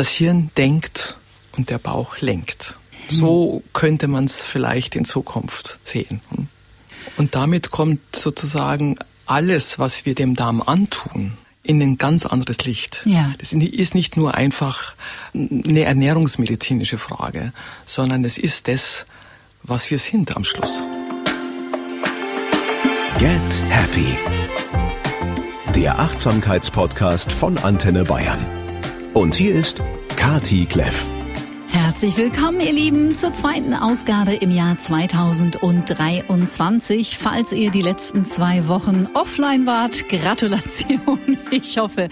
Das 0.00 0.08
Hirn 0.08 0.50
denkt 0.56 1.18
und 1.58 1.68
der 1.68 1.76
Bauch 1.76 2.22
lenkt. 2.22 2.74
So 3.08 3.62
könnte 3.74 4.08
man 4.08 4.24
es 4.24 4.46
vielleicht 4.46 4.96
in 4.96 5.04
Zukunft 5.04 5.78
sehen. 5.84 6.22
Und 7.18 7.34
damit 7.34 7.70
kommt 7.70 8.16
sozusagen 8.16 8.96
alles, 9.26 9.78
was 9.78 10.06
wir 10.06 10.14
dem 10.14 10.36
Darm 10.36 10.62
antun, 10.62 11.36
in 11.62 11.82
ein 11.82 11.98
ganz 11.98 12.24
anderes 12.24 12.64
Licht. 12.64 13.02
Ja. 13.04 13.34
Das 13.36 13.52
ist 13.52 13.94
nicht 13.94 14.16
nur 14.16 14.36
einfach 14.36 14.94
eine 15.34 15.82
ernährungsmedizinische 15.82 16.96
Frage, 16.96 17.52
sondern 17.84 18.24
es 18.24 18.38
ist 18.38 18.68
das, 18.68 19.04
was 19.64 19.90
wir 19.90 19.98
sind 19.98 20.34
am 20.34 20.44
Schluss. 20.44 20.80
Get 23.18 23.60
Happy. 23.68 24.16
Der 25.74 25.98
Achtsamkeitspodcast 25.98 27.30
von 27.30 27.58
Antenne 27.58 28.04
Bayern. 28.04 28.69
Und 29.12 29.34
hier 29.34 29.54
ist 29.54 29.82
Kati 30.16 30.66
Kleff. 30.66 31.19
Herzlich 31.90 32.16
willkommen, 32.16 32.60
ihr 32.60 32.72
Lieben, 32.72 33.16
zur 33.16 33.32
zweiten 33.32 33.74
Ausgabe 33.74 34.34
im 34.34 34.52
Jahr 34.52 34.78
2023. 34.78 37.18
Falls 37.18 37.52
ihr 37.52 37.72
die 37.72 37.82
letzten 37.82 38.24
zwei 38.24 38.68
Wochen 38.68 39.08
offline 39.14 39.66
wart, 39.66 40.08
Gratulation. 40.08 41.18
Ich 41.52 41.78
hoffe, 41.78 42.08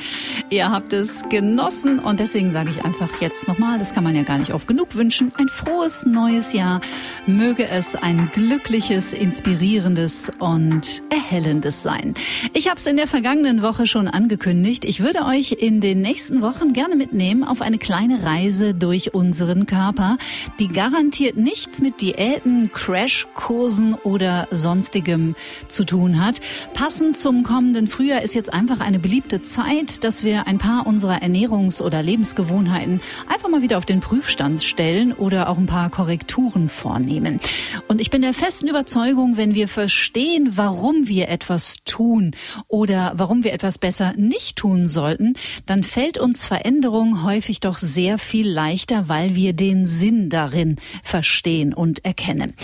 ihr 0.51 0.73
habt 0.73 0.93
es 0.93 1.23
genossen 1.29 2.01
und 2.01 2.19
deswegen 2.19 2.51
sage 2.51 2.71
ich 2.71 2.85
einfach 2.85 3.21
jetzt 3.21 3.47
nochmal, 3.47 3.79
das 3.79 3.95
kann 3.95 4.03
man 4.03 4.17
ja 4.17 4.25
gar 4.25 4.37
nicht 4.37 4.53
oft 4.53 4.67
genug 4.67 4.97
wünschen, 4.97 5.31
ein 5.39 5.47
frohes 5.47 6.05
neues 6.05 6.53
Jahr. 6.53 6.81
Möge 7.29 7.69
es 7.69 7.95
ein 7.95 8.33
glückliches, 8.33 9.13
inspirierendes 9.13 10.33
und 10.41 11.03
erhellendes 11.09 11.85
sein. 11.85 12.15
Ich 12.53 12.67
habe 12.67 12.79
es 12.79 12.87
in 12.87 12.97
der 12.97 13.07
vergangenen 13.07 13.63
Woche 13.63 13.87
schon 13.87 14.09
angekündigt. 14.09 14.85
Ich 14.85 15.05
würde 15.05 15.25
euch 15.25 15.53
in 15.53 15.81
den 15.81 16.01
nächsten 16.01 16.43
Wochen 16.43 16.73
gerne 16.73 16.97
mitnehmen 16.97 17.45
auf 17.45 17.63
eine 17.63 17.79
kleine 17.79 18.25
Reise 18.25 18.75
durch 18.75 19.15
unsere 19.15 19.59
unseren 19.59 19.67
Körper, 19.69 20.19
die 20.59 20.67
garantiert 20.67 21.37
nichts 21.37 21.81
mit 21.81 22.01
Diäten, 22.01 22.73
Crashkursen 22.73 23.95
oder 23.95 24.49
sonstigem 24.51 25.37
zu 25.69 25.85
tun 25.85 26.25
hat. 26.25 26.41
Passend 26.75 27.17
zum 27.17 27.45
kommenden 27.45 27.87
Frühjahr 27.87 28.23
ist 28.23 28.35
jetzt 28.35 28.53
einfach 28.53 28.81
eine 28.81 28.99
beliebte 28.99 29.43
Zeit, 29.43 30.03
dass 30.03 30.25
wir 30.25 30.49
ein 30.49 30.59
paar 30.59 30.87
unserer 30.87 31.23
Ernährungs- 31.23 31.81
oder 31.81 32.03
Lebensgewohnheiten 32.03 33.01
einfach 33.29 33.49
mal 33.49 33.63
wieder 33.63 33.79
auf 33.79 33.87
den 33.87 34.01
Prüfstand 34.01 34.63
stellen 34.63 35.13
oder 35.13 35.49
auch 35.49 35.59
ein 35.59 35.67
paar 35.67 35.91
Korrekturen 35.91 36.69
vornehmen. 36.69 37.39
Und 37.87 38.01
ich 38.01 38.11
bin 38.11 38.23
der 38.23 38.35
festen 38.35 38.69
Überzeugung, 38.69 39.37
wenn 39.37 39.55
wir 39.55 39.69
verstehen, 39.69 40.57
warum 40.57 41.07
wir 41.07 41.29
etwas 41.29 41.77
tun 41.85 42.33
oder 42.67 43.13
warum 43.17 43.45
wir 43.45 43.53
etwas 43.53 43.79
besser 43.79 44.15
nicht 44.17 44.57
tun 44.57 44.87
sollten, 44.87 45.35
dann 45.67 45.83
fällt 45.83 46.19
uns 46.19 46.45
Veränderung 46.45 47.23
häufig 47.23 47.61
doch 47.61 47.79
sehr 47.79 48.19
viel 48.19 48.49
leichter, 48.49 49.09
weil 49.09 49.35
wir 49.35 49.53
den 49.59 49.87
Sinn 49.87 50.31
darin 50.31 50.77
verstehen 51.03 51.75
und 51.75 52.05
erkennen. 52.05 52.55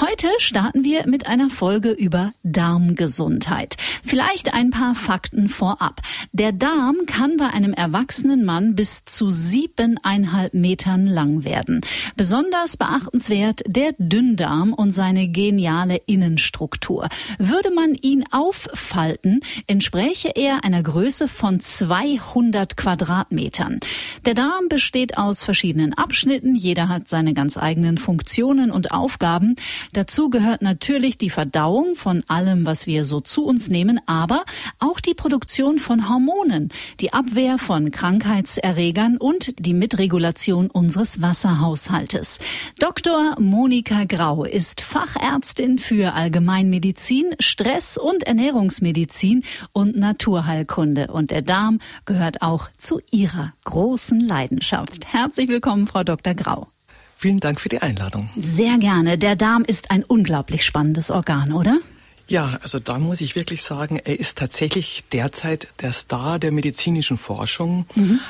Heute 0.00 0.28
starten 0.38 0.84
wir 0.84 1.06
mit 1.06 1.26
einer 1.26 1.50
Folge 1.50 1.90
über 1.90 2.32
Darmgesundheit. 2.42 3.76
Vielleicht 4.04 4.54
ein 4.54 4.70
paar 4.70 4.94
Fakten 4.94 5.48
vorab. 5.48 6.00
Der 6.32 6.52
Darm 6.52 6.96
kann 7.06 7.36
bei 7.36 7.48
einem 7.48 7.72
erwachsenen 7.72 8.44
Mann 8.44 8.74
bis 8.74 9.04
zu 9.04 9.30
siebeneinhalb 9.30 10.54
Metern 10.54 11.06
lang 11.06 11.44
werden. 11.44 11.80
Besonders 12.16 12.76
beachtenswert 12.76 13.62
der 13.66 13.94
Dünndarm 13.98 14.72
und 14.72 14.92
seine 14.92 15.28
geniale 15.28 15.96
Innenstruktur. 16.06 17.08
Würde 17.38 17.72
man 17.72 17.94
ihn 17.94 18.24
auffalten, 18.30 19.40
entspräche 19.66 20.30
er 20.34 20.64
einer 20.64 20.82
Größe 20.82 21.28
von 21.28 21.60
200 21.60 22.76
Quadratmetern. 22.76 23.80
Der 24.24 24.34
Darm 24.34 24.68
besteht 24.68 25.16
aus 25.18 25.44
verschiedenen 25.44 25.94
Abschnitten 25.94 26.43
Abschnitten. 26.44 26.54
Jeder 26.54 26.88
hat 26.88 27.08
seine 27.08 27.34
ganz 27.34 27.56
eigenen 27.56 27.98
Funktionen 27.98 28.70
und 28.70 28.92
Aufgaben. 28.92 29.56
Dazu 29.92 30.30
gehört 30.30 30.62
natürlich 30.62 31.18
die 31.18 31.30
Verdauung 31.30 31.94
von 31.94 32.22
allem, 32.28 32.66
was 32.66 32.86
wir 32.86 33.04
so 33.04 33.20
zu 33.20 33.44
uns 33.44 33.68
nehmen, 33.68 34.00
aber 34.06 34.44
auch 34.78 35.00
die 35.00 35.14
Produktion 35.14 35.78
von 35.78 36.08
Hormonen, 36.08 36.68
die 37.00 37.12
Abwehr 37.12 37.58
von 37.58 37.90
Krankheitserregern 37.90 39.16
und 39.16 39.54
die 39.58 39.74
Mitregulation 39.74 40.70
unseres 40.70 41.20
Wasserhaushaltes. 41.20 42.38
Dr. 42.78 43.36
Monika 43.38 44.04
Grau 44.04 44.44
ist 44.44 44.80
Fachärztin 44.80 45.78
für 45.78 46.14
Allgemeinmedizin, 46.14 47.34
Stress- 47.40 47.96
und 47.96 48.24
Ernährungsmedizin 48.24 49.44
und 49.72 49.96
Naturheilkunde. 49.96 51.08
Und 51.08 51.30
der 51.30 51.42
Darm 51.42 51.80
gehört 52.04 52.42
auch 52.42 52.68
zu 52.76 53.00
ihrer 53.10 53.52
großen 53.64 54.20
Leidenschaft. 54.20 55.06
Herzlich 55.12 55.48
willkommen, 55.48 55.86
Frau 55.86 56.04
Dr. 56.04 56.33
Dr. 56.34 56.44
Grau. 56.44 56.68
Vielen 57.16 57.40
Dank 57.40 57.60
für 57.60 57.68
die 57.68 57.80
Einladung. 57.80 58.28
Sehr 58.36 58.76
gerne. 58.78 59.18
Der 59.18 59.36
Darm 59.36 59.64
ist 59.64 59.90
ein 59.90 60.04
unglaublich 60.04 60.64
spannendes 60.64 61.10
Organ, 61.10 61.52
oder? 61.52 61.78
Ja, 62.26 62.58
also 62.62 62.78
da 62.78 62.98
muss 62.98 63.20
ich 63.20 63.36
wirklich 63.36 63.62
sagen, 63.62 64.00
er 64.02 64.18
ist 64.18 64.38
tatsächlich 64.38 65.04
derzeit 65.12 65.68
der 65.82 65.92
Star 65.92 66.38
der 66.38 66.52
medizinischen 66.52 67.18
Forschung. 67.18 67.86
Mhm. 67.94 68.20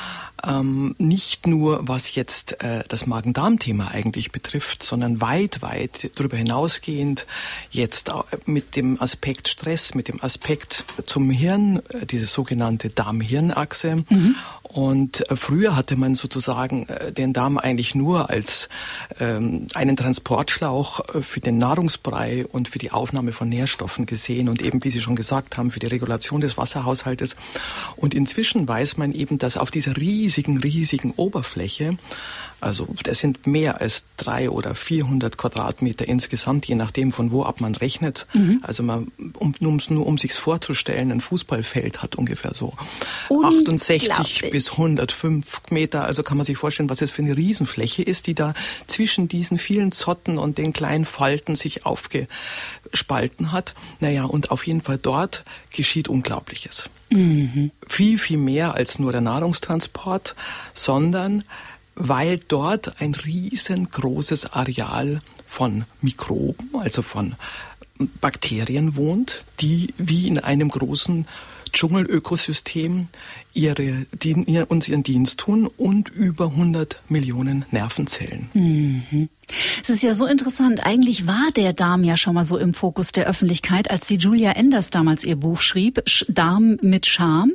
Ähm, 0.47 0.95
nicht 0.99 1.47
nur 1.47 1.87
was 1.89 2.15
jetzt 2.17 2.63
äh, 2.63 2.83
das 2.89 3.07
Magen-Darm-Thema 3.07 3.89
eigentlich 3.93 4.33
betrifft, 4.33 4.83
sondern 4.83 5.21
weit, 5.21 5.63
weit 5.63 6.11
darüber 6.17 6.37
hinausgehend 6.37 7.27
jetzt 7.71 8.11
mit 8.45 8.77
dem 8.77 9.01
Aspekt 9.01 9.49
Stress, 9.49 9.95
mit 9.95 10.09
dem 10.09 10.23
Aspekt 10.23 10.85
zum 11.05 11.31
Hirn, 11.31 11.81
äh, 11.89 12.05
diese 12.05 12.27
sogenannte 12.27 12.91
Darm-Hirn-Achse. 12.91 14.05
Mhm. 14.11 14.35
Und 14.75 15.31
äh, 15.31 15.37
früher 15.37 15.77
hatte 15.77 15.95
man 15.95 16.17
sozusagen 16.17 16.89
äh, 16.89 17.13
den 17.13 17.33
Darm 17.33 17.59
eigentlich 17.59 17.95
nur 17.95 18.29
als 18.29 18.69
ähm, 19.21 19.69
einen 19.73 19.97
Transportschlauch 19.97 21.15
äh, 21.15 21.23
für 21.23 21.39
den 21.39 21.59
Nahrungsbrei 21.59 22.45
und 22.45 22.69
für 22.69 22.81
die 22.81 22.91
Aufnahme 22.91 23.31
von 23.31 23.49
Nährstoffen 23.49 24.05
gesehen 24.05 24.49
und 24.49 24.61
eben, 24.61 24.83
wie 24.83 24.91
Sie 24.91 25.01
schon 25.01 25.15
gesagt 25.15 25.59
haben, 25.59 25.71
für 25.71 25.79
die 25.79 25.87
Regulation 25.87 26.41
des 26.41 26.59
Wasserhaushaltes. 26.59 27.37
Und 27.95 28.15
inzwischen 28.15 28.67
weiß 28.67 28.97
man 28.97 29.13
eben, 29.13 29.39
dass 29.39 29.57
auf 29.57 29.71
dieser 29.71 29.97
riesigen, 29.97 30.59
riesigen 30.59 31.13
Oberfläche 31.13 31.97
also 32.65 32.89
das 33.03 33.19
sind 33.19 33.47
mehr 33.47 33.81
als 33.81 34.05
drei 34.17 34.49
oder 34.49 34.75
400 34.75 35.37
Quadratmeter 35.37 36.09
insgesamt, 36.09 36.67
je 36.67 36.75
nachdem 36.75 37.13
von 37.13 37.31
wo 37.31 37.43
ab 37.43 37.61
man 37.61 37.75
rechnet. 37.75 38.27
Mhm. 38.33 38.61
Also 38.63 38.83
man, 38.83 39.13
um, 39.39 39.55
nur, 39.61 39.79
nur 39.89 40.07
um 40.07 40.19
sich's 40.19 40.39
vorzustellen, 40.39 41.13
ein 41.13 41.21
Fußballfeld 41.21 42.03
hat 42.03 42.17
ungefähr 42.17 42.55
so 42.55 42.73
68 43.31 44.51
bis 44.51 44.73
105 44.73 45.63
Meter. 45.71 46.05
Also 46.05 46.23
kann 46.23 46.37
man 46.37 46.47
sich 46.47 46.57
vorstellen, 46.57 46.91
was 46.91 46.99
das 46.99 47.11
für 47.11 47.23
eine 47.23 47.37
Riesenfläche 47.37 48.03
ist, 48.03 48.27
die 48.27 48.35
da 48.35 48.55
zwischen 48.87 49.29
diesen 49.29 49.59
vielen 49.59 49.93
Zotten 49.93 50.39
und 50.39 50.59
den 50.59 50.73
kleinen 50.73 51.05
Falten 51.05 51.57
sich 51.57 51.85
aufgespalten 51.85 53.53
hat. 53.53 53.75
Naja, 54.01 54.25
und 54.25 54.51
auf 54.51 54.67
jeden 54.67 54.81
Fall 54.81 54.99
dort 54.99 55.45
geschieht 55.71 56.09
Unglaubliches. 56.09 56.89
Mhm. 57.11 57.71
Viel, 57.87 58.19
viel 58.19 58.39
mehr 58.39 58.75
als 58.75 58.99
nur 58.99 59.13
der 59.13 59.21
Nahrungstransport, 59.21 60.35
sondern 60.73 61.45
weil 61.97 62.39
dort 62.49 63.01
ein 63.01 63.15
riesengroßes 63.15 64.53
Areal 64.53 65.21
von 65.47 65.85
Mikroben, 66.01 66.71
also 66.75 67.03
von 67.03 67.35
Bakterien 68.21 68.97
wohnt, 68.97 69.45
die 69.61 69.95
wie 69.97 70.27
in 70.27 70.39
einem 70.39 70.69
großen 70.69 71.27
Dschungelökosystem 71.73 73.09
ihre, 73.53 74.07
die, 74.13 74.65
uns 74.69 74.89
ihren 74.89 75.03
Dienst 75.03 75.39
tun 75.39 75.69
und 75.77 76.09
über 76.09 76.47
100 76.47 77.03
Millionen 77.09 77.65
Nervenzellen. 77.71 78.49
Mhm. 78.55 79.29
Es 79.83 79.91
ist 79.91 80.03
ja 80.03 80.15
so 80.15 80.27
interessant. 80.27 80.85
Eigentlich 80.85 81.27
war 81.27 81.51
der 81.55 81.73
Darm 81.73 82.05
ja 82.05 82.17
schon 82.17 82.35
mal 82.35 82.45
so 82.45 82.59
im 82.59 82.75
Fokus 82.75 83.13
der 83.13 83.27
Öffentlichkeit, 83.27 83.91
als 83.91 84.07
die 84.07 84.17
Julia 84.17 84.53
Enders 84.53 84.91
damals 84.91 85.25
ihr 85.25 85.37
Buch 85.37 85.61
schrieb, 85.61 86.03
Darm 86.29 86.79
mit 86.81 87.07
Charme. 87.07 87.53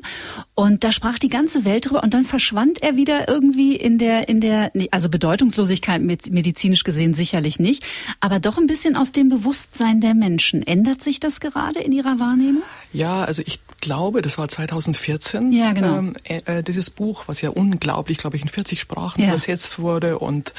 Und 0.55 0.83
da 0.83 0.91
sprach 0.91 1.19
die 1.19 1.29
ganze 1.29 1.66
Welt 1.66 1.89
drüber 1.89 2.03
und 2.03 2.13
dann 2.13 2.23
verschwand 2.23 2.81
er 2.81 2.95
wieder 2.95 3.27
irgendwie 3.27 3.75
in 3.75 3.97
der, 3.97 4.27
in 4.29 4.41
der, 4.41 4.71
also 4.91 5.09
Bedeutungslosigkeit 5.09 6.01
medizinisch 6.01 6.83
gesehen 6.83 7.13
sicherlich 7.13 7.59
nicht, 7.59 7.86
aber 8.19 8.39
doch 8.39 8.57
ein 8.57 8.68
bisschen 8.68 8.95
aus 8.95 9.12
dem 9.12 9.30
Bewusstsein 9.30 10.01
der 10.01 10.13
Menschen. 10.13 10.65
Ändert 10.65 11.01
sich 11.01 11.19
das 11.19 11.39
gerade 11.39 11.80
in 11.80 11.92
Ihrer 11.92 12.19
Wahrnehmung? 12.19 12.63
Ja, 12.92 13.24
also 13.24 13.42
ich 13.45 13.59
glaube, 13.81 14.21
das 14.21 14.38
war 14.38 14.47
2014. 14.47 15.51
Ja, 15.51 15.74
genau. 15.74 15.97
Ähm, 16.00 16.13
äh, 16.24 16.42
äh, 16.45 16.63
dieses 16.63 16.89
Buch, 16.89 17.24
was 17.27 17.42
ja 17.42 17.50
unglaublich, 17.50 18.18
glaube 18.18 18.35
ich, 18.35 18.42
in 18.42 18.50
40 18.50 18.80
Sprachen 18.80 19.21
ja. 19.21 19.30
übersetzt 19.30 19.80
wurde. 19.80 20.19
Und 20.19 20.53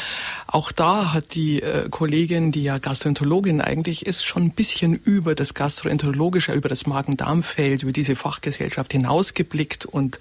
auch 0.47 0.73
da 0.73 1.13
hat 1.13 1.20
die 1.21 1.63
äh, 1.63 1.89
Kollegin, 1.89 2.53
die 2.53 2.63
ja 2.63 2.79
Gastroenterologin 2.79 3.61
eigentlich 3.61 4.07
ist, 4.07 4.25
schon 4.25 4.45
ein 4.45 4.51
bisschen 4.51 4.95
über 4.95 5.35
das 5.35 5.55
Gastroenterologische, 5.55 6.53
über 6.53 6.69
das 6.69 6.87
Magen-Darm-Feld, 6.87 7.83
über 7.83 7.93
diese 7.93 8.17
Fachgesellschaft 8.17 8.93
hinausgeblickt 8.93 9.87
und 9.87 10.19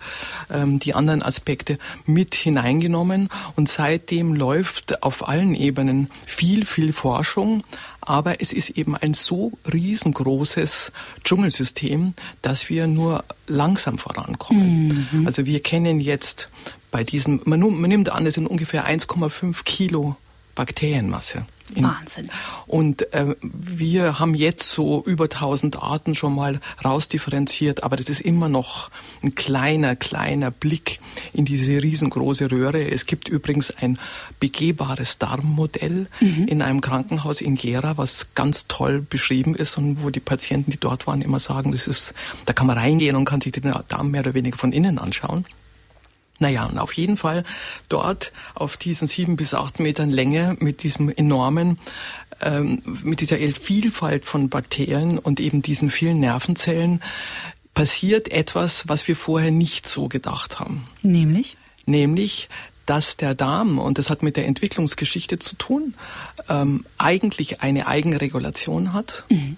ähm, 0.52 0.80
die 0.80 0.94
anderen 0.94 1.22
Aspekte 1.22 1.78
mit 2.06 2.36
hineingenommen. 2.36 3.30
Und 3.56 3.70
seitdem 3.70 4.36
läuft 4.36 5.04
auf 5.04 5.28
allen 5.28 5.56
Ebenen 5.56 6.10
viel, 6.26 6.66
viel 6.66 6.94
Forschung 6.94 7.64
aber 8.02 8.42
es 8.42 8.54
ist 8.54 8.72
eben 8.72 8.96
ein 8.96 9.14
so 9.14 9.52
riesengroßes 9.72 10.92
Dschungelsystem, 11.24 12.16
dass 12.42 12.68
wir 12.68 12.88
nur 12.88 13.24
langsam 13.46 14.00
vorankommen. 14.00 15.08
Mhm. 15.12 15.28
Also 15.28 15.46
wir 15.46 15.62
kennen 15.62 16.00
jetzt 16.00 16.50
bei 16.90 17.04
diesem, 17.04 17.42
man, 17.46 17.60
man 17.60 17.88
nimmt 17.88 18.10
an, 18.10 18.26
es 18.26 18.34
sind 18.34 18.48
ungefähr 18.48 18.88
1,5 18.88 19.64
Kilo 19.64 20.16
Bakterienmasse. 20.60 21.46
In, 21.74 21.86
Wahnsinn. 21.86 22.30
Und 22.68 23.14
äh, 23.14 23.34
wir 23.42 24.20
haben 24.20 24.34
jetzt 24.34 24.70
so 24.70 25.02
über 25.06 25.26
1000 25.26 25.82
Arten 25.82 26.16
schon 26.16 26.36
mal 26.36 26.60
rausdifferenziert, 26.84 27.84
aber 27.84 27.96
das 27.96 28.10
ist 28.10 28.20
immer 28.20 28.50
noch 28.50 28.92
ein 29.24 29.36
kleiner, 29.36 29.96
kleiner 29.96 30.52
Blick 30.52 31.00
in 31.32 31.46
diese 31.46 31.82
riesengroße 31.82 32.52
Röhre. 32.52 32.90
Es 32.92 33.06
gibt 33.06 33.30
übrigens 33.30 33.72
ein 33.72 33.98
begehbares 34.42 35.18
Darmmodell 35.18 36.08
mhm. 36.20 36.46
in 36.50 36.62
einem 36.62 36.82
Krankenhaus 36.82 37.40
in 37.40 37.56
Gera, 37.56 37.98
was 37.98 38.34
ganz 38.36 38.68
toll 38.68 39.00
beschrieben 39.00 39.56
ist 39.56 39.78
und 39.78 40.04
wo 40.04 40.10
die 40.10 40.20
Patienten, 40.20 40.72
die 40.72 40.80
dort 40.80 41.08
waren, 41.08 41.22
immer 41.22 41.40
sagen, 41.40 41.72
das 41.72 41.88
ist, 41.88 42.14
da 42.46 42.52
kann 42.52 42.68
man 42.68 42.78
reingehen 42.78 43.16
und 43.16 43.24
kann 43.24 43.40
sich 43.40 43.54
den 43.54 43.74
Darm 43.88 44.12
mehr 44.12 44.22
oder 44.22 44.34
weniger 44.34 44.58
von 44.58 44.74
innen 44.74 44.98
anschauen. 44.98 45.46
Naja, 46.40 46.66
und 46.66 46.78
auf 46.78 46.94
jeden 46.94 47.18
Fall 47.18 47.44
dort 47.90 48.32
auf 48.56 48.78
diesen 48.78 49.08
sieben 49.08 49.36
bis 49.36 49.54
acht 49.54 49.80
Metern 49.80 50.10
Länge 50.10 50.56
mit 50.60 50.84
diesem 50.84 51.10
enormen, 51.10 51.80
ähm, 52.42 52.82
mit 53.04 53.22
dieser 53.22 53.38
Vielfalt 53.38 54.26
von 54.26 54.50
Bakterien 54.50 55.20
und 55.20 55.40
eben 55.40 55.62
diesen 55.62 55.90
vielen 55.90 56.20
Nervenzellen 56.20 57.02
passiert 57.74 58.32
etwas, 58.32 58.88
was 58.88 59.08
wir 59.08 59.16
vorher 59.16 59.52
nicht 59.52 59.88
so 59.88 60.08
gedacht 60.08 60.60
haben. 60.60 60.86
Nämlich? 61.02 61.58
Nämlich, 61.86 62.50
dass 62.86 63.18
der 63.18 63.36
Darm, 63.36 63.80
und 63.80 63.98
das 63.98 64.10
hat 64.10 64.24
mit 64.24 64.36
der 64.36 64.48
Entwicklungsgeschichte 64.48 65.40
zu 65.40 65.56
tun, 65.56 65.94
ähm, 66.50 66.86
eigentlich 66.98 67.62
eine 67.62 67.88
Eigenregulation 67.88 68.94
hat. 68.94 69.26
Mhm. 69.30 69.58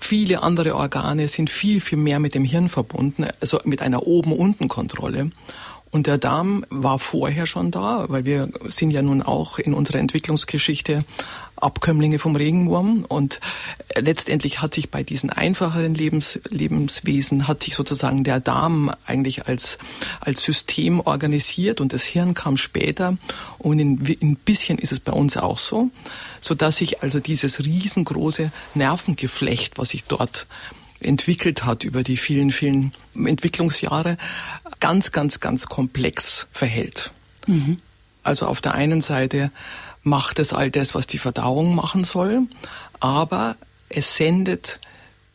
Viele 0.00 0.42
andere 0.42 0.74
Organe 0.74 1.28
sind 1.28 1.50
viel, 1.50 1.80
viel 1.80 1.98
mehr 1.98 2.20
mit 2.20 2.34
dem 2.34 2.44
Hirn 2.44 2.68
verbunden, 2.68 3.26
also 3.40 3.60
mit 3.64 3.80
einer 3.82 4.06
Oben-Unten-Kontrolle. 4.06 5.30
Und 5.90 6.06
der 6.06 6.18
Darm 6.18 6.64
war 6.70 6.98
vorher 6.98 7.46
schon 7.46 7.70
da, 7.70 8.04
weil 8.08 8.24
wir 8.24 8.48
sind 8.66 8.90
ja 8.90 9.02
nun 9.02 9.22
auch 9.22 9.58
in 9.58 9.74
unserer 9.74 9.98
Entwicklungsgeschichte 9.98 11.04
Abkömmlinge 11.56 12.18
vom 12.18 12.36
Regenwurm. 12.36 13.04
Und 13.08 13.40
letztendlich 13.96 14.60
hat 14.60 14.74
sich 14.74 14.90
bei 14.90 15.02
diesen 15.02 15.30
einfacheren 15.30 15.94
Lebens, 15.94 16.40
Lebenswesen 16.50 17.48
hat 17.48 17.62
sich 17.62 17.74
sozusagen 17.74 18.24
der 18.24 18.40
Darm 18.40 18.92
eigentlich 19.06 19.46
als, 19.46 19.78
als 20.20 20.42
System 20.42 21.00
organisiert 21.00 21.80
und 21.80 21.92
das 21.92 22.04
Hirn 22.04 22.34
kam 22.34 22.56
später. 22.56 23.16
Und 23.58 23.78
in, 23.78 24.16
ein 24.22 24.36
bisschen 24.36 24.78
ist 24.78 24.92
es 24.92 25.00
bei 25.00 25.12
uns 25.12 25.36
auch 25.36 25.58
so, 25.58 25.90
so 26.40 26.54
dass 26.54 26.76
sich 26.76 27.02
also 27.02 27.20
dieses 27.20 27.60
riesengroße 27.60 28.50
Nervengeflecht, 28.74 29.78
was 29.78 29.90
sich 29.90 30.04
dort 30.04 30.46
entwickelt 31.00 31.64
hat 31.64 31.84
über 31.84 32.02
die 32.02 32.16
vielen, 32.16 32.50
vielen 32.50 32.92
Entwicklungsjahre, 33.14 34.16
ganz, 34.80 35.12
ganz, 35.12 35.40
ganz 35.40 35.66
komplex 35.66 36.46
verhält. 36.52 37.12
Mhm. 37.46 37.78
Also 38.22 38.46
auf 38.46 38.60
der 38.60 38.74
einen 38.74 39.00
Seite 39.00 39.50
macht 40.02 40.38
es 40.38 40.52
all 40.52 40.70
das, 40.70 40.94
was 40.94 41.06
die 41.06 41.18
Verdauung 41.18 41.74
machen 41.74 42.04
soll, 42.04 42.42
aber 43.00 43.56
es 43.88 44.16
sendet 44.16 44.80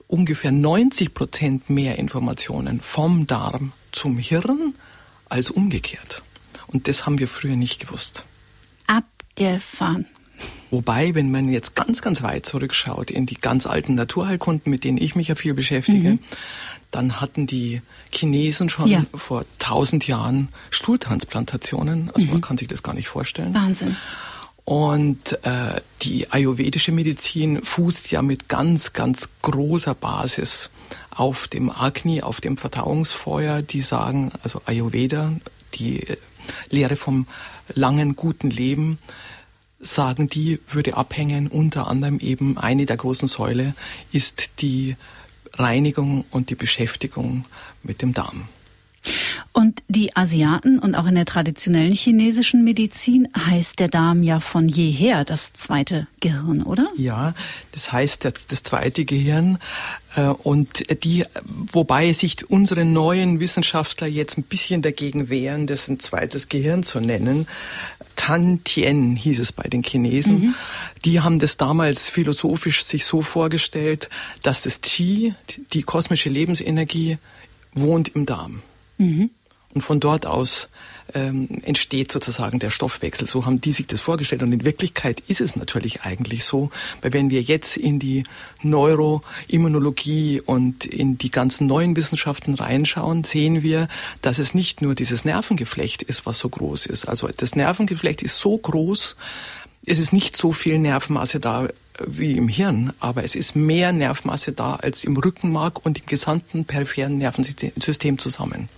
ungefähr 0.07 0.51
90 0.51 1.13
Prozent 1.13 1.69
mehr 1.69 1.97
Informationen 1.97 2.81
vom 2.81 3.25
Darm 3.25 3.71
zum 3.91 4.17
Hirn 4.17 4.75
als 5.29 5.49
umgekehrt. 5.49 6.21
Und 6.67 6.87
das 6.87 7.05
haben 7.05 7.19
wir 7.19 7.27
früher 7.27 7.55
nicht 7.55 7.79
gewusst. 7.79 8.25
Abgefahren. 8.87 10.05
Wobei, 10.71 11.13
wenn 11.13 11.29
man 11.31 11.49
jetzt 11.49 11.75
ganz, 11.75 12.01
ganz 12.01 12.23
weit 12.23 12.47
zurückschaut 12.47 13.11
in 13.11 13.27
die 13.27 13.35
ganz 13.35 13.67
alten 13.67 13.93
Naturheilkunden, 13.93 14.71
mit 14.71 14.83
denen 14.83 14.97
ich 14.97 15.15
mich 15.15 15.27
ja 15.27 15.35
viel 15.35 15.53
beschäftige, 15.53 16.13
mhm. 16.13 16.19
dann 16.89 17.21
hatten 17.21 17.45
die 17.45 17.81
Chinesen 18.11 18.69
schon 18.69 18.87
ja. 18.87 19.05
vor 19.13 19.43
tausend 19.59 20.07
Jahren 20.07 20.49
Stuhltransplantationen. 20.71 22.09
Also 22.13 22.25
mhm. 22.25 22.33
man 22.33 22.41
kann 22.41 22.57
sich 22.57 22.67
das 22.67 22.81
gar 22.81 22.95
nicht 22.95 23.07
vorstellen. 23.07 23.53
Wahnsinn. 23.53 23.95
Und 24.65 25.33
äh, 25.43 25.81
die 26.01 26.31
ayurvedische 26.31 26.91
Medizin 26.91 27.63
fußt 27.63 28.11
ja 28.11 28.21
mit 28.21 28.47
ganz, 28.47 28.93
ganz 28.93 29.29
großer 29.41 29.93
Basis 29.93 30.69
auf 31.11 31.47
dem 31.47 31.69
Agni, 31.69 32.21
auf 32.21 32.39
dem 32.39 32.57
Verdauungsfeuer. 32.57 33.61
Die 33.61 33.81
sagen, 33.81 34.31
also 34.41 34.61
Ayurveda, 34.65 35.33
die 35.75 36.07
äh, 36.07 36.17
Lehre 36.69 36.95
vom 36.95 37.27
langen, 37.73 38.15
guten 38.15 38.49
Leben, 38.49 38.99
sagen 39.83 40.27
die, 40.27 40.59
würde 40.67 40.95
abhängen. 40.95 41.47
Unter 41.47 41.87
anderem 41.87 42.19
eben 42.19 42.57
eine 42.57 42.85
der 42.85 42.97
großen 42.97 43.27
Säule 43.27 43.75
ist 44.11 44.61
die 44.61 44.95
Reinigung 45.53 46.25
und 46.31 46.49
die 46.49 46.55
Beschäftigung 46.55 47.45
mit 47.83 48.01
dem 48.01 48.13
Darm. 48.13 48.47
Und 49.51 49.83
die 49.87 50.15
Asiaten 50.15 50.79
und 50.79 50.95
auch 50.95 51.05
in 51.05 51.15
der 51.15 51.25
traditionellen 51.25 51.93
chinesischen 51.93 52.63
Medizin 52.63 53.27
heißt 53.37 53.79
der 53.79 53.87
Darm 53.87 54.23
ja 54.23 54.39
von 54.39 54.67
jeher 54.67 55.25
das 55.25 55.53
zweite 55.53 56.07
Gehirn, 56.21 56.63
oder? 56.63 56.89
Ja, 56.97 57.33
das 57.71 57.91
heißt 57.91 58.25
das, 58.25 58.47
das 58.47 58.63
zweite 58.63 59.05
Gehirn. 59.05 59.59
Äh, 60.15 60.27
und 60.27 61.03
die, 61.03 61.25
wobei 61.71 62.13
sich 62.13 62.49
unsere 62.49 62.85
neuen 62.85 63.39
Wissenschaftler 63.39 64.07
jetzt 64.07 64.37
ein 64.37 64.43
bisschen 64.43 64.81
dagegen 64.81 65.29
wehren, 65.29 65.67
das 65.67 65.87
ein 65.87 65.99
zweites 65.99 66.49
Gehirn 66.49 66.83
zu 66.83 66.99
nennen. 66.99 67.47
Tan 68.15 68.63
Tien 68.63 69.15
hieß 69.15 69.39
es 69.39 69.51
bei 69.51 69.63
den 69.63 69.83
Chinesen. 69.83 70.39
Mhm. 70.39 70.55
Die 71.03 71.21
haben 71.21 71.39
das 71.39 71.57
damals 71.57 72.09
philosophisch 72.09 72.85
sich 72.85 73.05
so 73.05 73.21
vorgestellt, 73.21 74.09
dass 74.43 74.63
das 74.63 74.81
Qi, 74.81 75.33
die 75.73 75.83
kosmische 75.83 76.29
Lebensenergie, 76.29 77.17
wohnt 77.73 78.09
im 78.09 78.25
Darm. 78.25 78.61
Mhm. 78.97 79.29
Und 79.73 79.81
von 79.81 79.99
dort 79.99 80.27
aus 80.27 80.69
ähm, 81.13 81.47
entsteht 81.63 82.11
sozusagen 82.11 82.59
der 82.59 82.69
Stoffwechsel. 82.69 83.27
So 83.27 83.45
haben 83.45 83.59
die 83.59 83.71
sich 83.71 83.87
das 83.87 84.01
vorgestellt. 84.01 84.43
Und 84.43 84.51
in 84.51 84.63
Wirklichkeit 84.63 85.19
ist 85.21 85.41
es 85.41 85.55
natürlich 85.55 86.03
eigentlich 86.03 86.43
so, 86.43 86.69
weil 87.01 87.13
wenn 87.13 87.29
wir 87.29 87.41
jetzt 87.41 87.77
in 87.77 87.99
die 87.99 88.23
Neuroimmunologie 88.61 90.41
und 90.41 90.85
in 90.85 91.17
die 91.17 91.31
ganzen 91.31 91.67
neuen 91.67 91.95
Wissenschaften 91.95 92.53
reinschauen, 92.53 93.23
sehen 93.23 93.63
wir, 93.63 93.87
dass 94.21 94.39
es 94.39 94.53
nicht 94.53 94.81
nur 94.81 94.95
dieses 94.95 95.25
Nervengeflecht 95.25 96.03
ist, 96.03 96.25
was 96.25 96.39
so 96.39 96.49
groß 96.49 96.85
ist. 96.85 97.05
Also 97.05 97.27
das 97.35 97.55
Nervengeflecht 97.55 98.21
ist 98.21 98.39
so 98.39 98.57
groß, 98.57 99.15
es 99.85 99.99
ist 99.99 100.13
nicht 100.13 100.37
so 100.37 100.51
viel 100.51 100.79
Nervenmasse 100.79 101.39
da 101.39 101.67
wie 102.07 102.37
im 102.37 102.47
Hirn, 102.47 102.93
aber 102.99 103.23
es 103.23 103.35
ist 103.35 103.55
mehr 103.55 103.91
Nervmasse 103.91 104.51
da 104.51 104.75
als 104.75 105.03
im 105.03 105.17
Rückenmark 105.17 105.85
und 105.85 105.99
im 105.99 106.05
gesamten 106.05 106.65
peripheren 106.65 107.17
Nervensystem 107.17 108.17
zusammen. 108.17 108.69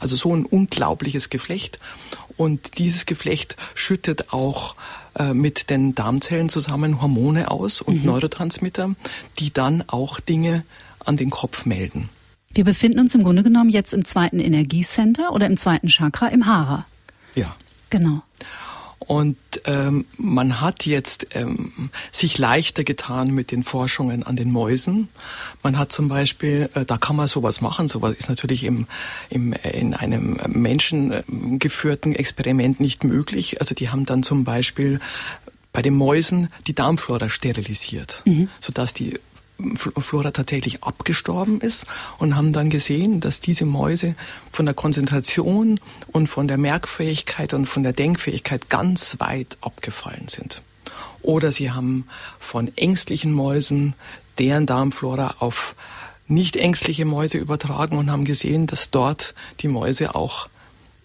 Also 0.00 0.16
so 0.16 0.34
ein 0.34 0.44
unglaubliches 0.44 1.30
Geflecht. 1.30 1.78
Und 2.36 2.78
dieses 2.78 3.06
Geflecht 3.06 3.56
schüttet 3.74 4.32
auch 4.32 4.76
äh, 5.18 5.32
mit 5.32 5.70
den 5.70 5.94
Darmzellen 5.94 6.48
zusammen 6.48 7.00
Hormone 7.00 7.50
aus 7.50 7.80
und 7.80 8.00
mhm. 8.00 8.06
Neurotransmitter, 8.06 8.94
die 9.38 9.52
dann 9.52 9.84
auch 9.86 10.20
Dinge 10.20 10.64
an 11.04 11.16
den 11.16 11.30
Kopf 11.30 11.64
melden. 11.64 12.08
Wir 12.52 12.64
befinden 12.64 13.00
uns 13.00 13.14
im 13.14 13.22
Grunde 13.22 13.42
genommen 13.42 13.70
jetzt 13.70 13.92
im 13.92 14.04
zweiten 14.04 14.40
Energiecenter 14.40 15.32
oder 15.32 15.46
im 15.46 15.56
zweiten 15.56 15.88
Chakra 15.88 16.28
im 16.28 16.46
Hara. 16.46 16.86
Ja. 17.34 17.54
Genau. 17.90 18.22
Und 19.06 19.36
ähm, 19.66 20.04
man 20.16 20.60
hat 20.60 20.84
jetzt 20.84 21.28
ähm, 21.36 21.90
sich 22.10 22.38
leichter 22.38 22.82
getan 22.82 23.30
mit 23.30 23.52
den 23.52 23.62
Forschungen 23.62 24.24
an 24.24 24.34
den 24.36 24.50
Mäusen. 24.50 25.08
Man 25.62 25.78
hat 25.78 25.92
zum 25.92 26.08
Beispiel, 26.08 26.68
äh, 26.74 26.84
da 26.84 26.98
kann 26.98 27.14
man 27.14 27.28
sowas 27.28 27.60
machen, 27.60 27.88
sowas 27.88 28.16
ist 28.16 28.28
natürlich 28.28 28.64
im, 28.64 28.86
im, 29.30 29.52
in 29.52 29.94
einem 29.94 30.38
menschengeführten 30.48 32.16
Experiment 32.16 32.80
nicht 32.80 33.04
möglich. 33.04 33.60
Also 33.60 33.74
die 33.74 33.90
haben 33.90 34.06
dann 34.06 34.24
zum 34.24 34.42
Beispiel 34.42 34.98
bei 35.72 35.82
den 35.82 35.94
Mäusen 35.94 36.48
die 36.66 36.74
Darmflora 36.74 37.28
sterilisiert, 37.28 38.22
mhm. 38.24 38.48
sodass 38.60 38.92
die 38.92 39.20
Flora 39.74 40.30
tatsächlich 40.32 40.84
abgestorben 40.84 41.60
ist 41.60 41.86
und 42.18 42.36
haben 42.36 42.52
dann 42.52 42.68
gesehen, 42.68 43.20
dass 43.20 43.40
diese 43.40 43.64
Mäuse 43.64 44.14
von 44.52 44.66
der 44.66 44.74
Konzentration 44.74 45.80
und 46.12 46.26
von 46.26 46.46
der 46.46 46.58
Merkfähigkeit 46.58 47.54
und 47.54 47.66
von 47.66 47.82
der 47.82 47.92
Denkfähigkeit 47.92 48.68
ganz 48.68 49.16
weit 49.18 49.56
abgefallen 49.62 50.28
sind. 50.28 50.62
Oder 51.22 51.52
sie 51.52 51.70
haben 51.70 52.06
von 52.38 52.70
ängstlichen 52.76 53.32
Mäusen 53.32 53.94
deren 54.38 54.66
Darmflora 54.66 55.36
auf 55.38 55.74
nicht 56.28 56.56
ängstliche 56.56 57.04
Mäuse 57.04 57.38
übertragen 57.38 57.96
und 57.98 58.10
haben 58.10 58.24
gesehen, 58.24 58.66
dass 58.66 58.90
dort 58.90 59.34
die 59.60 59.68
Mäuse 59.68 60.14
auch 60.14 60.48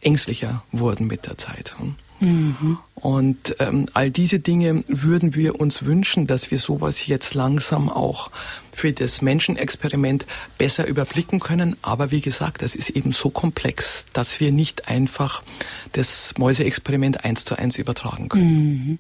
ängstlicher 0.02 0.64
wurden 0.72 1.08
mit 1.08 1.28
der 1.28 1.38
Zeit. 1.38 1.76
Mhm. 2.22 2.78
Und 2.96 3.56
ähm, 3.60 3.88
all 3.94 4.12
diese 4.12 4.40
Dinge 4.40 4.84
würden 4.88 5.34
wir 5.34 5.60
uns 5.60 5.86
wünschen, 5.86 6.28
dass 6.28 6.52
wir 6.52 6.60
sowas 6.60 7.08
jetzt 7.08 7.34
langsam 7.34 7.90
auch 7.90 8.30
für 8.72 8.94
das 8.94 9.22
Menschenexperiment 9.22 10.26
besser 10.58 10.88
überblicken 10.88 11.40
können. 11.40 11.76
Aber 11.82 12.12
wie 12.12 12.22
gesagt, 12.22 12.62
das 12.62 12.76
ist 12.76 12.92
eben 12.92 13.12
so 13.12 13.30
komplex, 13.30 14.06
dass 14.14 14.40
wir 14.40 14.52
nicht 14.52 14.88
einfach 14.88 15.42
das 15.94 16.34
Mäuseexperiment 16.38 17.26
eins 17.26 17.44
zu 17.44 17.58
eins 17.58 17.78
übertragen 17.78 18.30
können. 18.30 18.54
Mhm. 18.54 19.00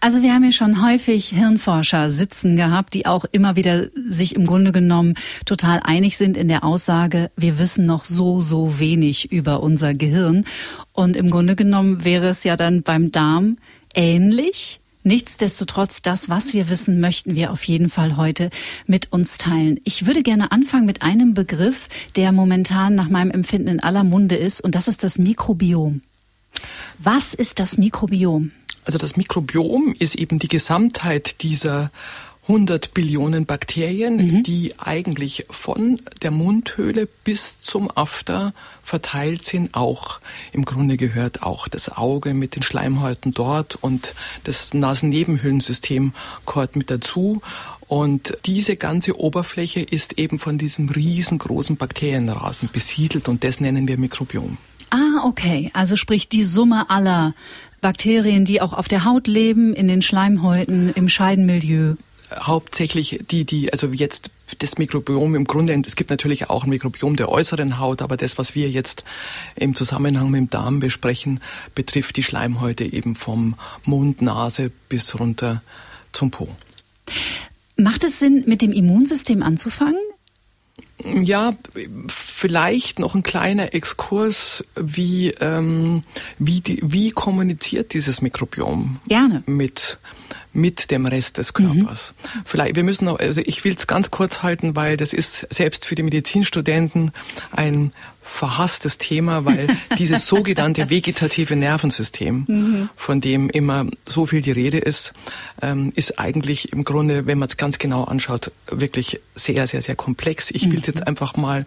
Also 0.00 0.22
wir 0.22 0.32
haben 0.32 0.44
ja 0.44 0.52
schon 0.52 0.84
häufig 0.84 1.28
Hirnforscher 1.28 2.10
sitzen 2.10 2.56
gehabt, 2.56 2.94
die 2.94 3.06
auch 3.06 3.24
immer 3.32 3.56
wieder 3.56 3.88
sich 4.08 4.34
im 4.34 4.46
Grunde 4.46 4.72
genommen 4.72 5.14
total 5.44 5.80
einig 5.82 6.16
sind 6.16 6.36
in 6.36 6.48
der 6.48 6.64
Aussage, 6.64 7.30
wir 7.36 7.58
wissen 7.58 7.86
noch 7.86 8.04
so, 8.04 8.40
so 8.40 8.78
wenig 8.78 9.32
über 9.32 9.62
unser 9.62 9.94
Gehirn. 9.94 10.44
Und 10.92 11.16
im 11.16 11.30
Grunde 11.30 11.56
genommen 11.56 12.04
wäre 12.04 12.28
es 12.28 12.44
ja 12.44 12.56
dann 12.56 12.82
beim 12.82 13.12
Darm 13.12 13.58
ähnlich. 13.94 14.80
Nichtsdestotrotz, 15.06 16.02
das, 16.02 16.28
was 16.28 16.52
wir 16.52 16.68
wissen, 16.68 16.98
möchten 16.98 17.36
wir 17.36 17.52
auf 17.52 17.62
jeden 17.62 17.90
Fall 17.90 18.16
heute 18.16 18.50
mit 18.86 19.12
uns 19.12 19.38
teilen. 19.38 19.78
Ich 19.84 20.04
würde 20.04 20.24
gerne 20.24 20.50
anfangen 20.50 20.84
mit 20.84 21.02
einem 21.02 21.32
Begriff, 21.32 21.88
der 22.16 22.32
momentan 22.32 22.96
nach 22.96 23.08
meinem 23.08 23.30
Empfinden 23.30 23.68
in 23.68 23.80
aller 23.80 24.02
Munde 24.02 24.34
ist, 24.34 24.60
und 24.60 24.74
das 24.74 24.88
ist 24.88 25.04
das 25.04 25.16
Mikrobiom. 25.16 26.02
Was 26.98 27.34
ist 27.34 27.60
das 27.60 27.78
Mikrobiom? 27.78 28.50
Also 28.86 28.98
das 28.98 29.16
Mikrobiom 29.16 29.94
ist 29.98 30.14
eben 30.14 30.38
die 30.38 30.46
Gesamtheit 30.46 31.42
dieser 31.42 31.90
100 32.42 32.94
Billionen 32.94 33.44
Bakterien, 33.44 34.16
mhm. 34.16 34.42
die 34.44 34.78
eigentlich 34.78 35.46
von 35.50 36.00
der 36.22 36.30
Mundhöhle 36.30 37.08
bis 37.24 37.60
zum 37.60 37.90
After 37.92 38.54
verteilt 38.84 39.44
sind. 39.44 39.74
Auch 39.74 40.20
im 40.52 40.64
Grunde 40.64 40.96
gehört 40.96 41.42
auch 41.42 41.66
das 41.66 41.88
Auge 41.88 42.32
mit 42.32 42.54
den 42.54 42.62
Schleimhäuten 42.62 43.32
dort 43.32 43.74
und 43.74 44.14
das 44.44 44.72
Nasennebenhöhlensystem 44.72 46.12
gehört 46.46 46.76
mit 46.76 46.88
dazu. 46.88 47.42
Und 47.88 48.38
diese 48.46 48.76
ganze 48.76 49.18
Oberfläche 49.18 49.80
ist 49.80 50.16
eben 50.16 50.38
von 50.38 50.58
diesem 50.58 50.88
riesengroßen 50.88 51.76
Bakterienrasen 51.76 52.70
besiedelt 52.72 53.28
und 53.28 53.42
das 53.42 53.58
nennen 53.58 53.88
wir 53.88 53.98
Mikrobiom. 53.98 54.58
Ah, 54.90 55.24
okay. 55.24 55.70
Also 55.72 55.96
sprich 55.96 56.28
die 56.28 56.44
Summe 56.44 56.90
aller 56.90 57.34
Bakterien, 57.86 58.44
die 58.44 58.60
auch 58.60 58.72
auf 58.72 58.88
der 58.88 59.04
Haut 59.04 59.28
leben, 59.28 59.72
in 59.72 59.86
den 59.86 60.02
Schleimhäuten, 60.02 60.92
im 60.94 61.08
Scheidenmilieu 61.08 61.94
hauptsächlich 62.34 63.20
die, 63.30 63.44
die, 63.44 63.72
also 63.72 63.86
jetzt 63.86 64.30
das 64.58 64.78
Mikrobiom 64.78 65.36
im 65.36 65.44
Grunde, 65.44 65.80
es 65.86 65.94
gibt 65.94 66.10
natürlich 66.10 66.50
auch 66.50 66.64
ein 66.64 66.70
Mikrobiom 66.70 67.14
der 67.14 67.28
äußeren 67.28 67.78
Haut, 67.78 68.02
aber 68.02 68.16
das, 68.16 68.38
was 68.38 68.56
wir 68.56 68.68
jetzt 68.68 69.04
im 69.54 69.76
Zusammenhang 69.76 70.30
mit 70.30 70.38
dem 70.38 70.50
Darm 70.50 70.80
besprechen, 70.80 71.38
betrifft 71.76 72.16
die 72.16 72.24
Schleimhäute 72.24 72.84
eben 72.84 73.14
vom 73.14 73.54
Mund, 73.84 74.20
Nase 74.20 74.72
bis 74.88 75.18
runter 75.20 75.62
zum 76.10 76.32
Po. 76.32 76.48
Macht 77.76 78.02
es 78.02 78.18
Sinn, 78.18 78.42
mit 78.46 78.62
dem 78.62 78.72
Immunsystem 78.72 79.44
anzufangen? 79.44 80.00
Ja, 81.04 81.54
vielleicht 82.08 82.98
noch 82.98 83.14
ein 83.14 83.22
kleiner 83.22 83.74
Exkurs, 83.74 84.64
wie, 84.74 85.30
ähm, 85.40 86.04
wie, 86.38 86.60
die, 86.60 86.80
wie 86.82 87.10
kommuniziert 87.10 87.94
dieses 87.94 88.22
Mikrobiom 88.22 88.98
Gerne. 89.06 89.42
mit 89.46 89.98
mit 90.56 90.90
dem 90.90 91.04
Rest 91.04 91.36
des 91.36 91.52
Körpers. 91.52 92.14
Mhm. 92.16 92.40
Vielleicht, 92.46 92.76
wir 92.76 92.82
müssen 92.82 93.04
noch, 93.04 93.18
also 93.18 93.42
ich 93.44 93.62
will 93.64 93.74
es 93.74 93.86
ganz 93.86 94.10
kurz 94.10 94.42
halten, 94.42 94.74
weil 94.74 94.96
das 94.96 95.12
ist 95.12 95.46
selbst 95.52 95.84
für 95.84 95.94
die 95.94 96.02
Medizinstudenten 96.02 97.12
ein 97.52 97.92
verhasstes 98.26 98.98
Thema, 98.98 99.44
weil 99.44 99.68
dieses 99.98 100.26
sogenannte 100.26 100.90
vegetative 100.90 101.56
Nervensystem, 101.56 102.44
mhm. 102.46 102.88
von 102.96 103.20
dem 103.20 103.48
immer 103.48 103.86
so 104.04 104.26
viel 104.26 104.42
die 104.42 104.50
Rede 104.50 104.78
ist, 104.78 105.12
ähm, 105.62 105.92
ist 105.94 106.18
eigentlich 106.18 106.72
im 106.72 106.84
Grunde, 106.84 107.26
wenn 107.26 107.38
man 107.38 107.48
es 107.48 107.56
ganz 107.56 107.78
genau 107.78 108.04
anschaut, 108.04 108.50
wirklich 108.66 109.20
sehr, 109.34 109.66
sehr, 109.66 109.80
sehr 109.80 109.94
komplex. 109.94 110.50
Ich 110.50 110.70
will 110.70 110.80
es 110.80 110.88
mhm. 110.88 110.94
jetzt 110.94 111.06
einfach 111.06 111.36
mal 111.36 111.66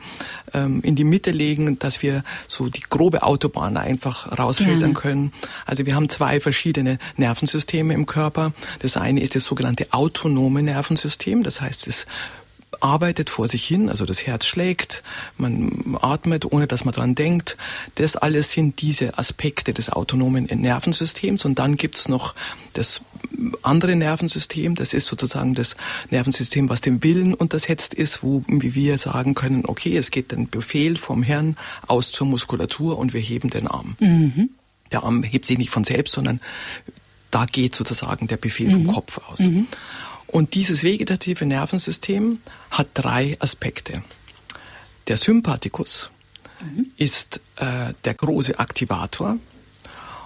ähm, 0.54 0.82
in 0.84 0.96
die 0.96 1.06
Mitte 1.06 1.32
legen, 1.32 1.80
dass 1.80 2.02
wir 2.02 2.24
so 2.48 2.68
die 2.68 2.84
grobe 2.90 3.24
Autobahn 3.24 3.78
einfach 3.78 4.38
rausfiltern 4.38 4.94
ja. 4.94 5.00
können. 5.00 5.34
Also 5.66 5.86
wir 5.86 5.96
haben 5.96 6.10
zwei 6.10 6.40
verschiedene 6.40 7.00
Nervensysteme 7.16 7.94
im 7.94 8.06
Körper. 8.06 8.54
Das 8.80 8.98
eine 8.98 9.22
ist 9.22 9.36
das 9.36 9.46
sogenannte 9.46 9.88
autonome 9.92 10.62
Nervensystem, 10.62 11.44
das 11.44 11.62
heißt, 11.62 11.88
es 11.88 12.06
arbeitet 12.82 13.30
vor 13.30 13.48
sich 13.48 13.66
hin, 13.66 13.90
also 13.90 14.06
das 14.06 14.26
Herz 14.26 14.46
schlägt, 14.46 15.04
man 15.38 15.98
atmet, 16.02 16.46
ohne 16.46 16.68
dass 16.68 16.86
man 16.86 16.94
dran 16.94 17.16
denkt. 17.16 17.58
Das 17.96 18.16
alles 18.16 18.52
sind 18.52 18.82
diese 18.82 19.18
Aspekte 19.18 19.74
des 19.74 19.92
autonomen 19.92 20.46
Nervensystems. 20.46 21.46
Und 21.46 21.60
dann 21.60 21.76
gibt's 21.76 22.08
noch 22.08 22.36
das 22.74 23.02
andere 23.64 23.96
Nervensystem, 23.96 24.76
das 24.76 24.94
ist 24.94 25.08
sozusagen 25.08 25.56
das 25.56 25.76
Nervensystem, 26.10 26.70
was 26.70 26.82
dem 26.82 27.04
Willen 27.04 27.34
untersetzt 27.34 27.94
ist, 27.94 28.24
wo 28.24 28.44
wie 28.48 28.76
wir 28.76 28.98
sagen 28.98 29.34
können, 29.34 29.66
okay, 29.66 29.98
es 29.98 30.12
geht 30.12 30.32
ein 30.34 30.50
Befehl 30.50 30.98
vom 30.98 31.24
Hirn 31.24 31.58
aus 31.88 32.12
zur 32.12 32.28
Muskulatur 32.28 32.98
und 32.98 33.14
wir 33.14 33.22
heben 33.22 33.50
den 33.50 33.68
Arm. 33.68 33.96
Mhm. 34.00 34.50
Der 34.92 35.04
Arm 35.04 35.24
hebt 35.24 35.46
sich 35.46 35.58
nicht 35.58 35.70
von 35.70 35.84
selbst, 35.84 36.14
sondern 36.14 36.40
da 37.32 37.46
geht 37.46 37.76
sozusagen 37.76 38.28
der 38.28 38.38
Befehl 38.38 38.68
mhm. 38.68 38.74
vom 38.74 38.88
Kopf 38.88 39.20
aus. 39.30 39.40
Mhm. 39.40 39.68
Und 40.32 40.54
dieses 40.54 40.84
vegetative 40.84 41.46
Nervensystem 41.46 42.40
hat 42.72 42.88
drei 42.94 43.36
Aspekte. 43.40 44.04
Der 45.08 45.18
Sympathikus 45.18 46.12
mhm. 46.62 46.92
ist 46.98 47.42
äh, 47.56 47.94
der 48.06 48.14
große 48.14 48.60
Aktivator 48.60 49.38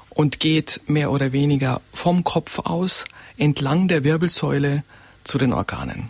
und 0.09 0.39
geht 0.41 0.81
mehr 0.87 1.11
oder 1.11 1.31
weniger 1.31 1.81
vom 1.93 2.25
Kopf 2.25 2.59
aus 2.59 3.05
entlang 3.37 3.87
der 3.87 4.03
Wirbelsäule 4.03 4.83
zu 5.23 5.37
den 5.37 5.53
Organen. 5.53 6.09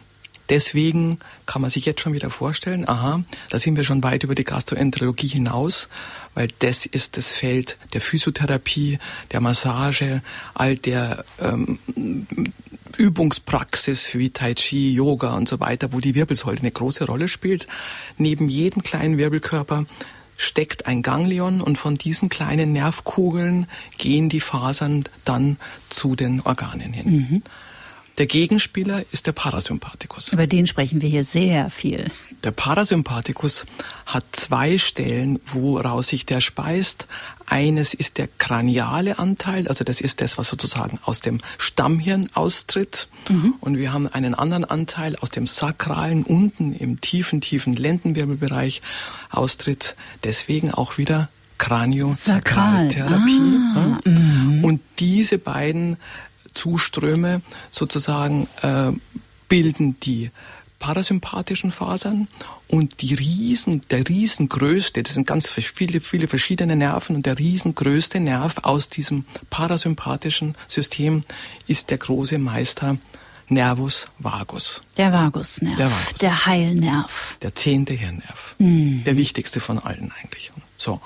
Deswegen 0.53 1.17
kann 1.47 1.63
man 1.63 1.71
sich 1.71 1.87
jetzt 1.87 2.01
schon 2.01 2.13
wieder 2.13 2.29
vorstellen, 2.29 2.87
aha, 2.87 3.23
da 3.49 3.57
sind 3.57 3.75
wir 3.75 3.83
schon 3.83 4.03
weit 4.03 4.23
über 4.23 4.35
die 4.35 4.43
Gastroenterologie 4.43 5.25
hinaus, 5.25 5.89
weil 6.35 6.49
das 6.59 6.85
ist 6.85 7.17
das 7.17 7.29
Feld 7.29 7.79
der 7.93 8.01
Physiotherapie, 8.01 8.99
der 9.31 9.41
Massage, 9.41 10.21
all 10.53 10.77
der 10.77 11.25
ähm, 11.41 11.79
Übungspraxis 12.97 14.13
wie 14.13 14.29
Tai 14.29 14.53
Chi, 14.53 14.93
Yoga 14.93 15.33
und 15.33 15.49
so 15.49 15.59
weiter, 15.59 15.91
wo 15.91 15.99
die 15.99 16.13
Wirbelsäule 16.13 16.59
eine 16.59 16.69
große 16.69 17.07
Rolle 17.07 17.29
spielt. 17.29 17.65
Neben 18.19 18.47
jedem 18.47 18.83
kleinen 18.83 19.17
Wirbelkörper 19.17 19.85
steckt 20.37 20.85
ein 20.85 21.01
Ganglion 21.01 21.61
und 21.61 21.79
von 21.79 21.95
diesen 21.95 22.29
kleinen 22.29 22.73
Nervkugeln 22.73 23.65
gehen 23.97 24.29
die 24.29 24.39
Fasern 24.39 25.05
dann 25.25 25.57
zu 25.89 26.15
den 26.15 26.41
Organen 26.41 26.93
hin. 26.93 27.11
Mhm. 27.11 27.43
Der 28.17 28.27
Gegenspieler 28.27 29.03
ist 29.11 29.25
der 29.25 29.31
Parasympathikus. 29.31 30.33
Über 30.33 30.45
den 30.45 30.67
sprechen 30.67 31.01
wir 31.01 31.09
hier 31.09 31.23
sehr 31.23 31.71
viel. 31.71 32.11
Der 32.43 32.51
Parasympathikus 32.51 33.65
hat 34.05 34.25
zwei 34.33 34.77
Stellen, 34.77 35.39
woraus 35.45 36.09
sich 36.09 36.25
der 36.25 36.39
speist. 36.39 37.07
Eines 37.47 37.93
ist 37.93 38.19
der 38.19 38.27
kraniale 38.37 39.17
Anteil, 39.17 39.67
also 39.67 39.83
das 39.83 39.99
ist 39.99 40.21
das, 40.21 40.37
was 40.37 40.47
sozusagen 40.47 40.99
aus 41.03 41.21
dem 41.21 41.41
Stammhirn 41.57 42.29
austritt. 42.33 43.07
Mhm. 43.29 43.55
Und 43.59 43.77
wir 43.77 43.91
haben 43.91 44.07
einen 44.07 44.35
anderen 44.35 44.65
Anteil 44.65 45.15
aus 45.17 45.31
dem 45.31 45.47
sakralen, 45.47 46.23
unten 46.23 46.73
im 46.73 47.01
tiefen, 47.01 47.41
tiefen 47.41 47.73
Lendenwirbelbereich 47.73 48.81
austritt. 49.31 49.95
Deswegen 50.23 50.71
auch 50.71 50.97
wieder 50.97 51.29
Kraniosakraltherapie. 51.57 53.57
Ah, 53.75 53.99
ja. 54.05 54.11
mhm. 54.11 54.63
Und 54.63 54.81
diese 54.99 55.37
beiden 55.37 55.97
Zuströme 56.53 57.41
sozusagen 57.71 58.47
äh, 58.61 58.91
bilden 59.47 59.99
die 60.01 60.31
parasympathischen 60.79 61.71
Fasern 61.71 62.27
und 62.67 63.01
die 63.01 63.13
riesen, 63.13 63.81
der 63.89 64.07
riesengrößte, 64.07 65.01
das 65.01 65.13
sind 65.13 65.25
ganz 65.25 65.49
viele, 65.49 66.01
viele 66.01 66.27
verschiedene 66.27 66.75
Nerven 66.75 67.15
und 67.15 67.25
der 67.25 67.39
riesengrößte 67.39 68.19
Nerv 68.19 68.55
aus 68.63 68.89
diesem 68.89 69.23
parasympathischen 69.49 70.55
System 70.67 71.23
ist 71.67 71.89
der 71.89 71.99
große 71.99 72.37
Meister 72.37 72.97
Nervus 73.47 74.07
vagus. 74.19 74.81
Der 74.97 75.13
Vagusnerv. 75.13 75.77
Der 75.77 75.89
Vagus. 75.89 76.13
Der 76.19 76.45
Heilnerv. 76.45 77.37
Der 77.41 77.55
zehnte 77.55 77.93
Hirnnerv. 77.93 78.55
Mhm. 78.57 79.03
Der 79.05 79.15
wichtigste 79.15 79.59
von 79.59 79.79
allen 79.79 80.11
eigentlich. 80.21 80.51
So. 80.75 80.99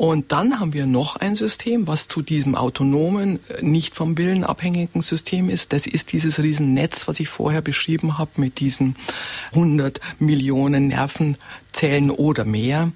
Und 0.00 0.32
dann 0.32 0.58
haben 0.58 0.72
wir 0.72 0.86
noch 0.86 1.16
ein 1.16 1.34
System, 1.34 1.86
was 1.86 2.08
zu 2.08 2.22
diesem 2.22 2.54
autonomen, 2.54 3.38
äh, 3.50 3.62
nicht 3.62 3.94
vom 3.94 4.16
Willen 4.16 4.44
abhängigen 4.44 5.02
System 5.02 5.50
ist. 5.50 5.74
Das 5.74 5.86
ist 5.86 6.12
dieses 6.14 6.38
Riesennetz, 6.42 7.06
was 7.06 7.20
ich 7.20 7.28
vorher 7.28 7.60
beschrieben 7.60 8.16
habe, 8.16 8.30
mit 8.36 8.60
diesen 8.60 8.96
100 9.52 10.00
Millionen 10.18 10.88
Nervenzellen 10.88 12.10
oder 12.10 12.46
mehr 12.46 12.92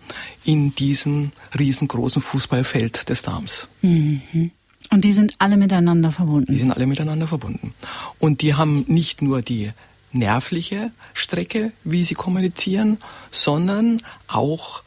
in 0.47 0.75
diesem 0.77 1.33
riesengroßen 1.59 2.23
Fußballfeld 2.23 3.11
des 3.11 3.21
Darms. 3.21 3.69
Mhm. 3.83 4.51
Und 4.91 5.05
die 5.05 5.13
sind 5.13 5.35
alle 5.41 5.59
miteinander 5.59 6.11
verbunden? 6.11 6.51
Die 6.51 6.59
sind 6.59 6.73
alle 6.73 6.87
miteinander 6.87 7.27
verbunden. 7.27 7.75
Und 8.19 8.41
die 8.41 8.55
haben 8.55 8.87
nicht 8.89 9.21
nur 9.21 9.43
die 9.43 9.73
nervliche 10.15 10.91
Strecke, 11.13 11.73
wie 11.83 12.03
sie 12.03 12.15
kommunizieren, 12.15 12.97
sondern 13.31 14.01
auch 14.27 14.83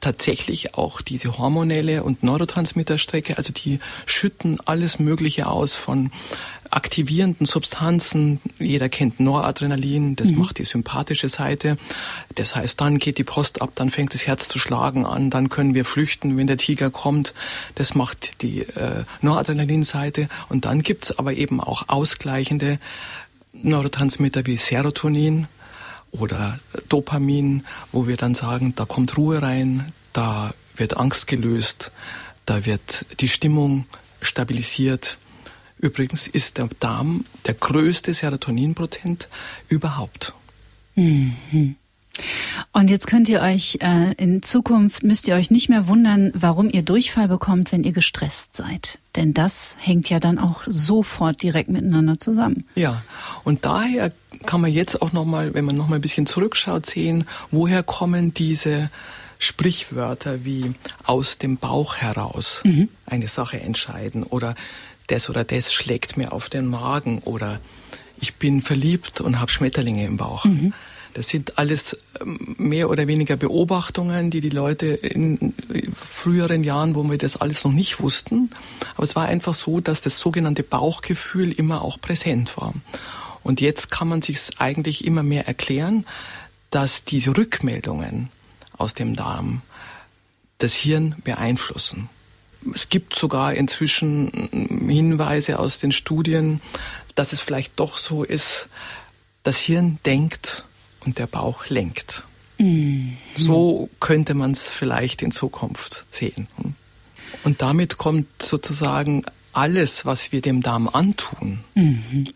tatsächlich 0.00 0.74
auch 0.74 1.00
diese 1.00 1.38
hormonelle 1.38 2.02
und 2.02 2.22
Neurotransmitterstrecke, 2.22 3.36
also 3.38 3.52
die 3.52 3.80
schütten 4.04 4.58
alles 4.64 4.98
Mögliche 4.98 5.48
aus 5.48 5.74
von 5.74 6.10
aktivierenden 6.70 7.46
Substanzen. 7.46 8.40
Jeder 8.58 8.88
kennt 8.88 9.20
Noradrenalin, 9.20 10.16
das 10.16 10.30
mhm. 10.30 10.38
macht 10.38 10.58
die 10.58 10.64
sympathische 10.64 11.28
Seite. 11.28 11.78
Das 12.34 12.56
heißt, 12.56 12.80
dann 12.80 12.98
geht 12.98 13.18
die 13.18 13.24
Post 13.24 13.62
ab, 13.62 13.72
dann 13.74 13.90
fängt 13.90 14.14
das 14.14 14.26
Herz 14.26 14.48
zu 14.48 14.58
schlagen 14.58 15.06
an, 15.06 15.30
dann 15.30 15.48
können 15.48 15.74
wir 15.74 15.84
flüchten, 15.84 16.36
wenn 16.36 16.46
der 16.46 16.58
Tiger 16.58 16.90
kommt. 16.90 17.34
Das 17.74 17.94
macht 17.94 18.42
die 18.42 18.60
äh, 18.60 19.04
Noradrenalin-Seite. 19.22 20.28
Und 20.48 20.64
dann 20.64 20.82
gibt's 20.82 21.18
aber 21.18 21.34
eben 21.34 21.60
auch 21.60 21.88
ausgleichende 21.88 22.78
Neurotransmitter 23.52 24.46
wie 24.46 24.56
Serotonin 24.56 25.46
oder 26.18 26.58
Dopamin, 26.88 27.64
wo 27.92 28.06
wir 28.06 28.16
dann 28.16 28.34
sagen, 28.34 28.74
da 28.76 28.84
kommt 28.84 29.16
Ruhe 29.16 29.42
rein, 29.42 29.84
da 30.12 30.52
wird 30.76 30.96
Angst 30.96 31.26
gelöst, 31.26 31.92
da 32.44 32.66
wird 32.66 33.06
die 33.20 33.28
Stimmung 33.28 33.86
stabilisiert 34.20 35.18
Übrigens 35.78 36.26
ist 36.26 36.58
der 36.58 36.68
Darm 36.80 37.24
der 37.46 37.54
größte 37.54 38.14
Serotoninprozent 38.14 39.28
überhaupt. 39.68 40.32
Mhm. 40.94 41.76
Und 42.72 42.90
jetzt 42.90 43.06
könnt 43.06 43.28
ihr 43.28 43.40
euch 43.40 43.78
äh, 43.80 44.12
in 44.14 44.42
Zukunft 44.42 45.02
müsst 45.02 45.28
ihr 45.28 45.34
euch 45.34 45.50
nicht 45.50 45.68
mehr 45.68 45.88
wundern, 45.88 46.32
warum 46.34 46.70
ihr 46.70 46.82
Durchfall 46.82 47.28
bekommt, 47.28 47.72
wenn 47.72 47.84
ihr 47.84 47.92
gestresst 47.92 48.54
seid. 48.54 48.98
Denn 49.16 49.34
das 49.34 49.76
hängt 49.78 50.08
ja 50.10 50.20
dann 50.20 50.38
auch 50.38 50.62
sofort 50.66 51.42
direkt 51.42 51.70
miteinander 51.70 52.18
zusammen. 52.18 52.64
Ja, 52.74 53.02
und 53.44 53.64
daher 53.64 54.12
kann 54.44 54.60
man 54.60 54.70
jetzt 54.70 55.00
auch 55.02 55.12
noch 55.12 55.24
mal, 55.24 55.54
wenn 55.54 55.64
man 55.64 55.76
noch 55.76 55.88
mal 55.88 55.96
ein 55.96 56.02
bisschen 56.02 56.26
zurückschaut, 56.26 56.86
sehen, 56.86 57.24
woher 57.50 57.82
kommen 57.82 58.32
diese 58.32 58.90
Sprichwörter 59.38 60.44
wie 60.44 60.72
aus 61.04 61.38
dem 61.38 61.56
Bauch 61.58 61.96
heraus 61.96 62.62
mhm. 62.64 62.88
eine 63.04 63.28
Sache 63.28 63.60
entscheiden 63.60 64.22
oder 64.22 64.54
das 65.08 65.30
oder 65.30 65.44
das 65.44 65.72
schlägt 65.72 66.16
mir 66.16 66.32
auf 66.32 66.48
den 66.48 66.66
Magen 66.66 67.18
oder 67.20 67.60
ich 68.18 68.36
bin 68.36 68.62
verliebt 68.62 69.20
und 69.20 69.40
habe 69.40 69.50
Schmetterlinge 69.50 70.04
im 70.04 70.16
Bauch. 70.16 70.44
Mhm. 70.44 70.72
Das 71.16 71.30
sind 71.30 71.56
alles 71.56 71.96
ähm, 72.20 72.56
mehr 72.58 72.90
oder 72.90 73.06
weniger 73.06 73.36
Beobachtungen, 73.36 74.30
die 74.30 74.42
die 74.42 74.50
Leute 74.50 74.88
in 74.88 75.54
früheren 75.94 76.62
Jahren, 76.62 76.94
wo 76.94 77.08
wir 77.08 77.16
das 77.16 77.38
alles 77.38 77.64
noch 77.64 77.72
nicht 77.72 78.00
wussten, 78.00 78.50
aber 78.96 79.04
es 79.04 79.16
war 79.16 79.24
einfach 79.24 79.54
so, 79.54 79.80
dass 79.80 80.02
das 80.02 80.18
sogenannte 80.18 80.62
Bauchgefühl 80.62 81.52
immer 81.52 81.80
auch 81.80 81.98
präsent 82.02 82.58
war. 82.58 82.74
Und 83.42 83.62
jetzt 83.62 83.90
kann 83.90 84.08
man 84.08 84.20
sich 84.20 84.40
eigentlich 84.58 85.06
immer 85.06 85.22
mehr 85.22 85.46
erklären, 85.46 86.04
dass 86.70 87.04
diese 87.04 87.34
Rückmeldungen 87.34 88.28
aus 88.76 88.92
dem 88.92 89.16
Darm 89.16 89.62
das 90.58 90.74
Hirn 90.74 91.14
beeinflussen. 91.24 92.10
Es 92.74 92.90
gibt 92.90 93.14
sogar 93.14 93.54
inzwischen 93.54 94.86
Hinweise 94.86 95.60
aus 95.60 95.78
den 95.78 95.92
Studien, 95.92 96.60
dass 97.14 97.32
es 97.32 97.40
vielleicht 97.40 97.80
doch 97.80 97.96
so 97.96 98.22
ist, 98.22 98.66
das 99.44 99.60
Hirn 99.60 99.98
denkt 100.04 100.65
und 101.06 101.18
der 101.18 101.26
Bauch 101.26 101.68
lenkt. 101.68 102.24
Mhm. 102.58 103.16
So 103.34 103.88
könnte 104.00 104.34
man 104.34 104.50
es 104.50 104.72
vielleicht 104.72 105.22
in 105.22 105.30
Zukunft 105.30 106.06
sehen. 106.10 106.48
Und 107.44 107.62
damit 107.62 107.96
kommt 107.96 108.42
sozusagen 108.42 109.24
alles, 109.52 110.04
was 110.04 110.32
wir 110.32 110.42
dem 110.42 110.62
Darm 110.62 110.88
antun, 110.88 111.60
mhm. 111.74 112.26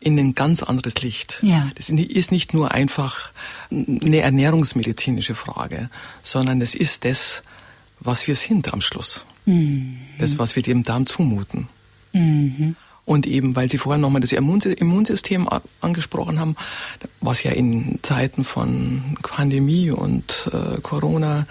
in 0.00 0.18
ein 0.18 0.34
ganz 0.34 0.62
anderes 0.62 1.02
Licht. 1.02 1.40
Ja. 1.42 1.70
Das 1.74 1.88
ist 1.90 2.30
nicht 2.30 2.54
nur 2.54 2.72
einfach 2.72 3.32
eine 3.70 4.18
ernährungsmedizinische 4.18 5.34
Frage, 5.34 5.90
sondern 6.22 6.60
es 6.60 6.74
ist 6.74 7.04
das, 7.04 7.42
was 8.00 8.28
wir 8.28 8.36
sind 8.36 8.72
am 8.72 8.80
Schluss. 8.80 9.24
Mhm. 9.46 9.98
Das, 10.18 10.38
was 10.38 10.54
wir 10.54 10.62
dem 10.62 10.82
Darm 10.82 11.06
zumuten. 11.06 11.68
Mhm. 12.12 12.76
Und 13.08 13.26
eben, 13.26 13.56
weil 13.56 13.70
Sie 13.70 13.78
vorher 13.78 13.98
nochmal 13.98 14.20
das 14.20 14.32
Immunsystem 14.32 15.48
angesprochen 15.80 16.38
haben, 16.38 16.56
was 17.22 17.42
ja 17.42 17.52
in 17.52 18.00
Zeiten 18.02 18.44
von 18.44 19.16
Pandemie 19.22 19.90
und 19.90 20.50
äh, 20.52 20.78
Corona 20.82 21.46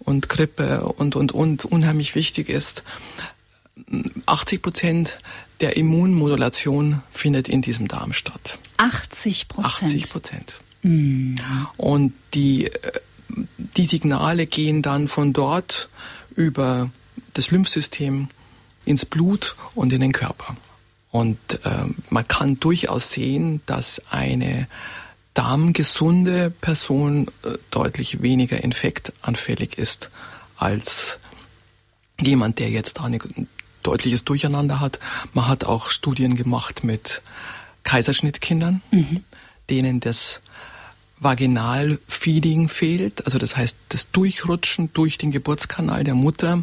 und 0.00 0.28
Grippe 0.28 0.82
und, 0.82 1.14
und, 1.14 1.30
und 1.30 1.64
unheimlich 1.64 2.16
wichtig 2.16 2.48
ist. 2.48 2.82
80 4.26 4.62
Prozent 4.62 5.18
der 5.60 5.76
Immunmodulation 5.76 7.02
findet 7.12 7.48
in 7.48 7.62
diesem 7.62 7.86
Darm 7.86 8.12
statt. 8.12 8.58
80 8.78 9.46
Prozent? 9.46 9.74
80 9.74 10.10
Prozent. 10.10 10.60
Mhm. 10.82 11.36
Und 11.76 12.14
die, 12.34 12.64
äh, 12.66 12.72
die 13.76 13.84
Signale 13.84 14.46
gehen 14.46 14.82
dann 14.82 15.06
von 15.06 15.32
dort 15.32 15.88
über 16.34 16.90
das 17.34 17.52
Lymphsystem 17.52 18.26
ins 18.84 19.06
Blut 19.06 19.54
und 19.76 19.92
in 19.92 20.00
den 20.00 20.10
Körper. 20.10 20.56
Und 21.10 21.38
äh, 21.64 21.70
man 22.10 22.28
kann 22.28 22.60
durchaus 22.60 23.12
sehen, 23.12 23.62
dass 23.66 24.02
eine 24.10 24.68
darmgesunde 25.34 26.50
Person 26.50 27.28
äh, 27.44 27.58
deutlich 27.70 28.22
weniger 28.22 28.62
infektanfällig 28.62 29.78
ist 29.78 30.10
als 30.56 31.18
jemand, 32.20 32.58
der 32.58 32.70
jetzt 32.70 32.98
da 32.98 33.04
ein 33.04 33.18
deutliches 33.82 34.24
Durcheinander 34.24 34.80
hat. 34.80 34.98
Man 35.32 35.46
hat 35.46 35.64
auch 35.64 35.90
Studien 35.90 36.34
gemacht 36.34 36.84
mit 36.84 37.22
Kaiserschnittkindern, 37.84 38.82
mhm. 38.90 39.24
denen 39.70 40.00
das 40.00 40.40
Vaginalfeeding 41.18 42.68
fehlt, 42.68 43.24
also 43.24 43.38
das 43.38 43.56
heißt 43.56 43.76
das 43.88 44.10
Durchrutschen 44.10 44.92
durch 44.92 45.16
den 45.16 45.30
Geburtskanal 45.30 46.04
der 46.04 46.14
Mutter 46.14 46.62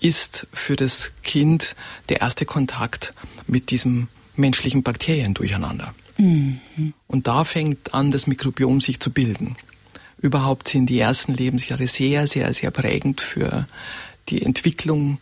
ist 0.00 0.46
für 0.52 0.76
das 0.76 1.12
Kind 1.22 1.76
der 2.08 2.20
erste 2.20 2.44
Kontakt 2.44 3.14
mit 3.46 3.70
diesem 3.70 4.08
menschlichen 4.36 4.82
Bakterien 4.82 5.34
durcheinander. 5.34 5.94
Mhm. 6.18 6.60
Und 7.06 7.26
da 7.26 7.44
fängt 7.44 7.94
an, 7.94 8.10
das 8.10 8.26
Mikrobiom 8.26 8.80
sich 8.80 9.00
zu 9.00 9.10
bilden. 9.10 9.56
Überhaupt 10.18 10.68
sind 10.68 10.86
die 10.86 10.98
ersten 10.98 11.34
Lebensjahre 11.34 11.86
sehr, 11.86 12.26
sehr, 12.26 12.52
sehr 12.54 12.70
prägend 12.70 13.20
für 13.20 13.66
die 14.28 14.42
Entwicklung 14.42 15.18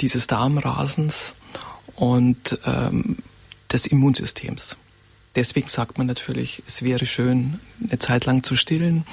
dieses 0.00 0.26
Darmrasens 0.26 1.34
und 1.96 2.58
ähm, 2.66 3.18
des 3.70 3.86
Immunsystems. 3.86 4.76
Deswegen 5.36 5.68
sagt 5.68 5.98
man 5.98 6.06
natürlich, 6.06 6.62
es 6.66 6.82
wäre 6.82 7.06
schön, 7.06 7.60
eine 7.86 7.98
Zeit 7.98 8.24
lang 8.24 8.42
zu 8.42 8.56
stillen. 8.56 9.06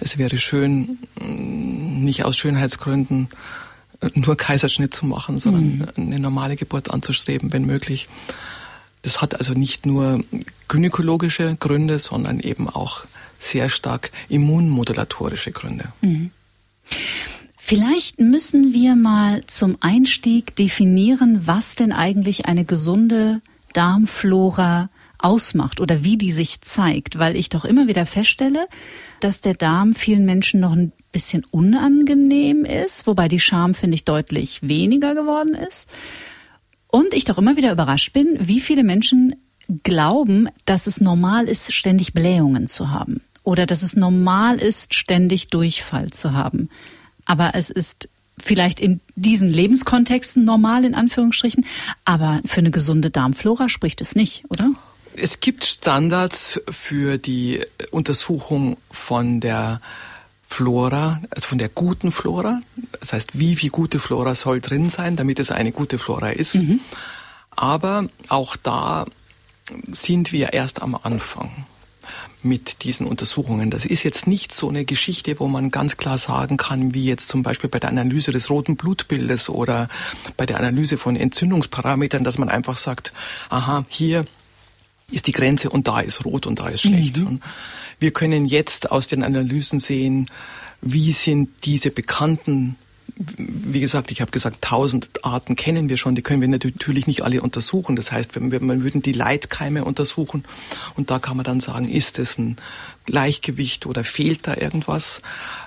Es 0.00 0.18
wäre 0.18 0.36
schön, 0.36 0.98
nicht 1.20 2.24
aus 2.24 2.36
Schönheitsgründen 2.36 3.28
nur 4.14 4.36
Kaiserschnitt 4.36 4.94
zu 4.94 5.06
machen, 5.06 5.38
sondern 5.38 5.78
mhm. 5.78 5.86
eine 5.96 6.18
normale 6.18 6.56
Geburt 6.56 6.90
anzustreben, 6.90 7.52
wenn 7.52 7.64
möglich. 7.64 8.08
Das 9.02 9.20
hat 9.20 9.34
also 9.34 9.54
nicht 9.54 9.86
nur 9.86 10.22
gynäkologische 10.68 11.56
Gründe, 11.58 11.98
sondern 11.98 12.40
eben 12.40 12.68
auch 12.68 13.04
sehr 13.38 13.68
stark 13.68 14.10
immunmodulatorische 14.28 15.50
Gründe. 15.52 15.86
Mhm. 16.00 16.30
Vielleicht 17.58 18.20
müssen 18.20 18.72
wir 18.72 18.96
mal 18.96 19.44
zum 19.46 19.76
Einstieg 19.80 20.56
definieren, 20.56 21.42
was 21.46 21.74
denn 21.74 21.92
eigentlich 21.92 22.46
eine 22.46 22.64
gesunde 22.64 23.40
Darmflora 23.72 24.90
ausmacht 25.18 25.80
oder 25.80 26.02
wie 26.02 26.16
die 26.16 26.32
sich 26.32 26.60
zeigt, 26.60 27.18
weil 27.18 27.36
ich 27.36 27.48
doch 27.48 27.64
immer 27.64 27.86
wieder 27.86 28.04
feststelle, 28.04 28.66
dass 29.20 29.40
der 29.40 29.54
Darm 29.54 29.94
vielen 29.94 30.24
Menschen 30.24 30.60
noch 30.60 30.72
ein 30.72 30.92
bisschen 31.12 31.44
unangenehm 31.50 32.64
ist, 32.64 33.06
wobei 33.06 33.28
die 33.28 33.40
Scham, 33.40 33.74
finde 33.74 33.96
ich, 33.96 34.04
deutlich 34.04 34.66
weniger 34.66 35.14
geworden 35.14 35.54
ist. 35.54 35.88
Und 36.88 37.14
ich 37.14 37.24
doch 37.24 37.38
immer 37.38 37.56
wieder 37.56 37.72
überrascht 37.72 38.12
bin, 38.12 38.36
wie 38.40 38.60
viele 38.60 38.84
Menschen 38.84 39.36
glauben, 39.82 40.48
dass 40.64 40.86
es 40.86 41.00
normal 41.00 41.48
ist, 41.48 41.72
ständig 41.72 42.12
Blähungen 42.12 42.66
zu 42.66 42.90
haben 42.90 43.20
oder 43.44 43.66
dass 43.66 43.82
es 43.82 43.96
normal 43.96 44.58
ist, 44.58 44.94
ständig 44.94 45.48
Durchfall 45.48 46.10
zu 46.10 46.32
haben. 46.32 46.68
Aber 47.24 47.54
es 47.54 47.70
ist 47.70 48.08
vielleicht 48.38 48.80
in 48.80 49.00
diesen 49.14 49.48
Lebenskontexten 49.48 50.44
normal 50.44 50.84
in 50.84 50.94
Anführungsstrichen, 50.94 51.66
aber 52.04 52.40
für 52.44 52.60
eine 52.60 52.70
gesunde 52.70 53.10
Darmflora 53.10 53.68
spricht 53.68 54.00
es 54.00 54.14
nicht, 54.14 54.44
oder? 54.48 54.70
Es 55.14 55.40
gibt 55.40 55.64
Standards 55.64 56.60
für 56.70 57.18
die 57.18 57.60
Untersuchung 57.90 58.78
von 58.90 59.40
der 59.40 59.80
Flora, 60.52 61.20
also 61.30 61.48
von 61.48 61.58
der 61.58 61.70
guten 61.70 62.12
Flora. 62.12 62.60
Das 63.00 63.12
heißt, 63.12 63.38
wie 63.38 63.56
viel 63.56 63.70
gute 63.70 63.98
Flora 63.98 64.34
soll 64.34 64.60
drin 64.60 64.90
sein, 64.90 65.16
damit 65.16 65.38
es 65.38 65.50
eine 65.50 65.72
gute 65.72 65.98
Flora 65.98 66.30
ist. 66.30 66.56
Mhm. 66.56 66.80
Aber 67.50 68.06
auch 68.28 68.56
da 68.56 69.06
sind 69.90 70.32
wir 70.32 70.52
erst 70.52 70.82
am 70.82 70.94
Anfang 70.94 71.50
mit 72.42 72.84
diesen 72.84 73.06
Untersuchungen. 73.06 73.70
Das 73.70 73.86
ist 73.86 74.02
jetzt 74.02 74.26
nicht 74.26 74.52
so 74.52 74.68
eine 74.68 74.84
Geschichte, 74.84 75.38
wo 75.38 75.48
man 75.48 75.70
ganz 75.70 75.96
klar 75.96 76.18
sagen 76.18 76.56
kann, 76.56 76.92
wie 76.92 77.06
jetzt 77.06 77.28
zum 77.28 77.42
Beispiel 77.42 77.70
bei 77.70 77.78
der 77.78 77.90
Analyse 77.90 78.32
des 78.32 78.50
roten 78.50 78.76
Blutbildes 78.76 79.48
oder 79.48 79.88
bei 80.36 80.44
der 80.44 80.58
Analyse 80.58 80.98
von 80.98 81.16
Entzündungsparametern, 81.16 82.24
dass 82.24 82.38
man 82.38 82.48
einfach 82.48 82.76
sagt, 82.76 83.12
aha, 83.48 83.84
hier 83.88 84.24
ist 85.10 85.28
die 85.28 85.32
Grenze 85.32 85.70
und 85.70 85.88
da 85.88 86.00
ist 86.00 86.24
rot 86.24 86.46
und 86.46 86.58
da 86.58 86.68
ist 86.68 86.82
schlecht. 86.82 87.18
Mhm. 87.18 87.40
Wir 88.02 88.10
können 88.10 88.44
jetzt 88.44 88.90
aus 88.90 89.06
den 89.06 89.22
Analysen 89.22 89.78
sehen, 89.78 90.26
wie 90.82 91.12
sind 91.12 91.48
diese 91.64 91.90
bekannten 91.90 92.76
wie 93.36 93.80
gesagt, 93.80 94.10
ich 94.10 94.20
habe 94.20 94.30
gesagt, 94.30 94.62
tausend 94.62 95.24
Arten 95.24 95.54
kennen 95.54 95.88
wir 95.88 95.96
schon, 95.96 96.14
die 96.14 96.22
können 96.22 96.40
wir 96.40 96.48
natürlich 96.48 97.06
nicht 97.06 97.22
alle 97.22 97.42
untersuchen. 97.42 97.94
Das 97.94 98.10
heißt, 98.10 98.34
wir, 98.34 98.50
wir 98.50 98.82
würden 98.82 99.02
die 99.02 99.12
Leitkeime 99.12 99.84
untersuchen 99.84 100.44
und 100.96 101.10
da 101.10 101.18
kann 101.18 101.36
man 101.36 101.44
dann 101.44 101.60
sagen, 101.60 101.88
ist 101.88 102.18
es 102.18 102.38
ein 102.38 102.56
Gleichgewicht 103.04 103.86
oder 103.86 104.02
fehlt 104.02 104.46
da 104.46 104.56
irgendwas? 104.56 105.20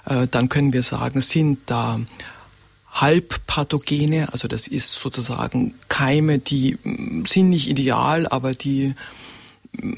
Äh, 0.05 0.27
dann 0.29 0.49
können 0.49 0.73
wir 0.73 0.81
sagen, 0.81 1.21
sind 1.21 1.59
da 1.67 1.99
Halbpathogene, 2.91 4.31
also 4.31 4.47
das 4.47 4.67
ist 4.67 4.93
sozusagen 4.93 5.75
Keime, 5.87 6.39
die 6.39 6.77
sind 7.27 7.49
nicht 7.49 7.69
ideal, 7.69 8.27
aber 8.27 8.53
die 8.53 8.95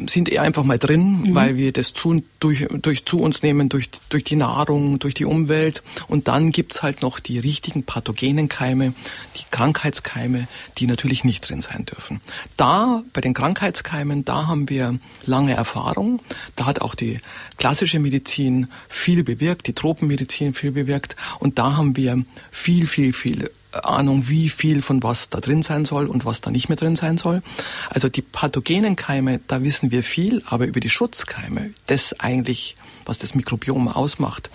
sind 0.08 0.30
eher 0.30 0.42
einfach 0.42 0.63
mal 0.63 0.80
drin, 0.80 1.22
mhm. 1.22 1.36
weil 1.36 1.58
wir 1.58 1.72
das 1.72 1.94
zu, 1.94 2.24
durch, 2.40 2.68
durch 2.82 3.06
zu 3.06 3.20
uns 3.20 3.44
nehmen, 3.44 3.70
durch, 3.70 3.90
durch 4.10 4.24
die 4.24 4.36
Nahrung, 4.36 5.00
durch 5.00 5.13
die 5.13 5.26
Umwelt. 5.26 5.84
Und 6.08 6.28
dann 6.28 6.52
gibt's 6.52 6.84
halt 6.84 7.02
noch 7.02 7.20
die 7.20 7.40
richtigen 7.40 7.84
pathogenen 7.84 8.50
Keime, 8.50 8.94
die 9.36 9.44
Krankheitskeime, 9.52 10.48
die 10.78 10.88
natürlich 10.88 11.24
nicht 11.24 11.50
drin 11.50 11.62
sein 11.62 11.86
dürfen. 11.86 12.22
Da, 12.56 13.04
bei 13.13 13.22
den 13.22 13.34
Krankheitskeimen, 13.34 14.26
da 14.26 14.48
haben 14.48 14.70
wir 14.70 15.00
lange 15.26 15.54
Erfahrung. 15.54 16.20
Da 16.56 16.66
hat 16.66 16.82
auch 16.82 16.96
die 16.96 17.20
klassische 17.58 18.00
Medizin 18.00 18.68
viel 18.88 19.24
bewirkt, 19.24 19.68
die 19.68 19.74
Tropenmedizin 19.74 20.54
viel 20.54 20.72
bewirkt. 20.72 21.16
Und 21.40 21.60
da 21.60 21.76
haben 21.76 21.96
wir 21.96 22.24
viel, 22.52 22.88
viel, 22.88 23.13
viel 23.13 23.50
Ahnung, 23.86 24.28
wie 24.28 24.50
viel 24.50 24.82
von 24.82 25.04
was 25.04 25.30
da 25.30 25.40
drin 25.40 25.63
sein 25.63 25.86
soll 25.86 26.08
und 26.08 26.26
was 26.26 26.42
da 26.42 26.52
nicht 26.52 26.70
mehr 26.70 26.76
drin 26.76 26.96
sein 26.96 27.18
soll. 27.18 27.42
Also 27.90 28.10
die 28.10 28.22
pathogenen 28.22 28.96
Keime, 28.96 29.40
da 29.48 29.63
wissen 29.63 29.92
wir 29.92 30.04
viel, 30.04 30.44
aber 30.46 30.66
über 30.66 30.80
die 30.80 30.90
Schutzkeime, 30.90 31.72
das 31.86 32.20
eigentlich, 32.20 32.76
was 33.06 33.18
das 33.18 33.36
Mikrobiom 33.36 33.88
ausmacht, 33.88 34.50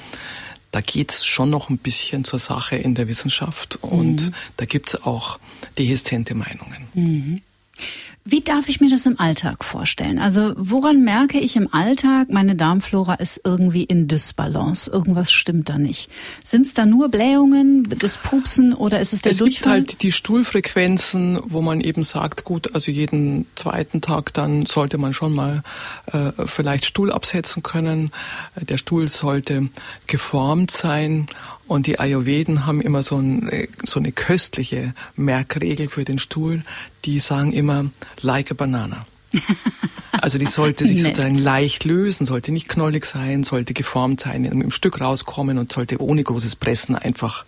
da 0.70 0.80
geht's 0.80 1.26
schon 1.26 1.50
noch 1.50 1.68
ein 1.68 1.78
bisschen 1.78 2.24
zur 2.24 2.38
Sache 2.38 2.76
in 2.76 2.94
der 2.94 3.06
Wissenschaft 3.06 3.78
und 3.82 4.22
mhm. 4.22 4.34
da 4.56 4.64
gibt's 4.64 5.02
auch 5.02 5.38
dehistente 5.78 6.34
Meinungen. 6.34 6.88
Mhm. 6.94 7.42
Wie 8.24 8.40
darf 8.40 8.68
ich 8.68 8.80
mir 8.80 8.88
das 8.88 9.04
im 9.06 9.18
Alltag 9.18 9.64
vorstellen? 9.64 10.20
Also 10.20 10.52
woran 10.56 11.02
merke 11.02 11.40
ich 11.40 11.56
im 11.56 11.74
Alltag, 11.74 12.28
meine 12.30 12.54
Darmflora 12.54 13.14
ist 13.14 13.40
irgendwie 13.42 13.82
in 13.82 14.06
Dysbalance, 14.06 14.88
irgendwas 14.88 15.32
stimmt 15.32 15.68
da 15.68 15.76
nicht? 15.76 16.08
Sind 16.44 16.66
es 16.66 16.74
da 16.74 16.86
nur 16.86 17.08
Blähungen, 17.08 17.88
das 17.98 18.18
Pupsen 18.18 18.74
oder 18.74 19.00
ist 19.00 19.12
es 19.12 19.22
der 19.22 19.32
es 19.32 19.38
Durchfall? 19.38 19.80
Es 19.80 19.86
gibt 19.86 19.90
halt 19.90 20.02
die 20.04 20.12
Stuhlfrequenzen, 20.12 21.40
wo 21.46 21.62
man 21.62 21.80
eben 21.80 22.04
sagt, 22.04 22.44
gut, 22.44 22.72
also 22.76 22.92
jeden 22.92 23.46
zweiten 23.56 24.00
Tag 24.00 24.32
dann 24.34 24.66
sollte 24.66 24.98
man 24.98 25.12
schon 25.12 25.32
mal 25.32 25.64
äh, 26.06 26.30
vielleicht 26.46 26.84
Stuhl 26.84 27.10
absetzen 27.10 27.64
können. 27.64 28.12
Der 28.54 28.76
Stuhl 28.76 29.08
sollte 29.08 29.68
geformt 30.06 30.70
sein 30.70 31.26
und 31.72 31.86
die 31.86 31.98
Ayurveden 31.98 32.66
haben 32.66 32.82
immer 32.82 33.02
so, 33.02 33.16
ein, 33.16 33.50
so 33.82 33.98
eine 33.98 34.12
köstliche 34.12 34.94
Merkregel 35.16 35.88
für 35.88 36.04
den 36.04 36.18
Stuhl. 36.18 36.62
Die 37.06 37.18
sagen 37.18 37.52
immer, 37.52 37.86
like 38.20 38.50
a 38.50 38.54
banana. 38.54 39.06
Also 40.12 40.36
die 40.36 40.46
sollte 40.46 40.86
sich 40.86 41.02
sozusagen 41.02 41.38
leicht 41.38 41.84
lösen, 41.84 42.26
sollte 42.26 42.52
nicht 42.52 42.68
knollig 42.68 43.06
sein, 43.06 43.44
sollte 43.44 43.72
geformt 43.72 44.20
sein, 44.20 44.44
im 44.44 44.70
Stück 44.70 45.00
rauskommen 45.00 45.58
und 45.58 45.72
sollte 45.72 46.00
ohne 46.02 46.22
großes 46.22 46.56
Pressen 46.56 46.94
einfach 46.94 47.46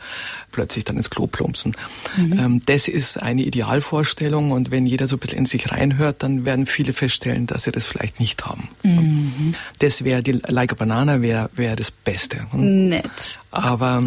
plötzlich 0.50 0.84
dann 0.84 0.96
ins 0.96 1.10
Klo 1.10 1.26
plumpsen. 1.26 1.76
Mhm. 2.16 2.32
Ähm, 2.38 2.60
das 2.64 2.88
ist 2.88 3.22
eine 3.22 3.42
Idealvorstellung 3.42 4.50
und 4.50 4.70
wenn 4.70 4.86
jeder 4.86 5.06
so 5.06 5.16
ein 5.16 5.18
bisschen 5.18 5.40
in 5.40 5.46
sich 5.46 5.70
reinhört, 5.70 6.22
dann 6.22 6.46
werden 6.46 6.66
viele 6.66 6.94
feststellen, 6.94 7.46
dass 7.46 7.64
sie 7.64 7.72
das 7.72 7.86
vielleicht 7.86 8.18
nicht 8.18 8.46
haben. 8.46 8.68
Mhm. 8.82 9.54
Das 9.78 10.02
wäre 10.02 10.22
die 10.22 10.32
Like 10.32 10.72
a 10.72 10.74
Banana 10.74 11.20
wäre 11.20 11.50
wär 11.54 11.76
das 11.76 11.90
Beste. 11.90 12.46
Nett. 12.52 13.38
Aber 13.50 14.04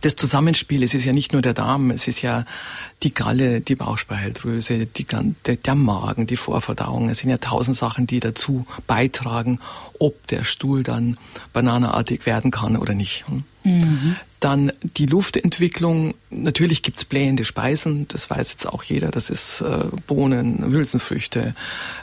das 0.00 0.16
Zusammenspiel, 0.16 0.82
es 0.82 0.94
ist 0.94 1.04
ja 1.04 1.12
nicht 1.12 1.32
nur 1.32 1.42
der 1.42 1.54
Darm, 1.54 1.90
es 1.90 2.08
ist 2.08 2.22
ja 2.22 2.44
die 3.02 3.14
Galle, 3.14 3.60
die 3.60 3.74
Bauchspeicheldrüse, 3.74 4.86
die, 4.86 5.06
der, 5.06 5.74
Magen, 5.74 6.26
die 6.26 6.36
Vorverdauung. 6.36 7.08
Es 7.08 7.18
sind 7.18 7.30
ja 7.30 7.38
tausend 7.38 7.76
Sachen, 7.76 8.06
die 8.06 8.20
dazu 8.20 8.66
beitragen, 8.86 9.58
ob 9.98 10.26
der 10.28 10.44
Stuhl 10.44 10.82
dann 10.82 11.16
bananartig 11.52 12.26
werden 12.26 12.50
kann 12.50 12.76
oder 12.76 12.94
nicht. 12.94 13.24
Mhm. 13.64 14.16
Dann 14.40 14.72
die 14.82 15.06
Luftentwicklung. 15.06 16.14
Natürlich 16.30 16.82
gibt's 16.82 17.04
blähende 17.04 17.44
Speisen, 17.44 18.08
das 18.08 18.28
weiß 18.28 18.50
jetzt 18.50 18.66
auch 18.66 18.82
jeder. 18.82 19.12
Das 19.12 19.30
ist 19.30 19.60
äh, 19.60 19.84
Bohnen, 20.08 20.64
Hülsenfrüchte, 20.64 21.54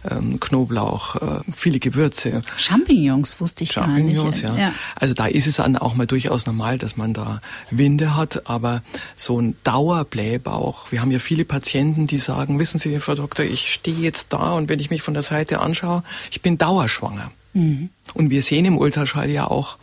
ähm, 0.10 0.40
Knoblauch, 0.40 1.16
äh, 1.18 1.42
viele 1.54 1.80
Gewürze. 1.80 2.42
Champignons 2.56 3.42
wusste 3.42 3.66
ich 3.66 3.74
Champignons, 3.74 4.42
gar 4.42 4.52
nicht. 4.52 4.60
Ja. 4.60 4.70
ja. 4.70 4.74
Also 4.96 5.14
da 5.14 5.26
ist 5.26 5.48
es 5.48 5.58
dann 5.58 5.76
auch 5.76 5.96
mal 5.96 6.08
durchaus 6.08 6.46
normal, 6.46 6.78
dass 6.78 6.96
man 6.96 7.14
da 7.14 7.42
Winde 7.72 8.16
hat. 8.16 8.48
Aber 8.48 8.84
so 9.18 9.42
ein 9.42 9.58
Dauerblähbauch, 9.66 10.89
wir 10.92 11.02
haben 11.02 11.12
ja 11.12 11.20
viele 11.20 11.46
Patienten, 11.46 12.08
die 12.08 12.18
sagen, 12.18 12.60
wissen 12.60 12.80
Sie, 12.80 13.00
Frau 13.00 13.16
Doktor, 13.16 13.46
ich 13.46 13.72
stehe 13.72 13.98
jetzt 13.98 14.34
da 14.34 14.54
und 14.54 14.70
wenn 14.70 14.80
ich 14.80 14.90
mich 14.90 15.02
von 15.02 15.14
der 15.14 15.24
Seite 15.24 15.60
anschaue, 15.60 16.04
ich 16.32 16.42
bin 16.42 16.58
dauerschwanger. 16.58 17.32
Mhm. 17.54 17.90
Und 18.14 18.30
wir 18.30 18.42
sehen 18.42 18.66
im 18.66 18.78
Ultraschall 18.78 19.30
ja 19.30 19.46
auch, 19.48 19.78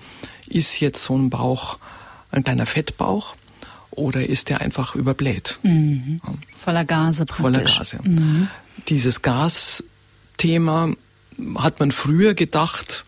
ist 0.47 0.81
jetzt 0.81 1.03
so 1.03 1.17
ein 1.17 1.31
Bauch 1.31 1.79
ein 2.31 2.45
kleiner 2.45 2.67
Fettbauch 2.67 3.35
oder 3.91 4.27
ist 4.27 4.49
der 4.49 4.61
einfach 4.61 4.95
überbläht? 4.95 5.59
Mhm. 5.63 6.21
Voller 6.57 6.85
Gase 6.85 7.27
praktisch. 7.27 7.43
Voller 7.43 7.63
Gase. 7.63 7.99
Mhm. 8.03 8.49
Dieses 8.89 9.23
Gasthema 9.23 10.93
hat 11.57 11.81
man 11.81 11.91
früher 11.91 12.35
gedacht, 12.35 13.05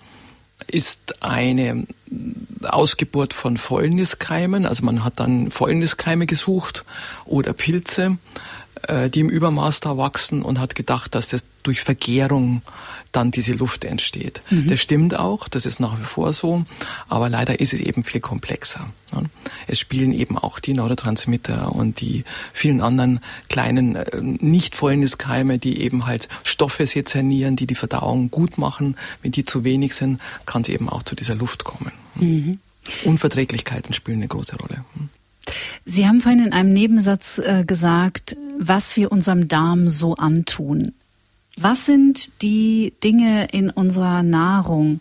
ist 0.67 1.23
eine 1.23 1.87
Ausgeburt 2.63 3.35
von 3.35 3.57
Fäulniskeimen. 3.57 4.67
Also 4.67 4.85
man 4.85 5.05
hat 5.05 5.21
dann 5.21 5.51
Fäulniskeime 5.51 6.27
gesucht 6.27 6.85
oder 7.25 7.53
Pilze, 7.53 8.19
äh, 8.83 9.11
die 9.11 9.21
im 9.21 9.29
Übermaß 9.29 9.81
da 9.81 9.97
wachsen 9.97 10.43
und 10.43 10.59
hat 10.59 10.75
gedacht, 10.75 11.15
dass 11.15 11.29
das 11.29 11.45
durch 11.63 11.81
Vergärung 11.81 12.63
dann 13.13 13.31
diese 13.31 13.53
Luft 13.53 13.85
entsteht. 13.85 14.43
Mhm. 14.51 14.69
Das 14.69 14.81
stimmt 14.81 15.15
auch, 15.15 15.49
das 15.49 15.67
ist 15.67 15.81
nach 15.81 15.99
wie 15.99 16.05
vor 16.05 16.33
so, 16.33 16.65
aber 17.09 17.29
leider 17.29 17.61
ist 17.61 17.73
es 17.73 17.81
eben 17.81 18.03
viel 18.03 18.21
komplexer. 18.21 18.89
Es 19.67 19.79
spielen 19.79 20.13
eben 20.13 20.37
auch 20.37 20.59
die 20.59 20.75
Neurotransmitter 20.75 21.73
und 21.73 22.01
die 22.01 22.25
vielen 22.53 22.81
anderen 22.81 23.21
kleinen 23.49 23.97
äh, 23.97 24.21
nicht 24.21 24.77
Fäulniskeime, 24.77 25.59
die 25.59 25.81
eben 25.81 26.07
halt 26.07 26.29
Stoffe 26.45 26.87
sezernieren, 26.87 27.57
die 27.57 27.67
die 27.67 27.75
Verdauung 27.75 28.31
gut 28.31 28.59
machen. 28.59 28.97
Wenn 29.23 29.33
die 29.33 29.45
zu 29.45 29.65
wenig 29.65 29.95
sind, 29.95 30.21
kann 30.47 30.63
es 30.63 30.69
eben 30.69 30.89
auch 30.89 31.03
zu 31.03 31.15
dieser 31.15 31.35
Luft 31.35 31.65
kommen. 31.65 31.93
Mhm. 32.17 32.59
Unverträglichkeiten 33.05 33.93
spielen 33.93 34.19
eine 34.19 34.29
große 34.29 34.57
Rolle. 34.57 34.85
Sie 35.85 36.07
haben 36.07 36.21
vorhin 36.21 36.45
in 36.45 36.53
einem 36.53 36.73
Nebensatz 36.73 37.39
äh, 37.39 37.65
gesagt, 37.65 38.37
was 38.59 38.97
wir 38.97 39.13
unserem 39.13 39.49
Darm 39.49 39.89
so 39.89 40.15
antun. 40.15 40.93
Was 41.57 41.87
sind 41.87 42.43
die 42.43 42.93
Dinge 43.03 43.49
in 43.53 43.71
unserer 43.71 44.23
Nahrung, 44.23 45.01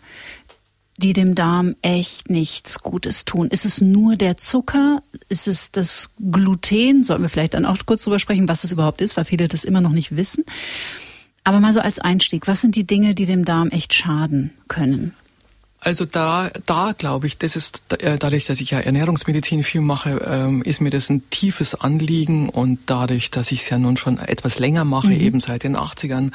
die 0.96 1.12
dem 1.12 1.34
Darm 1.34 1.76
echt 1.82 2.30
nichts 2.30 2.80
Gutes 2.80 3.24
tun? 3.24 3.48
Ist 3.48 3.64
es 3.64 3.80
nur 3.80 4.16
der 4.16 4.36
Zucker? 4.36 5.02
Ist 5.28 5.46
es 5.46 5.70
das 5.70 6.10
Gluten? 6.18 7.04
Sollten 7.04 7.22
wir 7.22 7.28
vielleicht 7.28 7.54
dann 7.54 7.66
auch 7.66 7.78
kurz 7.86 8.02
drüber 8.02 8.18
sprechen, 8.18 8.48
was 8.48 8.62
das 8.62 8.72
überhaupt 8.72 9.00
ist, 9.00 9.16
weil 9.16 9.24
viele 9.24 9.46
das 9.48 9.64
immer 9.64 9.80
noch 9.80 9.92
nicht 9.92 10.16
wissen. 10.16 10.44
Aber 11.44 11.60
mal 11.60 11.72
so 11.72 11.80
als 11.80 11.98
Einstieg, 11.98 12.48
was 12.48 12.60
sind 12.60 12.74
die 12.74 12.86
Dinge, 12.86 13.14
die 13.14 13.26
dem 13.26 13.44
Darm 13.44 13.68
echt 13.70 13.94
schaden 13.94 14.50
können? 14.66 15.14
Also 15.80 16.04
da, 16.04 16.50
da 16.66 16.92
glaube 16.96 17.28
ich, 17.28 17.38
das 17.38 17.54
ist 17.54 17.92
äh, 18.02 18.18
dadurch, 18.18 18.46
dass 18.46 18.60
ich 18.60 18.72
ja 18.72 18.80
Ernährungsmedizin 18.80 19.62
viel 19.62 19.80
mache, 19.80 20.26
ähm, 20.26 20.62
ist 20.62 20.80
mir 20.80 20.90
das 20.90 21.08
ein 21.08 21.28
tiefes 21.30 21.76
Anliegen 21.76 22.48
und 22.48 22.80
dadurch, 22.86 23.30
dass 23.30 23.52
ich 23.52 23.62
es 23.62 23.70
ja 23.70 23.78
nun 23.78 23.96
schon 23.96 24.18
etwas 24.18 24.58
länger 24.58 24.84
mache, 24.84 25.08
mhm. 25.08 25.20
eben 25.20 25.40
seit 25.40 25.62
den 25.62 25.76
80ern, 25.76 26.32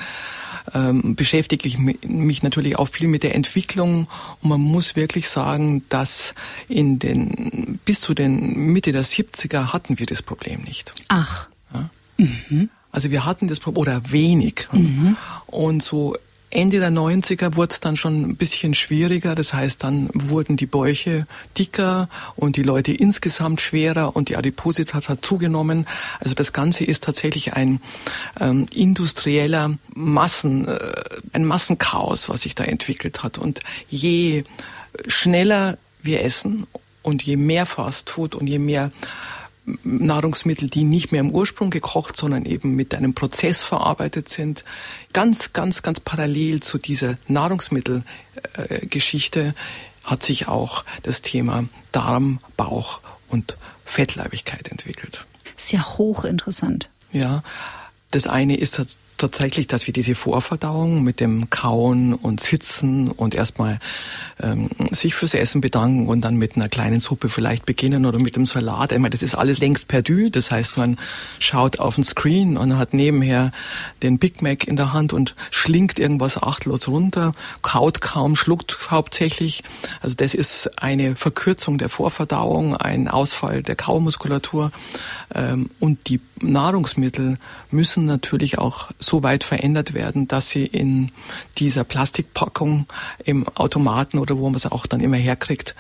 ähm, 0.74 1.16
beschäftige 1.16 1.68
ich 1.68 1.78
mich 1.78 2.42
natürlich 2.42 2.78
auch 2.78 2.88
viel 2.88 3.10
mit 3.10 3.24
der 3.24 3.36
Entwicklung 3.36 4.08
und 4.42 4.50
man 4.50 4.62
muss 4.62 4.96
wirklich 4.96 5.28
sagen, 5.28 5.84
dass 5.90 6.36
in 6.70 7.00
den 7.00 7.80
bis 7.84 8.00
zu 8.00 8.14
den 8.14 8.72
Mitte 8.72 8.94
der 8.94 9.04
70er 9.04 9.74
hatten 9.74 10.00
wir 10.00 10.06
das 10.06 10.22
Problem 10.22 10.62
nicht. 10.62 10.94
Ach. 11.10 11.48
Ja? 11.74 11.90
Mhm. 12.18 12.70
Also 12.94 13.12
wir 13.12 13.26
hatten 13.26 13.48
das 13.48 13.60
Problem 13.60 13.82
oder 13.82 14.12
wenig 14.12 14.68
mhm. 14.72 15.18
und 15.48 15.84
so 15.84 16.16
Ende 16.54 16.80
der 16.80 16.92
90er 16.92 17.56
wurde 17.56 17.74
es 17.74 17.80
dann 17.80 17.96
schon 17.96 18.22
ein 18.22 18.36
bisschen 18.36 18.74
schwieriger. 18.74 19.36
Das 19.36 19.54
heißt, 19.54 19.84
dann 19.84 20.10
wurden 20.14 20.56
die 20.56 20.66
Bäuche 20.66 21.28
dicker 21.58 22.10
und 22.36 22.56
die 22.56 22.64
Leute 22.64 22.94
insgesamt 22.94 23.62
schwerer 23.62 24.16
und 24.16 24.30
die 24.30 24.38
Adipositas 24.38 25.10
hat 25.10 25.26
zugenommen. 25.26 25.86
Also 26.20 26.34
das 26.34 26.54
Ganze 26.54 26.86
ist 26.86 27.04
tatsächlich 27.04 27.54
ein 27.54 27.82
ähm, 28.40 28.66
industrieller 28.74 29.78
Massen, 29.94 30.68
äh, 30.68 30.80
ein 31.34 31.46
Massenchaos, 31.46 32.30
was 32.30 32.44
sich 32.44 32.56
da 32.56 32.64
entwickelt 32.64 33.24
hat. 33.24 33.38
Und 33.38 33.62
je 33.90 34.44
schneller 35.08 35.78
wir 36.02 36.24
essen 36.24 36.68
und 37.02 37.24
je 37.24 37.38
mehr 37.38 37.66
Fastfood 37.66 38.36
und 38.36 38.48
je 38.48 38.60
mehr 38.60 38.92
Nahrungsmittel, 39.84 40.70
die 40.70 40.84
nicht 40.84 41.12
mehr 41.12 41.22
im 41.22 41.32
Ursprung 41.32 41.70
gekocht, 41.70 42.18
sondern 42.18 42.46
eben 42.46 42.76
mit 42.76 42.94
einem 42.94 43.14
Prozess 43.14 43.64
verarbeitet 43.64 44.28
sind. 44.30 44.66
Ganz, 45.14 45.54
ganz, 45.54 45.82
ganz 45.82 46.02
parallel 46.02 46.62
zu 46.62 46.78
dieser 46.78 47.16
Nahrungsmittelgeschichte 47.28 49.56
hat 50.04 50.24
sich 50.24 50.50
auch 50.50 50.84
das 51.04 51.22
Thema 51.22 51.64
Darm, 51.94 52.40
Bauch 52.58 53.00
und 53.30 53.56
Fettleibigkeit 53.86 54.70
entwickelt. 54.70 55.26
Sehr 55.56 55.98
hochinteressant. 55.98 56.90
Ja, 57.14 57.44
das 58.12 58.28
eine 58.28 58.58
ist 58.58 58.98
tatsächlich, 59.24 59.68
dass 59.68 59.88
wir 59.88 59.94
diese 59.94 60.16
Vorverdauung 60.16 61.02
mit 61.02 61.22
dem 61.22 61.50
Kauen 61.50 62.14
und 62.14 62.42
Sitzen 62.42 63.10
und 63.10 63.36
erstmal 63.36 63.80
ähm, 64.42 64.70
sich 64.92 65.16
fürs 65.16 65.34
Essen 65.34 65.62
bedanken 65.62 66.08
und 66.08 66.20
dann 66.22 66.36
mit 66.36 66.58
einer 66.58 66.68
kleinen 66.68 67.00
Suppe 67.00 67.30
vielleicht 67.30 67.66
beginnen 67.66 68.06
oder 68.06 68.20
mit 68.20 68.36
dem 68.36 68.46
Salat. 68.46 68.92
Ich 68.92 68.98
meine, 68.98 69.12
das 69.12 69.24
ist 69.24 69.36
alles 69.36 69.60
längst 69.60 69.88
perdu. 69.88 70.30
Das 70.30 70.52
heißt, 70.52 70.76
man 70.76 70.98
schaut 71.40 71.80
auf 71.80 71.96
den 71.96 72.04
Screen 72.04 72.58
und 72.58 72.78
hat 72.78 72.94
nebenher 72.94 73.54
den 74.02 74.20
Big 74.20 74.42
Mac 74.42 74.68
in 74.68 74.76
der 74.76 74.92
Hand 74.92 75.14
und 75.14 75.36
schlingt 75.52 76.00
irgendwas 76.00 76.38
achtlos 76.38 76.90
runter, 76.90 77.34
kaut 77.62 78.02
kaum, 78.02 78.36
schluckt 78.36 78.92
hauptsächlich. 78.92 79.64
Also 80.02 80.18
das 80.18 80.34
ist 80.34 80.84
eine 80.84 81.16
Verkürzung 81.16 81.78
der 81.78 81.88
Vorverdauung, 81.88 82.76
ein 82.76 83.08
Ausfall 83.08 83.64
der 83.64 83.78
Kaumuskulatur. 83.78 84.74
Ähm, 85.34 85.70
und 85.80 86.10
die 86.10 86.20
Nahrungsmittel 86.42 87.38
müssen 87.72 88.06
natürlich 88.06 88.58
auch 88.58 88.92
so 89.00 89.13
weit 89.22 89.44
verändert 89.44 89.94
werden, 89.94 90.28
dass 90.28 90.50
sie 90.50 90.66
in 90.66 91.12
dieser 91.60 91.84
Plastikpackung 91.84 92.88
im 93.24 93.48
Automaten 93.50 94.18
oder 94.18 94.38
wo 94.38 94.50
man 94.50 94.56
es 94.56 94.66
auch 94.66 94.88
dann 94.88 95.02
immer 95.02 95.18
herkriegt, 95.18 95.76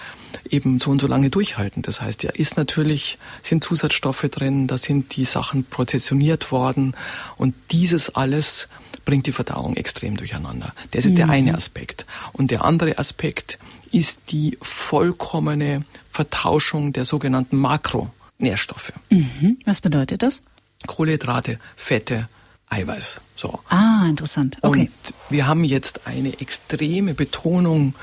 eben 0.49 0.79
so 0.79 0.91
und 0.91 1.01
so 1.01 1.07
lange 1.07 1.29
durchhalten. 1.29 1.81
Das 1.81 2.01
heißt, 2.01 2.23
ja, 2.23 2.31
ist 2.31 2.57
natürlich, 2.57 3.17
sind 3.41 3.63
Zusatzstoffe 3.63 4.27
drin, 4.29 4.67
da 4.67 4.77
sind 4.77 5.15
die 5.15 5.25
Sachen 5.25 5.63
prozessioniert 5.63 6.51
worden 6.51 6.95
und 7.37 7.55
dieses 7.71 8.13
alles 8.13 8.67
bringt 9.05 9.25
die 9.25 9.31
Verdauung 9.31 9.75
extrem 9.75 10.17
durcheinander. 10.17 10.73
Das 10.91 11.05
ist 11.05 11.13
mhm. 11.13 11.17
der 11.17 11.29
eine 11.29 11.55
Aspekt. 11.55 12.05
Und 12.31 12.51
der 12.51 12.63
andere 12.63 12.97
Aspekt 12.97 13.57
ist 13.91 14.19
die 14.29 14.57
vollkommene 14.61 15.85
Vertauschung 16.09 16.93
der 16.93 17.05
sogenannten 17.05 17.57
Makronährstoffe. 17.57 18.93
Mhm. 19.09 19.59
Was 19.65 19.81
bedeutet 19.81 20.23
das? 20.23 20.41
Kohlenhydrate, 20.87 21.59
Fette, 21.75 22.27
Eiweiß. 22.73 23.21
So. 23.36 23.59
Ah, 23.69 24.07
interessant. 24.07 24.57
Okay. 24.62 24.79
Und 24.81 25.13
wir 25.29 25.45
haben 25.47 25.63
jetzt 25.63 26.07
eine 26.07 26.39
extreme 26.39 27.13
Betonung 27.13 27.93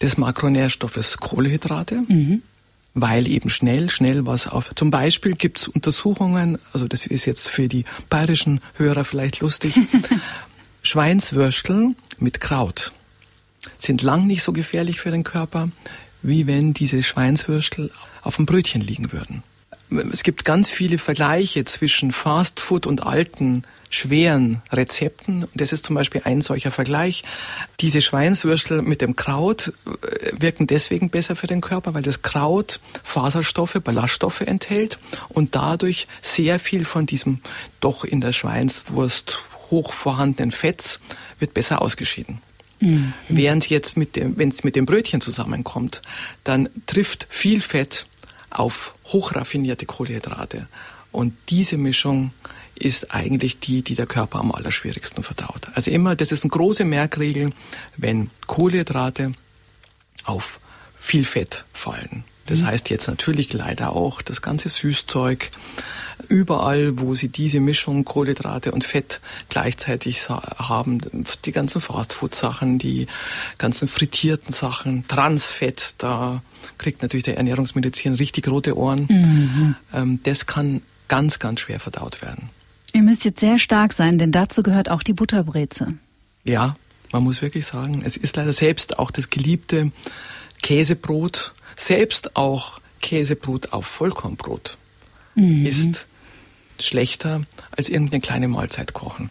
des 0.00 0.16
Makronährstoffes 0.16 1.18
Kohlenhydrate. 1.18 2.02
Mhm. 2.08 2.42
Weil 2.98 3.28
eben 3.28 3.50
schnell, 3.50 3.90
schnell 3.90 4.24
was 4.24 4.46
auf. 4.46 4.74
Zum 4.74 4.90
Beispiel 4.90 5.34
gibt 5.34 5.58
es 5.58 5.68
Untersuchungen, 5.68 6.58
also 6.72 6.88
das 6.88 7.06
ist 7.06 7.26
jetzt 7.26 7.48
für 7.48 7.68
die 7.68 7.84
bayerischen 8.08 8.62
Hörer 8.76 9.04
vielleicht 9.04 9.40
lustig. 9.40 9.78
Schweinswürstel 10.82 11.94
mit 12.18 12.40
Kraut 12.40 12.92
sind 13.76 14.00
lang 14.00 14.26
nicht 14.26 14.42
so 14.42 14.52
gefährlich 14.52 15.00
für 15.00 15.10
den 15.10 15.24
Körper, 15.24 15.68
wie 16.22 16.46
wenn 16.46 16.72
diese 16.72 17.02
Schweinswürstel 17.02 17.90
auf 18.22 18.36
dem 18.36 18.46
Brötchen 18.46 18.80
liegen 18.80 19.12
würden 19.12 19.42
es 20.12 20.22
gibt 20.22 20.44
ganz 20.44 20.70
viele 20.70 20.98
Vergleiche 20.98 21.64
zwischen 21.64 22.12
Fast 22.12 22.60
Food 22.60 22.86
und 22.86 23.04
alten, 23.04 23.62
schweren 23.88 24.62
Rezepten. 24.72 25.44
Und 25.44 25.60
das 25.60 25.72
ist 25.72 25.86
zum 25.86 25.94
Beispiel 25.94 26.22
ein 26.24 26.40
solcher 26.40 26.70
Vergleich. 26.70 27.22
Diese 27.80 28.00
Schweinswürstel 28.00 28.82
mit 28.82 29.00
dem 29.00 29.16
Kraut 29.16 29.72
äh, 29.86 30.32
wirken 30.40 30.66
deswegen 30.66 31.10
besser 31.10 31.36
für 31.36 31.46
den 31.46 31.60
Körper, 31.60 31.94
weil 31.94 32.02
das 32.02 32.22
Kraut 32.22 32.80
Faserstoffe, 33.04 33.78
Ballaststoffe 33.82 34.40
enthält 34.40 34.98
und 35.28 35.54
dadurch 35.54 36.08
sehr 36.20 36.58
viel 36.58 36.84
von 36.84 37.06
diesem 37.06 37.40
doch 37.80 38.04
in 38.04 38.20
der 38.20 38.32
Schweinswurst 38.32 39.48
hoch 39.70 39.92
vorhandenen 39.92 40.50
Fetts 40.50 41.00
wird 41.38 41.54
besser 41.54 41.82
ausgeschieden. 41.82 42.40
Mhm. 42.80 43.12
Während 43.28 43.68
jetzt 43.70 43.96
mit 43.96 44.16
dem, 44.16 44.36
wenn 44.36 44.50
es 44.50 44.64
mit 44.64 44.76
dem 44.76 44.84
Brötchen 44.84 45.20
zusammenkommt, 45.20 46.02
dann 46.44 46.68
trifft 46.86 47.26
viel 47.30 47.60
Fett 47.60 48.06
auf 48.50 48.94
hochraffinierte 49.06 49.86
Kohlenhydrate. 49.86 50.66
Und 51.12 51.34
diese 51.48 51.76
Mischung 51.76 52.32
ist 52.74 53.14
eigentlich 53.14 53.58
die, 53.58 53.82
die 53.82 53.94
der 53.94 54.06
Körper 54.06 54.38
am 54.38 54.52
allerschwierigsten 54.52 55.22
verdaut. 55.22 55.68
Also 55.74 55.90
immer, 55.90 56.14
das 56.14 56.32
ist 56.32 56.44
eine 56.44 56.50
große 56.50 56.84
Merkregel, 56.84 57.52
wenn 57.96 58.30
Kohlenhydrate 58.46 59.32
auf 60.24 60.60
viel 60.98 61.24
Fett 61.24 61.64
fallen. 61.72 62.24
Das 62.46 62.60
mhm. 62.60 62.66
heißt 62.66 62.90
jetzt 62.90 63.08
natürlich 63.08 63.52
leider 63.52 63.92
auch 63.92 64.22
das 64.22 64.42
ganze 64.42 64.68
Süßzeug, 64.68 65.50
überall, 66.28 66.98
wo 66.98 67.14
sie 67.14 67.28
diese 67.28 67.60
Mischung 67.60 68.04
Kohlenhydrate 68.04 68.72
und 68.72 68.84
Fett 68.84 69.20
gleichzeitig 69.48 70.28
haben, 70.28 71.00
die 71.44 71.52
ganzen 71.52 71.80
Fastfood-Sachen, 71.80 72.78
die 72.78 73.06
ganzen 73.58 73.88
frittierten 73.88 74.52
Sachen, 74.52 75.06
Transfett, 75.08 75.94
da 75.98 76.42
kriegt 76.78 77.02
natürlich 77.02 77.24
der 77.24 77.36
Ernährungsmedizin 77.36 78.14
richtig 78.14 78.48
rote 78.48 78.76
Ohren. 78.76 79.06
Mhm. 79.08 79.74
Ähm, 79.92 80.20
das 80.24 80.46
kann 80.46 80.82
ganz, 81.08 81.38
ganz 81.38 81.60
schwer 81.60 81.80
verdaut 81.80 82.22
werden. 82.22 82.48
Ihr 82.92 83.02
müsst 83.02 83.24
jetzt 83.24 83.40
sehr 83.40 83.58
stark 83.58 83.92
sein, 83.92 84.18
denn 84.18 84.32
dazu 84.32 84.62
gehört 84.62 84.90
auch 84.90 85.02
die 85.02 85.12
Butterbreze. 85.12 85.94
Ja, 86.44 86.76
man 87.12 87.24
muss 87.24 87.42
wirklich 87.42 87.66
sagen, 87.66 88.02
es 88.04 88.16
ist 88.16 88.36
leider 88.36 88.52
selbst 88.52 88.98
auch 88.98 89.10
das 89.10 89.30
geliebte 89.30 89.92
Käsebrot, 90.62 91.54
selbst 91.76 92.36
auch 92.36 92.80
Käsebrot 93.00 93.72
auf 93.72 93.86
Vollkornbrot 93.86 94.78
mhm. 95.34 95.66
ist 95.66 96.06
schlechter 96.80 97.42
als 97.70 97.88
irgendeine 97.88 98.20
kleine 98.20 98.48
Mahlzeit 98.48 98.92
kochen. 98.92 99.30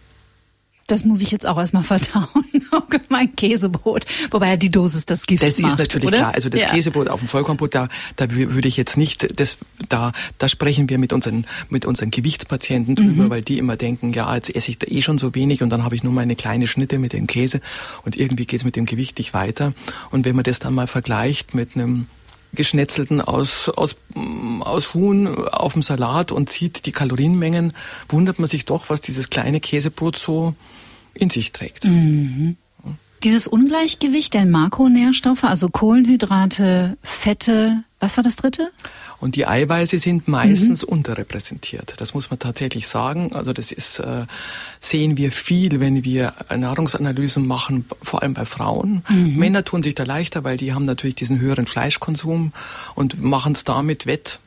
Das 0.87 1.03
muss 1.03 1.19
ich 1.21 1.31
jetzt 1.31 1.47
auch 1.47 1.57
erstmal 1.57 1.83
verdauen. 1.83 2.45
Mein 3.09 3.35
Käsebrot. 3.35 4.05
Wobei 4.29 4.55
die 4.55 4.69
Dosis 4.69 5.07
das 5.07 5.25
Gift 5.25 5.41
Das 5.41 5.57
macht, 5.57 5.71
ist 5.71 5.79
natürlich 5.79 6.09
oder? 6.09 6.17
klar. 6.17 6.33
Also 6.35 6.49
das 6.49 6.61
ja. 6.61 6.69
Käsebrot 6.69 7.07
auf 7.07 7.21
dem 7.21 7.27
Vollkornbrot, 7.27 7.73
da, 7.73 7.87
da 8.17 8.29
würde 8.29 8.67
ich 8.67 8.77
jetzt 8.77 8.95
nicht, 8.95 9.39
das, 9.39 9.57
da, 9.89 10.11
da 10.37 10.47
sprechen 10.47 10.87
wir 10.87 10.99
mit 10.99 11.11
unseren, 11.11 11.47
mit 11.69 11.85
unseren 11.85 12.11
Gewichtspatienten 12.11 12.95
drüber, 12.95 13.23
mhm. 13.23 13.29
weil 13.31 13.41
die 13.41 13.57
immer 13.57 13.77
denken, 13.77 14.13
ja, 14.13 14.33
jetzt 14.35 14.55
esse 14.55 14.69
ich 14.69 14.77
da 14.77 14.85
eh 14.87 15.01
schon 15.01 15.17
so 15.17 15.33
wenig 15.33 15.63
und 15.63 15.71
dann 15.71 15.83
habe 15.83 15.95
ich 15.95 16.03
nur 16.03 16.13
meine 16.13 16.35
kleine 16.35 16.67
Schnitte 16.67 16.99
mit 16.99 17.13
dem 17.13 17.25
Käse 17.25 17.61
und 18.03 18.15
irgendwie 18.15 18.45
geht 18.45 18.59
es 18.59 18.63
mit 18.63 18.75
dem 18.75 18.85
Gewicht 18.85 19.17
nicht 19.17 19.33
weiter. 19.33 19.73
Und 20.11 20.23
wenn 20.23 20.35
man 20.35 20.43
das 20.43 20.59
dann 20.59 20.75
mal 20.75 20.87
vergleicht 20.87 21.55
mit 21.55 21.75
einem 21.75 22.05
geschnetzelten 22.55 23.21
aus, 23.21 23.69
aus, 23.69 23.95
aus 24.61 24.93
Huhn 24.93 25.47
auf 25.47 25.73
dem 25.73 25.81
Salat 25.81 26.31
und 26.31 26.49
sieht 26.49 26.85
die 26.85 26.91
Kalorienmengen, 26.91 27.73
wundert 28.09 28.39
man 28.39 28.49
sich 28.49 28.65
doch, 28.65 28.89
was 28.89 29.01
dieses 29.01 29.29
kleine 29.29 29.59
Käsebrot 29.59 30.17
so 30.17 30.55
in 31.13 31.29
sich 31.29 31.51
trägt. 31.51 31.85
Mhm. 31.85 32.57
Dieses 33.23 33.47
Ungleichgewicht 33.47 34.33
der 34.33 34.45
Makronährstoffe, 34.45 35.45
also 35.45 35.69
Kohlenhydrate, 35.69 36.97
Fette, 37.01 37.83
was 37.99 38.17
war 38.17 38.23
das 38.23 38.35
dritte? 38.35 38.71
Und 39.25 39.35
die 39.35 39.47
Eiweiße 39.47 39.97
sind 39.97 40.27
meistens 40.27 40.83
mhm. 40.83 40.89
unterrepräsentiert. 40.89 41.95
Das 41.97 42.13
muss 42.13 42.29
man 42.29 42.37
tatsächlich 42.37 42.87
sagen. 42.87 43.33
Also 43.33 43.53
das 43.53 43.71
ist, 43.71 43.97
äh, 43.97 44.27
sehen 44.79 45.17
wir 45.17 45.31
viel, 45.31 45.79
wenn 45.79 46.03
wir 46.03 46.35
Nahrungsanalysen 46.55 47.47
machen, 47.47 47.85
vor 48.03 48.21
allem 48.21 48.35
bei 48.35 48.45
Frauen. 48.45 49.03
Mhm. 49.09 49.35
Männer 49.35 49.65
tun 49.65 49.81
sich 49.81 49.95
da 49.95 50.03
leichter, 50.03 50.43
weil 50.43 50.57
die 50.57 50.75
haben 50.75 50.85
natürlich 50.85 51.15
diesen 51.15 51.39
höheren 51.39 51.65
Fleischkonsum 51.65 52.53
und 52.93 53.19
machen 53.19 53.53
es 53.53 53.63
damit 53.63 54.05
wett 54.05 54.39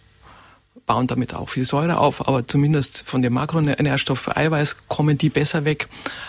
bauen 0.87 1.09
damit 1.09 1.35
auch 1.35 1.51
viel 1.51 1.67
Säure 1.67 1.99
auf, 1.99 2.27
aber 2.27 2.47
zumindest 2.47 3.03
von 3.05 3.21
dem 3.21 3.35
Makronährstoff 3.35 4.35
Eiweiß 4.35 4.88
kommen 4.88 5.19
die 5.19 5.29
besser 5.29 5.67
weg. 5.67 5.88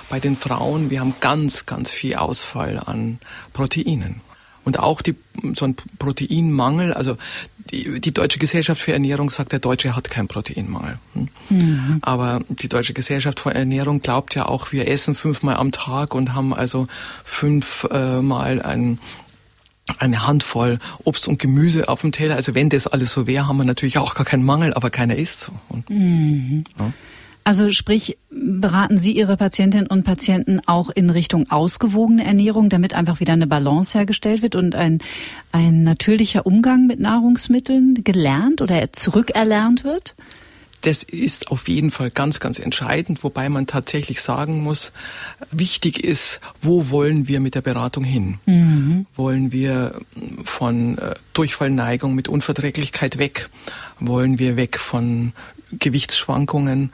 Bei 0.09 0.19
den 0.19 0.35
Frauen, 0.35 0.89
wir 0.89 0.99
haben 0.99 1.13
ganz, 1.21 1.65
ganz 1.65 1.91
viel 1.91 2.15
Ausfall 2.15 2.77
an 2.77 3.19
Proteinen. 3.53 4.21
Und 4.65 4.77
auch 4.77 5.01
die, 5.01 5.15
so 5.55 5.65
ein 5.65 5.75
Proteinmangel, 5.97 6.93
also 6.93 7.17
die, 7.71 8.01
die 8.01 8.13
Deutsche 8.13 8.39
Gesellschaft 8.39 8.81
für 8.81 8.93
Ernährung 8.93 9.29
sagt, 9.29 9.51
der 9.51 9.59
Deutsche 9.59 9.95
hat 9.95 10.09
keinen 10.09 10.27
Proteinmangel. 10.27 10.97
Hm? 11.13 11.27
Mhm. 11.49 11.99
Aber 12.01 12.39
die 12.49 12.69
Deutsche 12.69 12.93
Gesellschaft 12.93 13.39
für 13.39 13.53
Ernährung 13.53 14.01
glaubt 14.01 14.35
ja 14.35 14.47
auch, 14.47 14.71
wir 14.71 14.87
essen 14.87 15.15
fünfmal 15.15 15.57
am 15.57 15.71
Tag 15.71 16.15
und 16.15 16.33
haben 16.33 16.53
also 16.53 16.87
fünfmal 17.23 18.61
ein 18.61 18.99
eine 19.97 20.27
Handvoll 20.27 20.77
Obst 21.03 21.27
und 21.27 21.39
Gemüse 21.39 21.89
auf 21.89 22.01
dem 22.01 22.11
Teller. 22.11 22.35
Also 22.35 22.53
wenn 22.53 22.69
das 22.69 22.85
alles 22.85 23.11
so 23.11 23.25
wäre, 23.25 23.47
haben 23.47 23.57
wir 23.57 23.65
natürlich 23.65 23.97
auch 23.97 24.13
gar 24.13 24.25
keinen 24.25 24.43
Mangel, 24.43 24.73
aber 24.75 24.91
keiner 24.91 25.15
isst 25.15 25.39
so. 25.39 25.53
Mhm. 25.87 26.63
Ja. 26.77 26.93
Also 27.49 27.71
sprich, 27.71 28.15
beraten 28.29 28.99
Sie 28.99 29.13
Ihre 29.13 29.35
Patientinnen 29.35 29.87
und 29.87 30.03
Patienten 30.03 30.61
auch 30.67 30.91
in 30.91 31.09
Richtung 31.09 31.49
ausgewogene 31.49 32.23
Ernährung, 32.23 32.69
damit 32.69 32.93
einfach 32.93 33.21
wieder 33.21 33.33
eine 33.33 33.47
Balance 33.47 33.97
hergestellt 33.97 34.43
wird 34.43 34.53
und 34.53 34.75
ein, 34.75 34.99
ein 35.51 35.81
natürlicher 35.81 36.45
Umgang 36.45 36.85
mit 36.85 36.99
Nahrungsmitteln 36.99 38.03
gelernt 38.03 38.61
oder 38.61 38.93
zurückerlernt 38.93 39.83
wird? 39.83 40.13
das 40.81 41.03
ist 41.03 41.51
auf 41.51 41.67
jeden 41.67 41.91
Fall 41.91 42.09
ganz, 42.09 42.39
ganz 42.39 42.57
entscheidend, 42.57 43.23
wobei 43.25 43.49
man 43.49 43.67
tatsächlich 43.67 44.21
sagen 44.21 44.63
muss, 44.63 44.93
wichtig 45.51 46.01
ist, 46.01 46.39
wo 46.61 46.89
wollen 46.89 47.27
wir 47.27 47.41
mit 47.41 47.55
der 47.55 47.61
Beratung 47.61 48.05
hin? 48.05 48.37
Mhm. 48.45 49.05
Wollen 49.15 49.51
wir 49.51 49.99
von 50.45 50.97
äh, 50.99 51.15
Durchfallneigung 51.33 52.15
mit 52.15 52.29
Unverträglichkeit 52.29 53.17
weg? 53.17 53.49
Wollen 53.99 54.39
wir 54.39 54.55
weg 54.55 54.77
von 54.77 55.33
Gewichtsschwankungen? 55.71 56.93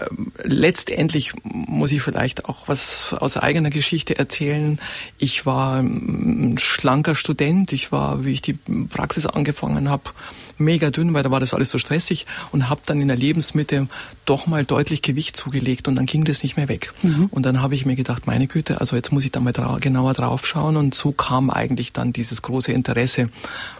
Ähm, 0.00 0.32
letztendlich 0.42 1.32
muss 1.44 1.92
ich 1.92 2.02
vielleicht 2.02 2.46
auch 2.46 2.68
was 2.68 3.14
aus 3.14 3.36
eigener 3.36 3.70
Geschichte 3.70 4.18
erzählen. 4.18 4.80
Ich 5.18 5.46
war 5.46 5.80
ein 5.80 6.56
schlanker 6.58 7.14
Student. 7.14 7.72
Ich 7.72 7.92
war, 7.92 8.24
wie 8.24 8.32
ich 8.32 8.42
die 8.42 8.54
Praxis 8.88 9.26
angefangen 9.26 9.88
habe, 9.88 10.10
mega 10.58 10.90
dünn, 10.90 11.14
weil 11.14 11.22
da 11.22 11.30
war 11.30 11.40
das 11.40 11.54
alles 11.54 11.70
so 11.70 11.78
stressig 11.78 12.26
und 12.52 12.68
habe 12.68 12.80
dann 12.86 13.00
in 13.00 13.08
der 13.08 13.16
Lebensmitte 13.16 13.88
doch 14.24 14.46
mal 14.46 14.64
deutlich 14.64 15.02
Gewicht 15.02 15.36
zugelegt 15.36 15.88
und 15.88 15.96
dann 15.96 16.06
ging 16.06 16.24
das 16.24 16.42
nicht 16.42 16.56
mehr 16.56 16.68
weg. 16.68 16.92
Mhm. 17.02 17.26
Und 17.30 17.46
dann 17.46 17.60
habe 17.60 17.74
ich 17.74 17.86
mir 17.86 17.96
gedacht, 17.96 18.26
meine 18.26 18.46
Güte, 18.46 18.80
also 18.80 18.96
jetzt 18.96 19.12
muss 19.12 19.24
ich 19.24 19.32
da 19.32 19.40
mal 19.40 19.52
dra 19.52 19.78
genauer 19.78 20.14
drauf 20.14 20.46
schauen 20.46 20.76
und 20.76 20.94
so 20.94 21.12
kam 21.12 21.50
eigentlich 21.50 21.92
dann 21.92 22.12
dieses 22.12 22.42
große 22.42 22.72
Interesse 22.72 23.28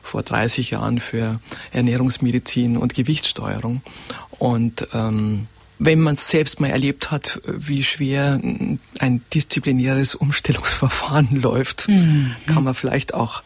vor 0.03 0.23
30 0.23 0.71
Jahren 0.71 1.01
für 1.01 1.41
Ernährungsmedizin 1.73 2.77
und 2.77 2.95
Gewichtssteuerung. 2.95 3.83
Und 4.39 4.89
ähm, 4.93 5.47
wenn 5.79 6.01
man 6.01 6.15
es 6.15 6.29
selbst 6.29 6.59
mal 6.61 6.71
erlebt 6.71 7.11
hat, 7.11 7.41
wie 7.47 7.83
schwer 7.83 8.41
ein 8.99 9.21
disziplinäres 9.35 10.15
Umstellungsverfahren 10.15 11.37
läuft, 11.43 11.89
mhm. 11.89 12.35
kann 12.47 12.65
man 12.65 12.75
vielleicht 12.75 13.13
auch 13.13 13.43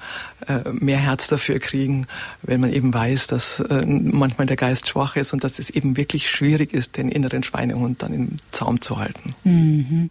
äh, 0.46 0.60
mehr 0.70 0.98
Herz 0.98 1.26
dafür 1.26 1.58
kriegen, 1.58 2.06
wenn 2.42 2.60
man 2.60 2.72
eben 2.72 2.94
weiß, 2.94 3.26
dass 3.26 3.60
äh, 3.60 3.84
manchmal 3.84 4.46
der 4.46 4.56
Geist 4.56 4.88
schwach 4.88 5.16
ist 5.16 5.32
und 5.32 5.42
dass 5.42 5.58
es 5.58 5.70
eben 5.70 5.96
wirklich 5.96 6.30
schwierig 6.30 6.72
ist, 6.72 6.96
den 6.96 7.08
inneren 7.08 7.42
Schweinehund 7.42 8.02
dann 8.02 8.14
im 8.14 8.36
Zaum 8.52 8.80
zu 8.80 8.98
halten. 8.98 9.34
Mhm. 9.42 10.10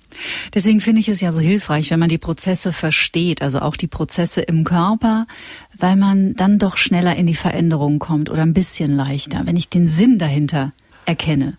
Deswegen 0.53 0.81
finde 0.81 0.99
ich 0.99 1.07
es 1.07 1.21
ja 1.21 1.31
so 1.31 1.39
hilfreich, 1.39 1.89
wenn 1.89 1.99
man 1.99 2.09
die 2.09 2.17
Prozesse 2.17 2.73
versteht, 2.73 3.41
also 3.41 3.59
auch 3.59 3.77
die 3.77 3.87
Prozesse 3.87 4.41
im 4.41 4.65
Körper, 4.65 5.25
weil 5.77 5.95
man 5.95 6.35
dann 6.35 6.59
doch 6.59 6.75
schneller 6.75 7.15
in 7.15 7.25
die 7.25 7.35
Veränderung 7.35 7.99
kommt 7.99 8.29
oder 8.29 8.41
ein 8.41 8.53
bisschen 8.53 8.91
leichter, 8.91 9.43
wenn 9.45 9.55
ich 9.55 9.69
den 9.69 9.87
Sinn 9.87 10.19
dahinter 10.19 10.73
erkenne 11.05 11.57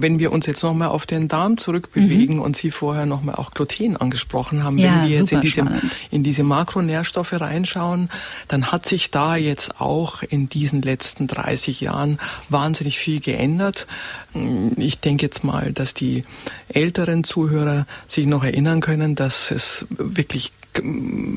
wenn 0.00 0.18
wir 0.18 0.32
uns 0.32 0.46
jetzt 0.46 0.62
nochmal 0.62 0.88
auf 0.88 1.06
den 1.06 1.28
Darm 1.28 1.56
zurückbewegen 1.56 2.36
mhm. 2.36 2.42
und 2.42 2.56
Sie 2.56 2.70
vorher 2.70 3.06
nochmal 3.06 3.36
auch 3.36 3.50
Gluten 3.50 3.96
angesprochen 3.96 4.64
haben, 4.64 4.78
ja, 4.78 5.02
wenn 5.02 5.08
wir 5.08 5.18
jetzt 5.18 5.32
in 5.32 5.40
diese, 5.40 5.64
in 6.10 6.22
diese 6.22 6.42
Makronährstoffe 6.42 7.32
reinschauen, 7.32 8.08
dann 8.48 8.72
hat 8.72 8.86
sich 8.86 9.10
da 9.10 9.36
jetzt 9.36 9.80
auch 9.80 10.22
in 10.22 10.48
diesen 10.48 10.82
letzten 10.82 11.26
30 11.26 11.80
Jahren 11.80 12.18
wahnsinnig 12.48 12.98
viel 12.98 13.20
geändert. 13.20 13.86
Ich 14.76 15.00
denke 15.00 15.26
jetzt 15.26 15.44
mal, 15.44 15.72
dass 15.72 15.94
die 15.94 16.22
älteren 16.68 17.24
Zuhörer 17.24 17.86
sich 18.06 18.26
noch 18.26 18.44
erinnern 18.44 18.80
können, 18.80 19.14
dass 19.14 19.50
es 19.50 19.86
wirklich 19.90 20.52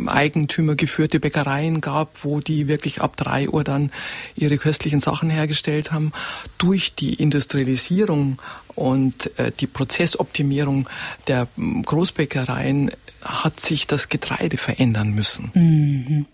eigentümergeführte 0.07 1.19
Bäckereien 1.19 1.81
gab, 1.81 2.23
wo 2.23 2.39
die 2.39 2.67
wirklich 2.67 3.01
ab 3.01 3.15
drei 3.15 3.49
Uhr 3.49 3.63
dann 3.63 3.91
ihre 4.35 4.57
köstlichen 4.57 4.99
Sachen 4.99 5.29
hergestellt 5.29 5.91
haben. 5.91 6.11
Durch 6.57 6.93
die 6.95 7.13
Industrialisierung 7.13 8.41
und 8.75 9.37
äh, 9.39 9.51
die 9.51 9.67
Prozessoptimierung 9.67 10.87
der 11.27 11.47
Großbäckereien 11.57 12.91
hat 13.23 13.59
sich 13.59 13.87
das 13.87 14.09
Getreide 14.09 14.57
verändern 14.57 15.11
müssen. 15.11 15.51
Mhm. 15.53 16.25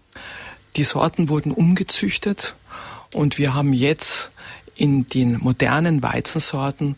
Die 0.76 0.84
Sorten 0.84 1.30
wurden 1.30 1.52
umgezüchtet 1.52 2.56
und 3.14 3.38
wir 3.38 3.54
haben 3.54 3.74
jetzt 3.74 4.32
in 4.76 5.08
den 5.08 5.38
modernen 5.40 6.04
Weizensorten 6.04 6.98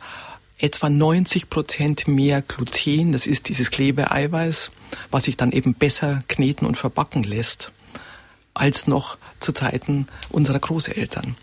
etwa 0.59 0.89
90 0.89 1.49
Prozent 1.49 2.07
mehr 2.07 2.41
Gluten, 2.41 3.11
das 3.11 3.27
ist 3.27 3.47
dieses 3.49 3.71
Klebeeiweiß, 3.71 4.71
was 5.11 5.25
sich 5.25 5.37
dann 5.37 5.51
eben 5.51 5.73
besser 5.75 6.21
kneten 6.27 6.65
und 6.65 6.77
verbacken 6.77 7.23
lässt, 7.23 7.71
als 8.53 8.87
noch 8.87 9.17
zu 9.39 9.51
Zeiten 9.51 10.07
unserer 10.29 10.59
Großeltern. 10.59 11.35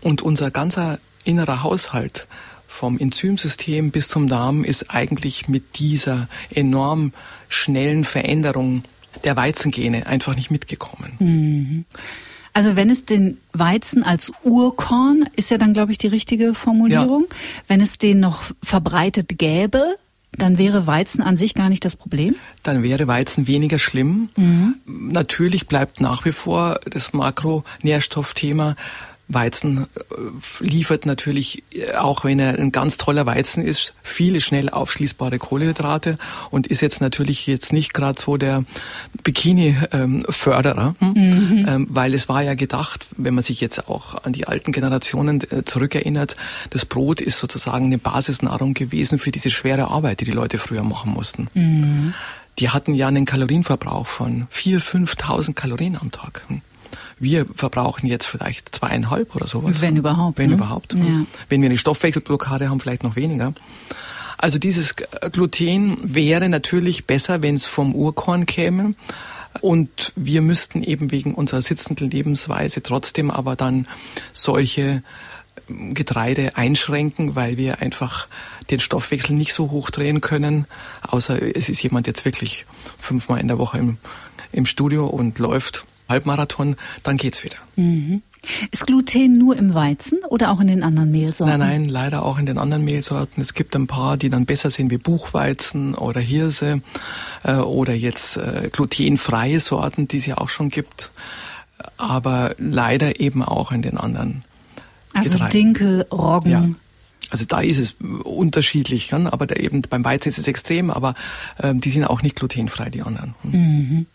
Und 0.00 0.22
unser 0.22 0.50
ganzer 0.50 1.00
innerer 1.24 1.62
Haushalt 1.62 2.28
vom 2.68 2.98
Enzymsystem 2.98 3.90
bis 3.90 4.08
zum 4.08 4.28
Darm 4.28 4.64
ist 4.64 4.90
eigentlich 4.90 5.48
mit 5.48 5.78
dieser 5.78 6.28
enorm 6.50 7.12
schnellen 7.48 8.04
Veränderung 8.04 8.84
der 9.24 9.36
Weizengene 9.36 10.06
einfach 10.06 10.34
nicht 10.34 10.50
mitgekommen. 10.50 11.16
Mhm. 11.18 11.84
Also 12.54 12.76
wenn 12.76 12.88
es 12.88 13.04
den 13.04 13.38
Weizen 13.52 14.04
als 14.04 14.32
Urkorn, 14.44 15.28
ist 15.34 15.50
ja 15.50 15.58
dann, 15.58 15.74
glaube 15.74 15.90
ich, 15.90 15.98
die 15.98 16.06
richtige 16.06 16.54
Formulierung, 16.54 17.26
ja. 17.28 17.36
wenn 17.66 17.80
es 17.80 17.98
den 17.98 18.20
noch 18.20 18.44
verbreitet 18.62 19.38
gäbe, 19.38 19.96
dann 20.38 20.56
wäre 20.56 20.86
Weizen 20.86 21.22
an 21.22 21.36
sich 21.36 21.54
gar 21.54 21.68
nicht 21.68 21.84
das 21.84 21.96
Problem? 21.96 22.34
Dann 22.62 22.82
wäre 22.82 23.06
Weizen 23.06 23.46
weniger 23.46 23.78
schlimm. 23.78 24.30
Mhm. 24.36 24.76
Natürlich 24.86 25.66
bleibt 25.66 26.00
nach 26.00 26.24
wie 26.24 26.32
vor 26.32 26.80
das 26.88 27.12
Makronährstoffthema 27.12 28.76
Weizen 29.28 29.86
äh, 29.96 30.64
liefert 30.64 31.06
natürlich, 31.06 31.62
äh, 31.72 31.94
auch 31.94 32.24
wenn 32.24 32.38
er 32.38 32.58
ein 32.58 32.72
ganz 32.72 32.98
toller 32.98 33.26
Weizen 33.26 33.64
ist, 33.64 33.94
viele 34.02 34.40
schnell 34.40 34.68
aufschließbare 34.68 35.38
Kohlehydrate 35.38 36.18
und 36.50 36.66
ist 36.66 36.82
jetzt 36.82 37.00
natürlich 37.00 37.46
jetzt 37.46 37.72
nicht 37.72 37.94
gerade 37.94 38.20
so 38.20 38.36
der 38.36 38.64
Bikini-Förderer, 39.22 40.94
hm? 40.98 41.08
mhm. 41.08 41.66
ähm, 41.68 41.86
weil 41.90 42.12
es 42.12 42.28
war 42.28 42.42
ja 42.42 42.54
gedacht, 42.54 43.06
wenn 43.16 43.34
man 43.34 43.44
sich 43.44 43.60
jetzt 43.60 43.88
auch 43.88 44.24
an 44.24 44.32
die 44.32 44.46
alten 44.46 44.72
Generationen 44.72 45.40
äh, 45.50 45.64
zurückerinnert, 45.64 46.36
das 46.70 46.84
Brot 46.84 47.20
ist 47.20 47.38
sozusagen 47.38 47.86
eine 47.86 47.98
Basisnahrung 47.98 48.74
gewesen 48.74 49.18
für 49.18 49.30
diese 49.30 49.50
schwere 49.50 49.88
Arbeit, 49.88 50.20
die 50.20 50.26
die 50.26 50.32
Leute 50.32 50.58
früher 50.58 50.82
machen 50.82 51.12
mussten. 51.12 51.48
Mhm. 51.54 52.14
Die 52.58 52.70
hatten 52.70 52.94
ja 52.94 53.08
einen 53.08 53.24
Kalorienverbrauch 53.24 54.06
von 54.06 54.46
4.000, 54.52 55.16
5.000 55.16 55.54
Kalorien 55.54 55.98
am 56.00 56.12
Tag. 56.12 56.42
Wir 57.24 57.46
verbrauchen 57.54 58.06
jetzt 58.06 58.26
vielleicht 58.26 58.74
zweieinhalb 58.74 59.34
oder 59.34 59.46
sowas. 59.46 59.80
Wenn 59.80 59.96
überhaupt. 59.96 60.38
Wenn 60.38 60.50
ne? 60.50 60.56
überhaupt. 60.56 60.94
Ja. 60.94 61.24
Wenn 61.48 61.60
wir 61.60 61.68
eine 61.68 61.78
Stoffwechselblockade 61.78 62.70
haben, 62.70 62.78
vielleicht 62.78 63.02
noch 63.02 63.16
weniger. 63.16 63.52
Also 64.38 64.58
dieses 64.58 64.94
Gluten 65.32 65.96
wäre 66.02 66.48
natürlich 66.48 67.06
besser, 67.06 67.42
wenn 67.42 67.54
es 67.54 67.66
vom 67.66 67.94
Urkorn 67.94 68.46
käme. 68.46 68.94
Und 69.60 70.12
wir 70.16 70.42
müssten 70.42 70.82
eben 70.82 71.10
wegen 71.10 71.34
unserer 71.34 71.62
sitzenden 71.62 72.10
Lebensweise 72.10 72.82
trotzdem 72.82 73.30
aber 73.30 73.56
dann 73.56 73.86
solche 74.32 75.02
ähm, 75.68 75.94
Getreide 75.94 76.56
einschränken, 76.56 77.36
weil 77.36 77.56
wir 77.56 77.80
einfach 77.80 78.28
den 78.70 78.80
Stoffwechsel 78.80 79.34
nicht 79.34 79.52
so 79.52 79.70
hochdrehen 79.70 80.20
können, 80.20 80.66
außer 81.02 81.40
es 81.56 81.68
ist 81.68 81.82
jemand 81.82 82.06
jetzt 82.06 82.24
wirklich 82.24 82.66
fünfmal 82.98 83.40
in 83.40 83.48
der 83.48 83.58
Woche 83.58 83.78
im, 83.78 83.98
im 84.52 84.66
Studio 84.66 85.06
und 85.06 85.38
läuft 85.38 85.84
Halbmarathon, 86.08 86.76
dann 87.02 87.16
geht's 87.16 87.44
wieder. 87.44 87.56
Mhm. 87.76 88.22
Ist 88.70 88.86
Gluten 88.86 89.38
nur 89.38 89.56
im 89.56 89.74
Weizen 89.74 90.18
oder 90.28 90.50
auch 90.50 90.60
in 90.60 90.66
den 90.66 90.82
anderen 90.82 91.10
Mehlsorten? 91.10 91.58
Nein, 91.58 91.82
nein, 91.82 91.84
leider 91.88 92.24
auch 92.24 92.38
in 92.38 92.46
den 92.46 92.58
anderen 92.58 92.84
Mehlsorten. 92.84 93.40
Es 93.40 93.54
gibt 93.54 93.74
ein 93.74 93.86
paar, 93.86 94.16
die 94.16 94.30
dann 94.30 94.44
besser 94.44 94.70
sind 94.70 94.90
wie 94.90 94.98
Buchweizen 94.98 95.94
oder 95.94 96.20
Hirse 96.20 96.82
äh, 97.42 97.54
oder 97.54 97.94
jetzt 97.94 98.36
äh, 98.36 98.68
glutenfreie 98.70 99.60
Sorten, 99.60 100.08
die 100.08 100.18
es 100.18 100.26
ja 100.26 100.38
auch 100.38 100.48
schon 100.48 100.68
gibt. 100.68 101.10
Aber 101.96 102.54
leider 102.58 103.20
eben 103.20 103.42
auch 103.42 103.72
in 103.72 103.82
den 103.82 103.96
anderen. 103.96 104.44
Also 105.12 105.32
Getreiden. 105.32 105.50
Dinkel, 105.50 106.06
Roggen. 106.12 106.50
Ja. 106.50 106.68
Also 107.30 107.46
da 107.46 107.60
ist 107.60 107.78
es 107.78 107.96
unterschiedlich, 108.24 109.12
aber 109.12 109.46
da 109.46 109.56
eben 109.56 109.80
beim 109.88 110.04
Weizen 110.04 110.28
ist 110.28 110.38
es 110.38 110.46
extrem, 110.46 110.90
aber 110.90 111.14
äh, 111.58 111.74
die 111.74 111.90
sind 111.90 112.04
auch 112.04 112.22
nicht 112.22 112.36
glutenfrei, 112.36 112.90
die 112.90 113.02
anderen. 113.02 113.34
Hm. 113.42 113.50
Mhm. 113.50 114.06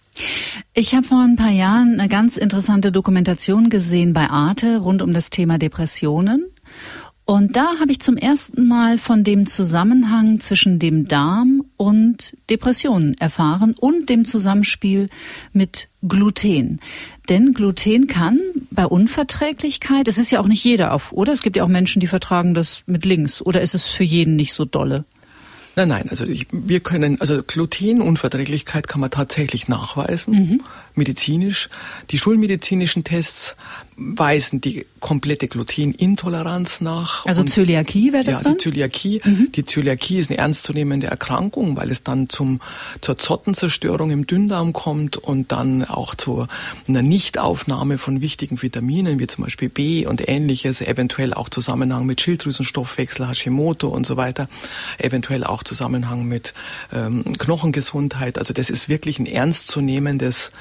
Ich 0.74 0.96
habe 0.96 1.06
vor 1.06 1.22
ein 1.22 1.36
paar 1.36 1.52
Jahren 1.52 2.00
eine 2.00 2.10
ganz 2.10 2.38
interessante 2.38 2.92
Dokumentation 2.92 3.70
gesehen 3.70 4.14
bei 4.14 4.30
Arte 4.30 4.78
rund 4.78 5.02
um 5.02 5.14
das 5.14 5.30
Thema 5.30 5.58
Depressionen. 5.58 6.46
Und 7.30 7.56
da 7.56 7.80
habe 7.80 7.92
ich 7.92 8.00
zum 8.00 8.18
ersten 8.18 8.68
Mal 8.68 8.98
von 8.98 9.24
dem 9.24 9.46
Zusammenhang 9.46 10.40
zwischen 10.40 10.80
dem 10.80 11.08
Darm 11.08 11.64
und 11.78 12.36
Depressionen 12.50 13.14
erfahren 13.20 13.76
und 13.80 14.10
dem 14.10 14.26
Zusammenspiel 14.26 15.10
mit 15.54 15.90
Gluten. 16.08 16.80
Denn 17.30 17.54
Gluten 17.54 18.08
kann 18.08 18.40
bei 18.72 18.88
Unverträglichkeit, 18.88 20.08
es 20.08 20.18
ist 20.18 20.32
ja 20.32 20.40
auch 20.40 20.48
nicht 20.48 20.64
jeder 20.64 20.92
auf, 20.92 21.12
oder? 21.12 21.32
Es 21.32 21.44
gibt 21.44 21.56
ja 21.56 21.64
auch 21.64 21.68
Menschen, 21.68 22.00
die 22.00 22.08
vertragen 22.08 22.56
das 22.56 22.82
mit 22.88 23.06
links. 23.06 23.44
Oder 23.44 23.62
ist 23.62 23.76
es 23.76 23.88
für 23.88 24.04
jeden 24.04 24.36
nicht 24.36 24.54
so 24.54 24.66
dolle? 24.66 25.06
Nein, 25.80 25.88
nein, 25.88 26.10
also 26.10 26.26
ich, 26.26 26.46
wir 26.52 26.82
können, 26.82 27.22
also 27.22 27.42
Glutenunverträglichkeit 27.42 28.90
kann 28.90 29.00
man 29.00 29.12
tatsächlich 29.12 29.70
nachweisen, 29.70 30.34
mhm. 30.34 30.62
medizinisch. 30.94 31.70
Die 32.10 32.18
schulmedizinischen 32.18 33.06
Tests 33.06 33.56
weisen 33.96 34.62
die 34.62 34.86
komplette 35.00 35.48
Glutenintoleranz 35.48 36.82
nach. 36.82 37.26
Also 37.26 37.44
Zöliakie 37.44 38.14
wäre 38.14 38.24
das 38.24 38.36
ja, 38.36 38.42
dann? 38.42 38.52
Ja, 38.54 38.58
die 38.58 38.64
Zöliakie. 38.64 39.22
Mhm. 39.24 39.52
Die 39.54 39.66
Zöliakie 39.66 40.18
ist 40.18 40.30
eine 40.30 40.40
ernstzunehmende 40.40 41.08
Erkrankung, 41.08 41.76
weil 41.76 41.92
es 41.92 42.04
dann 42.04 42.30
zum, 42.30 42.62
zur 43.02 43.18
Zottenzerstörung 43.18 44.12
im 44.12 44.26
Dünndarm 44.28 44.74
kommt 44.74 45.18
und 45.18 45.52
dann 45.52 45.86
auch 45.86 46.16
zu 46.16 46.48
einer 46.88 47.02
Nichtaufnahme 47.02 47.98
von 47.98 48.22
wichtigen 48.22 48.62
Vitaminen, 48.62 49.20
wie 49.20 49.28
zum 49.28 49.44
Beispiel 49.46 49.70
B 49.70 50.06
und 50.06 50.28
ähnliches, 50.28 50.82
eventuell 50.82 51.34
auch 51.34 51.50
Zusammenhang 51.50 52.06
mit 52.06 52.22
Schilddrüsenstoffwechsel, 52.22 53.28
Hashimoto 53.28 53.90
und 53.90 54.06
so 54.06 54.18
weiter, 54.18 54.50
eventuell 54.98 55.44
auch 55.44 55.64
Zusammenhang 55.70 56.26
mit 56.26 56.54
ähm, 56.92 57.38
Knochengesundheit. 57.38 58.40
Also 58.40 58.54
das 58.54 58.70
ist 58.70 58.90
wirklich 58.90 59.20
ein 59.20 59.28
ernstzunehmendes 59.28 60.52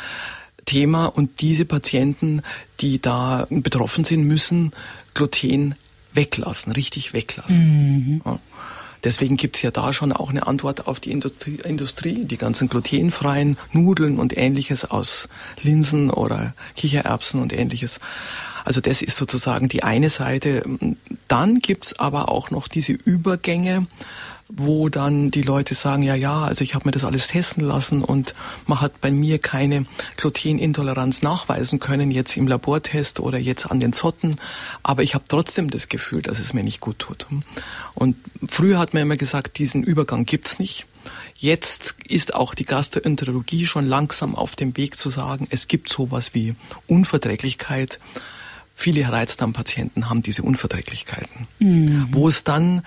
Thema 0.66 1.06
und 1.06 1.40
diese 1.40 1.64
Patienten, 1.64 2.42
die 2.80 3.00
da 3.00 3.46
betroffen 3.48 4.04
sind, 4.04 4.24
müssen 4.24 4.72
Gluten 5.14 5.74
weglassen, 6.12 6.72
richtig 6.72 7.14
weglassen. 7.14 7.94
Mhm. 8.16 8.22
Ja. 8.24 8.38
Deswegen 9.04 9.36
gibt's 9.36 9.62
ja 9.62 9.70
da 9.70 9.92
schon 9.92 10.12
auch 10.12 10.28
eine 10.28 10.46
Antwort 10.46 10.86
auf 10.86 11.00
die 11.00 11.12
Industrie, 11.12 11.60
Industrie, 11.64 12.20
die 12.24 12.36
ganzen 12.36 12.68
glutenfreien 12.68 13.56
Nudeln 13.72 14.18
und 14.18 14.36
ähnliches 14.36 14.84
aus 14.84 15.28
Linsen 15.62 16.10
oder 16.10 16.52
Kichererbsen 16.76 17.40
und 17.40 17.52
ähnliches. 17.52 18.00
Also 18.64 18.80
das 18.80 19.00
ist 19.00 19.16
sozusagen 19.16 19.68
die 19.68 19.84
eine 19.84 20.10
Seite. 20.10 20.62
Dann 21.28 21.60
gibt's 21.60 21.98
aber 21.98 22.28
auch 22.28 22.50
noch 22.50 22.68
diese 22.68 22.92
Übergänge 22.92 23.86
wo 24.48 24.88
dann 24.88 25.30
die 25.30 25.42
Leute 25.42 25.74
sagen, 25.74 26.02
ja, 26.02 26.14
ja, 26.14 26.42
also 26.42 26.64
ich 26.64 26.74
habe 26.74 26.86
mir 26.86 26.92
das 26.92 27.04
alles 27.04 27.26
testen 27.26 27.64
lassen 27.64 28.02
und 28.02 28.34
man 28.66 28.80
hat 28.80 29.00
bei 29.00 29.10
mir 29.10 29.38
keine 29.38 29.84
Glutenintoleranz 30.16 31.22
nachweisen 31.22 31.78
können, 31.78 32.10
jetzt 32.10 32.36
im 32.36 32.48
Labortest 32.48 33.20
oder 33.20 33.38
jetzt 33.38 33.70
an 33.70 33.78
den 33.78 33.92
Zotten, 33.92 34.36
aber 34.82 35.02
ich 35.02 35.14
habe 35.14 35.24
trotzdem 35.28 35.70
das 35.70 35.88
Gefühl, 35.88 36.22
dass 36.22 36.38
es 36.38 36.54
mir 36.54 36.64
nicht 36.64 36.80
gut 36.80 36.98
tut. 36.98 37.26
Und 37.94 38.16
früher 38.46 38.78
hat 38.78 38.94
man 38.94 39.02
immer 39.02 39.16
gesagt, 39.16 39.58
diesen 39.58 39.82
Übergang 39.82 40.24
gibt's 40.24 40.58
nicht. 40.58 40.86
Jetzt 41.36 41.94
ist 42.08 42.34
auch 42.34 42.54
die 42.54 42.64
Gastroenterologie 42.64 43.66
schon 43.66 43.86
langsam 43.86 44.34
auf 44.34 44.56
dem 44.56 44.76
Weg 44.76 44.96
zu 44.96 45.10
sagen, 45.10 45.46
es 45.50 45.68
gibt 45.68 45.88
sowas 45.88 46.34
wie 46.34 46.54
Unverträglichkeit. 46.86 48.00
Viele 48.74 49.10
Reizdarmpatienten 49.10 50.08
haben 50.08 50.22
diese 50.22 50.42
Unverträglichkeiten, 50.42 51.46
mhm. 51.58 52.08
wo 52.10 52.28
es 52.28 52.44
dann 52.44 52.82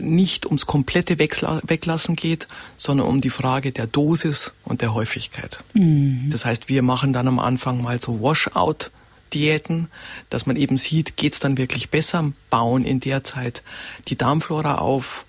nicht 0.00 0.46
ums 0.46 0.66
komplette 0.66 1.18
Weglassen 1.18 2.16
geht, 2.16 2.48
sondern 2.76 3.06
um 3.06 3.20
die 3.20 3.30
Frage 3.30 3.72
der 3.72 3.86
Dosis 3.86 4.52
und 4.64 4.80
der 4.80 4.94
Häufigkeit. 4.94 5.62
Mhm. 5.74 6.28
Das 6.30 6.44
heißt, 6.44 6.68
wir 6.68 6.82
machen 6.82 7.12
dann 7.12 7.28
am 7.28 7.38
Anfang 7.38 7.82
mal 7.82 8.00
so 8.00 8.22
Washout. 8.22 8.90
Diäten, 9.32 9.88
dass 10.28 10.46
man 10.46 10.56
eben 10.56 10.76
sieht, 10.76 11.16
geht's 11.16 11.38
dann 11.38 11.56
wirklich 11.56 11.90
besser, 11.90 12.32
bauen 12.50 12.84
in 12.84 12.98
der 12.98 13.22
Zeit 13.22 13.62
die 14.08 14.16
Darmflora 14.16 14.78
auf, 14.78 15.24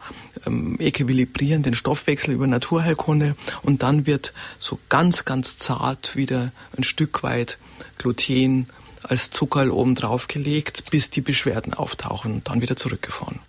ähm, 0.46 0.78
equilibrieren 0.80 1.62
den 1.62 1.76
Stoffwechsel 1.76 2.34
über 2.34 2.48
Naturheilkunde 2.48 3.36
und 3.62 3.84
dann 3.84 4.08
wird 4.08 4.34
so 4.58 4.80
ganz, 4.90 5.26
ganz 5.26 5.58
zart 5.58 6.16
wieder 6.16 6.52
ein 6.76 6.84
Stück 6.84 7.22
weit 7.22 7.60
Gluten 8.00 8.66
als 9.04 9.30
Zuckerl 9.30 9.70
oben 9.70 9.96
drauf 9.96 10.28
gelegt, 10.28 10.90
bis 10.92 11.10
die 11.10 11.22
Beschwerden 11.22 11.74
auftauchen 11.74 12.34
und 12.34 12.50
dann 12.50 12.62
wieder 12.62 12.76
zurückgefahren. 12.76 13.40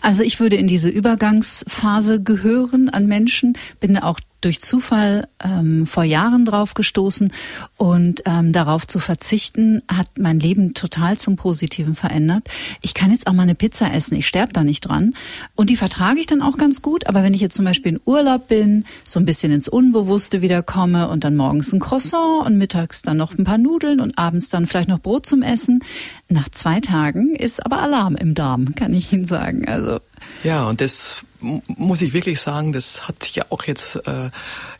Also 0.00 0.22
ich 0.22 0.40
würde 0.40 0.56
in 0.56 0.66
diese 0.66 0.88
Übergangsphase 0.88 2.22
gehören 2.22 2.88
an 2.88 3.06
Menschen, 3.06 3.56
bin 3.80 3.98
auch 3.98 4.20
durch 4.44 4.60
Zufall 4.60 5.26
ähm, 5.42 5.86
vor 5.86 6.04
Jahren 6.04 6.44
drauf 6.44 6.74
gestoßen 6.74 7.32
und 7.76 8.22
ähm, 8.26 8.52
darauf 8.52 8.86
zu 8.86 8.98
verzichten 8.98 9.82
hat 9.88 10.06
mein 10.18 10.38
Leben 10.38 10.74
total 10.74 11.18
zum 11.18 11.36
Positiven 11.36 11.94
verändert. 11.94 12.48
Ich 12.82 12.94
kann 12.94 13.10
jetzt 13.10 13.26
auch 13.26 13.32
mal 13.32 13.42
eine 13.42 13.54
Pizza 13.54 13.92
essen, 13.92 14.16
ich 14.16 14.26
sterbe 14.26 14.52
da 14.52 14.64
nicht 14.64 14.80
dran 14.82 15.14
und 15.54 15.70
die 15.70 15.76
vertrage 15.76 16.20
ich 16.20 16.26
dann 16.26 16.42
auch 16.42 16.58
ganz 16.58 16.82
gut. 16.82 17.06
Aber 17.06 17.22
wenn 17.22 17.34
ich 17.34 17.40
jetzt 17.40 17.56
zum 17.56 17.64
Beispiel 17.64 17.94
in 17.94 18.00
Urlaub 18.04 18.48
bin, 18.48 18.84
so 19.04 19.18
ein 19.18 19.24
bisschen 19.24 19.52
ins 19.52 19.68
Unbewusste 19.68 20.42
wiederkomme 20.42 21.08
und 21.08 21.24
dann 21.24 21.36
morgens 21.36 21.72
ein 21.72 21.80
Croissant 21.80 22.46
und 22.46 22.58
mittags 22.58 23.02
dann 23.02 23.16
noch 23.16 23.36
ein 23.36 23.44
paar 23.44 23.58
Nudeln 23.58 24.00
und 24.00 24.18
abends 24.18 24.48
dann 24.50 24.66
vielleicht 24.66 24.88
noch 24.88 25.00
Brot 25.00 25.26
zum 25.26 25.42
Essen, 25.42 25.82
nach 26.28 26.48
zwei 26.48 26.80
Tagen 26.80 27.34
ist 27.34 27.64
aber 27.64 27.78
Alarm 27.78 28.16
im 28.16 28.34
Darm, 28.34 28.74
kann 28.74 28.92
ich 28.92 29.12
Ihnen 29.12 29.24
sagen. 29.24 29.68
Also 29.68 30.00
ja, 30.42 30.68
und 30.68 30.80
das 30.80 31.24
muss 31.66 32.02
ich 32.02 32.12
wirklich 32.12 32.40
sagen, 32.40 32.72
das 32.72 33.06
hat 33.08 33.22
sich 33.22 33.36
ja 33.36 33.44
auch 33.50 33.64
jetzt 33.64 33.96
äh, 34.06 34.30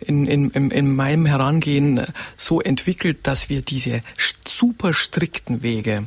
in, 0.00 0.26
in, 0.26 0.50
in 0.70 0.94
meinem 0.94 1.26
Herangehen 1.26 2.00
so 2.36 2.60
entwickelt, 2.60 3.18
dass 3.22 3.48
wir 3.48 3.62
diese 3.62 4.02
super 4.46 4.92
strikten 4.92 5.62
Wege 5.62 6.06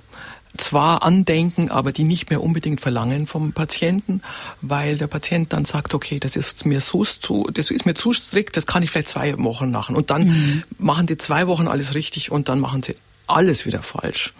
zwar 0.57 1.03
andenken, 1.03 1.69
aber 1.69 1.91
die 1.91 2.03
nicht 2.03 2.29
mehr 2.29 2.41
unbedingt 2.41 2.81
verlangen 2.81 3.27
vom 3.27 3.53
Patienten, 3.53 4.21
weil 4.61 4.97
der 4.97 5.07
Patient 5.07 5.53
dann 5.53 5.65
sagt, 5.65 5.93
okay, 5.93 6.19
das 6.19 6.35
ist 6.35 6.65
mir 6.65 6.81
so 6.81 7.05
zu, 7.05 7.47
das 7.53 7.71
ist 7.71 7.85
mir 7.85 7.93
zu 7.93 8.13
strikt, 8.13 8.57
das 8.57 8.65
kann 8.65 8.83
ich 8.83 8.89
vielleicht 8.89 9.09
zwei 9.09 9.37
Wochen 9.37 9.71
machen 9.71 9.95
und 9.95 10.09
dann 10.09 10.27
mhm. 10.27 10.63
machen 10.77 11.05
die 11.05 11.17
zwei 11.17 11.47
Wochen 11.47 11.67
alles 11.67 11.93
richtig 11.93 12.31
und 12.31 12.49
dann 12.49 12.59
machen 12.59 12.81
sie 12.83 12.95
alles 13.27 13.65
wieder 13.65 13.83
falsch. 13.83 14.33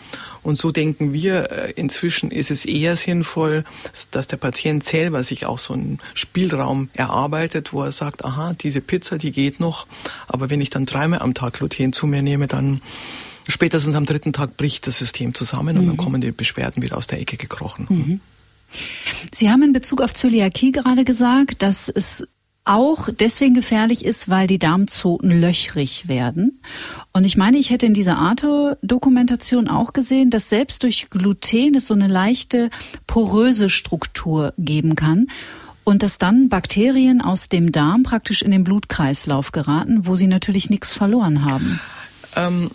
Und 0.44 0.56
so 0.58 0.72
denken 0.72 1.14
wir, 1.14 1.52
äh, 1.52 1.72
inzwischen 1.76 2.32
ist 2.32 2.52
es 2.52 2.66
eher 2.66 2.96
sinnvoll, 2.96 3.66
dass 4.12 4.28
der 4.28 4.38
Patient 4.38 4.84
selber 4.84 5.24
sich 5.24 5.46
auch 5.46 5.60
so 5.60 5.74
einen 5.74 6.00
Spielraum 6.14 6.90
erarbeitet, 6.94 7.74
wo 7.74 7.84
er 7.84 7.92
sagt, 7.92 8.24
aha, 8.24 8.54
diese 8.54 8.82
Pizza, 8.82 9.18
die 9.18 9.32
geht 9.32 9.60
noch, 9.60 9.88
aber 10.28 10.50
wenn 10.50 10.62
ich 10.62 10.70
dann 10.70 10.86
dreimal 10.86 11.20
am 11.20 11.34
Tag 11.34 11.54
Gluten 11.54 11.92
zu 11.92 12.08
mir 12.08 12.22
nehme, 12.22 12.48
dann 12.48 12.82
spätestens 13.48 13.96
am 13.96 14.06
dritten 14.06 14.34
Tag 14.34 14.58
bricht 14.58 14.88
das 14.88 14.98
System 14.98 15.34
zusammen 15.34 15.76
mhm. 15.76 15.82
und 15.82 15.88
dann 15.88 15.96
mhm. 15.96 16.00
kommen 16.00 16.22
die 16.22 16.32
Beschwerden 16.32 16.82
wieder 16.82 16.98
aus 16.98 17.08
der 17.08 17.20
Ecke 17.20 17.38
gekrochen. 17.38 17.88
Mhm. 17.90 18.22
Sie 19.34 19.50
haben 19.50 19.64
in 19.64 19.74
Bezug 19.74 20.02
auf 20.02 20.14
Zöliakie 20.14 20.72
gerade 20.72 21.06
gesagt, 21.06 21.62
dass 21.62 21.90
es 21.90 22.28
auch 22.68 23.10
deswegen 23.10 23.54
gefährlich 23.54 24.06
ist, 24.06 24.30
weil 24.30 24.48
die 24.48 24.60
Darmzoten 24.60 25.32
löchrig 25.42 26.08
werden. 26.08 26.62
Und 27.14 27.26
ich 27.26 27.38
meine, 27.38 27.58
ich 27.58 27.70
hätte 27.70 27.86
in 27.86 27.94
dieser 27.94 28.18
Arte-Dokumentation 28.18 29.68
auch 29.68 29.94
gesehen, 29.94 30.30
dass 30.30 30.50
selbst 30.50 30.84
durch 30.84 31.10
Gluten 31.10 31.76
es 31.76 31.88
so 31.88 31.94
eine 31.94 32.08
leichte 32.08 32.70
poröse 33.08 33.70
Struktur 33.70 34.54
geben 34.58 34.96
kann 34.96 35.28
und 35.84 36.04
dass 36.04 36.18
dann 36.18 36.50
Bakterien 36.50 37.22
aus 37.22 37.48
dem 37.48 37.72
Darm 37.72 38.04
praktisch 38.04 38.42
in 38.42 38.52
den 38.52 38.66
Blutkreislauf 38.66 39.54
geraten, 39.54 40.06
wo 40.06 40.16
sie 40.18 40.28
natürlich 40.28 40.70
nichts 40.70 40.94
verloren 40.94 41.46
haben. 41.46 41.80
Ähm, 42.38 42.70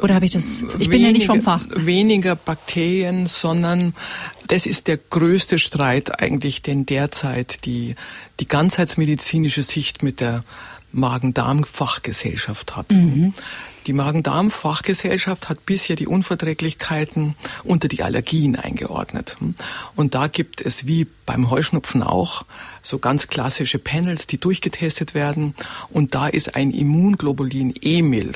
Oder 0.00 0.14
habe 0.14 0.24
ich 0.24 0.30
das? 0.30 0.64
Ich 0.78 0.88
bin 0.88 1.02
ja 1.02 1.10
nicht 1.10 1.26
vom 1.26 1.42
Fach. 1.42 1.64
Weniger 1.74 2.36
Bakterien, 2.36 3.26
sondern 3.26 3.94
das 4.46 4.66
ist 4.66 4.86
der 4.86 4.98
größte 4.98 5.58
Streit 5.58 6.20
eigentlich, 6.20 6.62
den 6.62 6.86
derzeit 6.86 7.64
die, 7.64 7.96
die 8.38 8.48
ganzheitsmedizinische 8.48 9.62
Sicht 9.62 10.02
mit 10.02 10.20
der 10.20 10.44
Magen-Darm-Fachgesellschaft 10.92 12.76
hat. 12.76 12.92
Mhm. 12.92 13.34
Die 13.90 13.94
Magen-Darm-Fachgesellschaft 13.94 15.48
hat 15.48 15.66
bisher 15.66 15.96
die 15.96 16.06
Unverträglichkeiten 16.06 17.34
unter 17.64 17.88
die 17.88 18.04
Allergien 18.04 18.54
eingeordnet. 18.54 19.36
Und 19.96 20.14
da 20.14 20.28
gibt 20.28 20.60
es 20.60 20.86
wie 20.86 21.08
beim 21.26 21.50
Heuschnupfen 21.50 22.04
auch 22.04 22.44
so 22.82 23.00
ganz 23.00 23.26
klassische 23.26 23.80
Panels, 23.80 24.28
die 24.28 24.38
durchgetestet 24.38 25.14
werden. 25.14 25.56
Und 25.88 26.14
da 26.14 26.28
ist 26.28 26.54
ein 26.54 26.70
Immunglobulin 26.70 27.74
Emil, 27.82 28.30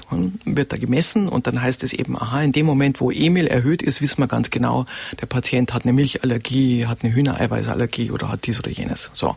wird 0.45 0.73
da 0.73 0.77
gemessen 0.77 1.29
und 1.29 1.47
dann 1.47 1.63
heißt 1.63 1.85
es 1.85 1.93
eben, 1.93 2.21
aha, 2.21 2.43
in 2.43 2.51
dem 2.51 2.67
Moment, 2.67 3.01
wo 3.01 3.13
Emil 3.13 3.47
erhöht 3.47 3.81
ist, 3.81 4.03
wissen 4.03 4.19
wir 4.19 4.27
ganz 4.27 4.51
genau, 4.51 4.87
der 5.21 5.27
Patient 5.27 5.73
hat 5.73 5.85
eine 5.85 5.93
Milchallergie, 5.93 6.87
hat 6.87 7.05
eine 7.05 7.15
Hühnereiweißallergie 7.15 8.11
oder 8.11 8.29
hat 8.29 8.49
dies 8.49 8.59
oder 8.59 8.73
jenes. 8.73 9.11
So. 9.13 9.37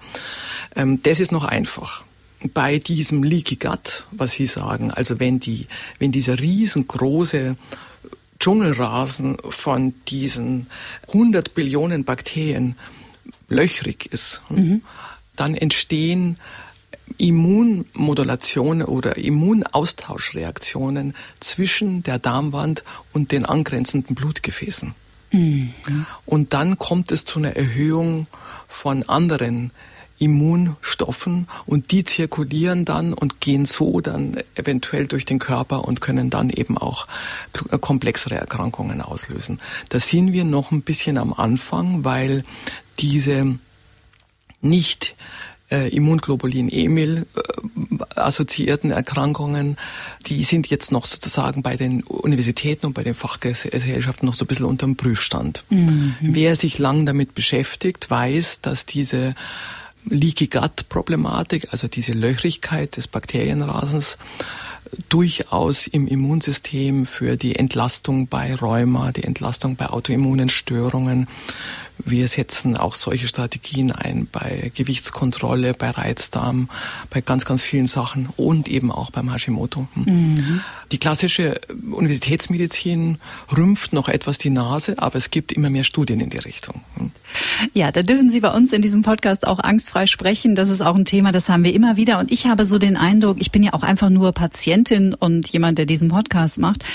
Ähm, 0.76 1.00
das 1.04 1.20
ist 1.20 1.32
noch 1.32 1.44
einfach 1.44 2.07
bei 2.54 2.78
diesem 2.78 3.24
Leaky 3.24 3.56
Gut, 3.56 4.06
was 4.12 4.32
Sie 4.34 4.46
sagen, 4.46 4.92
also 4.92 5.20
wenn 5.20 5.40
die, 5.40 5.68
wenn 6.00 6.12
dieser 6.12 6.40
riesengroße 6.40 7.56
Dschungelrasen 8.40 9.38
von 9.50 9.94
diesen 10.08 10.68
100 11.08 11.56
Billionen 11.56 12.04
Bakterien 12.04 12.76
löchrig 13.50 14.06
ist, 14.12 14.42
mhm. 14.50 14.84
dann 15.36 15.56
entstehen 15.56 16.38
Immunmodulationen 17.18 18.86
oder 18.86 19.18
Immunaustauschreaktionen 19.18 21.16
zwischen 21.40 22.04
der 22.04 22.20
Darmwand 22.20 22.84
und 23.14 23.32
den 23.32 23.46
angrenzenden 23.46 24.16
Blutgefäßen. 24.16 24.94
Mhm. 25.32 25.74
Und 26.26 26.54
dann 26.54 26.78
kommt 26.78 27.12
es 27.12 27.26
zu 27.26 27.40
einer 27.40 27.56
Erhöhung 27.56 28.28
von 28.68 29.04
anderen 29.04 29.72
Immunstoffen 30.20 31.48
und 31.66 31.92
die 31.92 32.04
zirkulieren 32.04 32.86
dann 32.86 33.14
und 33.14 33.40
gehen 33.40 33.66
so 33.66 34.02
dann 34.02 34.38
eventuell 34.56 35.08
durch 35.08 35.26
den 35.26 35.40
Körper 35.40 35.86
und 35.86 36.02
können 36.02 36.30
dann 36.30 36.50
eben 36.50 36.78
auch 36.78 37.08
komplexere 37.82 38.36
Erkrankungen 38.36 39.02
auslösen. 39.02 39.60
Da 39.90 40.00
sind 40.00 40.34
wir 40.34 40.44
noch 40.44 40.72
ein 40.72 40.82
bisschen 40.82 41.18
am 41.18 41.34
Anfang, 41.34 42.04
weil 42.04 42.44
diese 43.00 43.60
nicht 44.62 45.16
äh, 45.70 45.90
Immunglobulin 45.90 46.70
Emil 46.70 47.26
äh, 47.36 48.04
assoziierten 48.16 48.92
Erkrankungen, 48.92 49.78
die 50.26 50.44
sind 50.44 50.70
jetzt 50.70 50.92
noch 50.92 51.06
sozusagen 51.06 51.62
bei 51.62 51.76
den 51.76 52.04
Universitäten 52.04 52.88
und 52.88 52.94
bei 52.94 53.04
den 53.04 53.16
Fachgesellschaften 53.16 54.26
noch 54.26 54.34
so 54.34 54.46
ein 54.46 54.48
bisschen 54.48 54.66
unterm 54.66 54.96
Prüfstand. 54.96 55.64
Mhm. 55.70 56.16
Wer 56.22 56.56
sich 56.56 56.80
lang 56.80 57.06
damit 57.06 57.36
beschäftigt, 57.36 58.10
weiß, 58.10 58.62
dass 58.62 58.86
diese 58.86 59.36
Leaky 60.10 60.48
Gut 60.48 60.90
Problematik, 60.90 61.68
also 61.72 61.88
diese 61.88 62.14
Löchrigkeit 62.14 62.98
des 62.98 63.08
Bakterienrasens, 63.08 64.18
durchaus 65.10 65.88
im 65.88 66.08
Immunsystem 66.08 67.06
für 67.06 67.36
die 67.36 67.56
Entlastung 67.56 68.28
bei 68.28 68.56
Rheuma, 68.56 69.12
die 69.12 69.24
Entlastung 69.24 69.76
bei 69.76 69.90
autoimmunen 69.90 70.50
Störungen, 70.50 71.28
wir 72.06 72.28
setzen 72.28 72.78
auch 72.78 72.96
solche 72.96 73.28
Strategien 73.28 73.92
ein 73.92 74.28
bei 74.32 74.72
Gewichtskontrolle, 74.76 75.74
bei 75.74 75.90
Reizdarm, 75.90 76.70
bei 77.10 77.22
ganz, 77.22 77.46
ganz 77.46 77.64
vielen 77.64 77.88
Sachen 77.88 78.30
und 78.38 78.68
eben 78.68 78.92
auch 78.92 79.12
beim 79.12 79.32
Hashimoto. 79.32 79.88
Mhm. 79.96 80.62
Die 80.92 81.00
klassische 81.00 81.60
Universitätsmedizin 81.92 83.18
rümpft 83.56 83.92
noch 83.92 84.08
etwas 84.08 84.38
die 84.38 84.50
Nase, 84.50 84.96
aber 85.00 85.18
es 85.18 85.32
gibt 85.32 85.52
immer 85.52 85.70
mehr 85.70 85.84
Studien 85.84 86.22
in 86.22 86.30
die 86.30 86.38
Richtung. 86.38 86.82
Ja, 87.74 87.92
da 87.92 88.04
dürfen 88.04 88.30
Sie 88.30 88.40
bei 88.40 88.52
uns 88.52 88.72
in 88.72 88.82
diesem 88.82 89.02
Podcast 89.02 89.46
auch 89.46 89.60
angstfrei 89.60 90.08
sprechen. 90.08 90.56
Das 90.56 90.70
ist 90.70 90.82
auch 90.82 90.96
ein 90.96 91.04
Thema, 91.04 91.32
das 91.32 91.50
haben 91.50 91.66
wir 91.66 91.74
immer 91.74 91.98
wieder. 91.98 92.20
Und 92.20 92.32
ich 92.32 92.48
habe 92.48 92.64
so 92.64 92.78
den 92.78 92.96
Eindruck, 92.96 93.38
ich 93.40 93.52
bin 93.52 93.64
ja 93.64 93.74
auch 93.74 93.84
einfach 93.84 94.10
nur 94.10 94.32
Patientin 94.32 95.14
und 95.14 95.50
jemand, 95.50 95.78
der 95.78 95.86
diesen 95.86 96.08
Podcast 96.08 96.58
macht. 96.58 96.86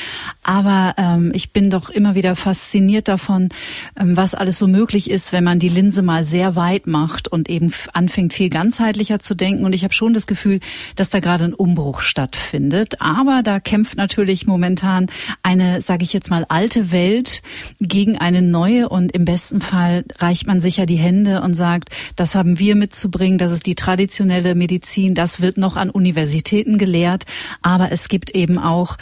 Aber 0.42 0.94
ähm, 0.96 1.32
ich 1.34 1.50
bin 1.50 1.68
doch 1.68 1.90
immer 1.90 2.14
wieder 2.14 2.34
fasziniert 2.34 3.08
davon, 3.08 3.50
ähm, 3.98 4.16
was 4.16 4.34
alles 4.34 4.58
so 4.58 4.66
möglich 4.66 4.91
ist, 4.92 5.32
wenn 5.32 5.44
man 5.44 5.58
die 5.58 5.68
Linse 5.68 6.02
mal 6.02 6.24
sehr 6.24 6.56
weit 6.56 6.86
macht 6.86 7.28
und 7.28 7.48
eben 7.48 7.72
anfängt, 7.92 8.34
viel 8.34 8.48
ganzheitlicher 8.48 9.18
zu 9.18 9.34
denken. 9.34 9.64
Und 9.64 9.74
ich 9.74 9.84
habe 9.84 9.94
schon 9.94 10.14
das 10.14 10.26
Gefühl, 10.26 10.60
dass 10.96 11.10
da 11.10 11.20
gerade 11.20 11.44
ein 11.44 11.54
Umbruch 11.54 12.00
stattfindet. 12.00 13.00
Aber 13.00 13.42
da 13.42 13.60
kämpft 13.60 13.96
natürlich 13.96 14.46
momentan 14.46 15.06
eine, 15.42 15.80
sage 15.80 16.04
ich 16.04 16.12
jetzt 16.12 16.30
mal, 16.30 16.44
alte 16.48 16.92
Welt 16.92 17.42
gegen 17.80 18.18
eine 18.18 18.42
neue 18.42 18.88
und 18.88 19.12
im 19.12 19.24
besten 19.24 19.60
Fall 19.60 20.04
reicht 20.18 20.46
man 20.46 20.60
sicher 20.60 20.86
die 20.86 20.96
Hände 20.96 21.42
und 21.42 21.54
sagt, 21.54 21.90
das 22.16 22.34
haben 22.34 22.58
wir 22.58 22.76
mitzubringen, 22.76 23.38
das 23.38 23.52
ist 23.52 23.66
die 23.66 23.74
traditionelle 23.74 24.54
Medizin, 24.54 25.14
das 25.14 25.40
wird 25.40 25.56
noch 25.56 25.76
an 25.76 25.90
Universitäten 25.90 26.78
gelehrt, 26.78 27.24
aber 27.62 27.92
es 27.92 28.08
gibt 28.08 28.30
eben 28.34 28.58
auch 28.58 28.96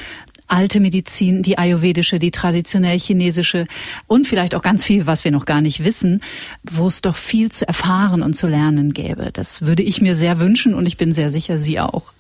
alte 0.51 0.81
Medizin, 0.81 1.43
die 1.43 1.59
ayurvedische, 1.59 2.19
die 2.19 2.31
traditionell 2.31 2.99
chinesische 2.99 3.67
und 4.07 4.27
vielleicht 4.27 4.55
auch 4.55 4.63
ganz 4.63 4.85
viel, 4.85 5.07
was 5.07 5.25
wir 5.25 5.31
noch 5.31 5.47
gar 5.47 5.61
nicht 5.61 5.85
wissen, 5.85 6.23
wo 6.63 6.87
es 6.87 7.01
doch 7.01 7.17
viel 7.17 7.51
zu 7.51 7.67
erfahren 7.67 8.23
und 8.23 8.35
zu 8.35 8.47
lernen 8.47 8.93
gäbe. 8.93 9.31
Das 9.33 9.63
würde 9.63 9.83
ich 9.83 10.01
mir 10.01 10.15
sehr 10.15 10.39
wünschen 10.39 10.75
und 10.75 10.87
ich 10.87 10.97
bin 10.97 11.13
sehr 11.13 11.31
sicher, 11.31 11.59
Sie 11.59 11.81
auch. 11.81 12.13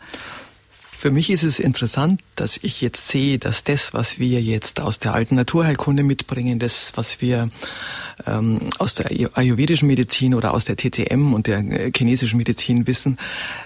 Für 1.00 1.10
mich 1.10 1.30
ist 1.30 1.44
es 1.44 1.60
interessant, 1.60 2.20
dass 2.36 2.58
ich 2.58 2.82
jetzt 2.82 3.08
sehe, 3.08 3.38
dass 3.38 3.64
das, 3.64 3.94
was 3.94 4.18
wir 4.18 4.42
jetzt 4.42 4.80
aus 4.80 4.98
der 4.98 5.14
alten 5.14 5.34
Naturheilkunde 5.34 6.02
mitbringen, 6.02 6.58
das, 6.58 6.92
was 6.94 7.22
wir 7.22 7.48
ähm, 8.26 8.68
aus 8.78 8.92
der 8.92 9.10
ayurvedischen 9.32 9.88
Medizin 9.88 10.34
oder 10.34 10.52
aus 10.52 10.66
der 10.66 10.76
TCM 10.76 11.32
und 11.32 11.46
der 11.46 11.60
äh, 11.60 11.90
chinesischen 11.96 12.36
Medizin 12.36 12.86
wissen, 12.86 13.16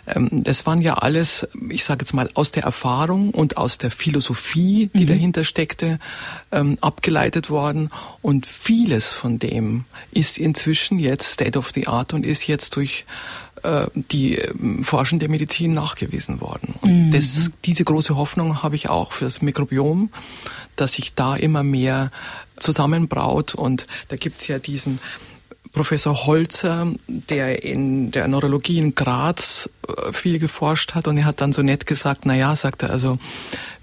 ähm, 0.07 0.29
das 0.31 0.65
waren 0.65 0.81
ja 0.81 0.95
alles, 0.95 1.49
ich 1.71 1.83
sage 1.83 2.05
jetzt 2.05 2.15
mal, 2.15 2.29
aus 2.35 2.53
der 2.53 2.63
Erfahrung 2.63 3.31
und 3.31 3.57
aus 3.57 3.79
der 3.79 3.91
Philosophie, 3.91 4.91
die 4.95 5.03
mhm. 5.03 5.09
dahinter 5.09 5.43
steckte, 5.43 5.99
ähm, 6.53 6.79
abgeleitet 6.83 7.51
worden. 7.51 7.91
Und 8.23 8.47
vieles 8.47 9.13
von 9.13 9.41
dem 9.41 9.87
ist 10.13 10.39
inzwischen 10.39 11.01
jetzt 11.01 11.33
State 11.33 11.59
of 11.59 11.73
the 11.75 11.89
Art 11.89 12.15
und 12.15 12.25
ist 12.25 12.47
jetzt 12.47 12.77
durch 12.77 13.05
äh, 13.65 13.87
die 13.95 14.37
ähm, 14.37 14.83
forschende 14.83 15.29
Medizin 15.29 15.75
nachgewiesen 15.75 16.41
worden. 16.41 16.75
Und 16.83 17.07
mhm. 17.07 17.11
das, 17.11 17.51
diese 17.65 17.85
große 17.85 18.17
Hoffnung 18.17 18.63
habe 18.63 18.77
ich 18.77 18.89
auch 18.89 19.13
fürs 19.13 19.43
Mikrobiom, 19.43 20.11
dass 20.77 20.95
sich 20.95 21.15
da 21.15 21.35
immer 21.35 21.63
mehr 21.63 22.11
zusammenbraut. 22.57 23.55
Und 23.55 23.87
da 24.09 24.17
gibt's 24.17 24.47
ja 24.49 24.59
diesen 24.59 25.01
Professor 25.75 26.27
Holzer, 26.27 26.93
der 27.09 27.65
in 27.65 28.13
der 28.13 28.29
Neurologie 28.29 28.79
in 28.79 28.95
Graz 28.95 29.69
äh, 29.87 30.13
viel 30.13 30.39
geforscht 30.39 30.95
hat 30.95 31.09
und 31.09 31.19
er 31.19 31.25
hat 31.25 31.41
dann 31.41 31.53
so 31.53 31.63
nett 31.63 31.85
gesagt, 31.85 32.23
na 32.25 32.35
ja, 32.35 32.55
sagt 32.55 32.85
er, 32.85 32.91
also 32.91 33.19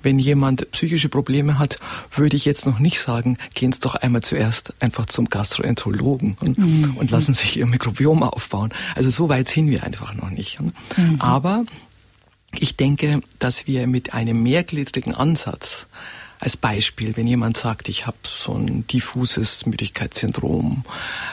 wenn 0.02 0.18
jemand 0.18 0.72
psychische 0.72 1.10
Probleme 1.10 1.60
hat, 1.60 1.78
würde 2.16 2.38
ich 2.38 2.46
jetzt 2.46 2.66
noch 2.66 2.80
nicht 2.80 3.00
sagen, 3.02 3.38
gehen 3.54 3.74
Sie 3.74 3.82
doch 3.82 3.96
einmal 3.96 4.24
zuerst 4.24 4.74
einfach 4.80 5.06
zum 5.06 5.30
Gastroenterologen 5.30 6.38
und, 6.40 6.58
mhm. 6.58 6.98
und 6.98 7.12
lassen 7.12 7.34
sich 7.34 7.58
Ihr 7.58 7.66
Mikrobiom 7.66 8.24
aufbauen. 8.24 8.72
Also 8.96 9.10
so 9.10 9.30
weit 9.30 9.50
sind 9.50 9.70
wir 9.70 9.84
einfach 9.84 10.16
noch 10.16 10.30
nicht. 10.30 10.60
Mhm. 10.98 11.20
Aber 11.20 11.66
ich 12.58 12.78
denke, 12.78 13.22
dass 13.38 13.68
wir 13.68 13.86
mit 13.86 14.14
einem 14.14 14.42
mehrgliedrigen 14.42 15.14
Ansatz 15.14 15.88
als 16.42 16.58
Beispiel, 16.58 17.16
wenn 17.16 17.28
jemand 17.28 17.56
sagt, 17.56 17.88
ich 17.88 18.08
habe 18.08 18.18
so 18.24 18.56
ein 18.56 18.86
diffuses 18.88 19.68
Müdigkeitssyndrom, 19.68 20.84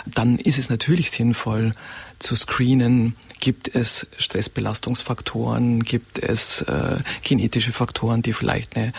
dann 0.05 0.39
ist 0.39 0.59
es 0.59 0.69
natürlich 0.69 1.11
sinnvoll 1.11 1.73
zu 2.19 2.37
screenen, 2.37 3.17
gibt 3.41 3.75
es 3.75 4.07
Stressbelastungsfaktoren, 4.19 5.83
gibt 5.83 6.19
es 6.19 6.61
äh, 6.63 6.99
genetische 7.23 7.73
Faktoren, 7.73 8.21
die 8.21 8.35
vielleicht 8.35 8.77
eine 8.77 8.93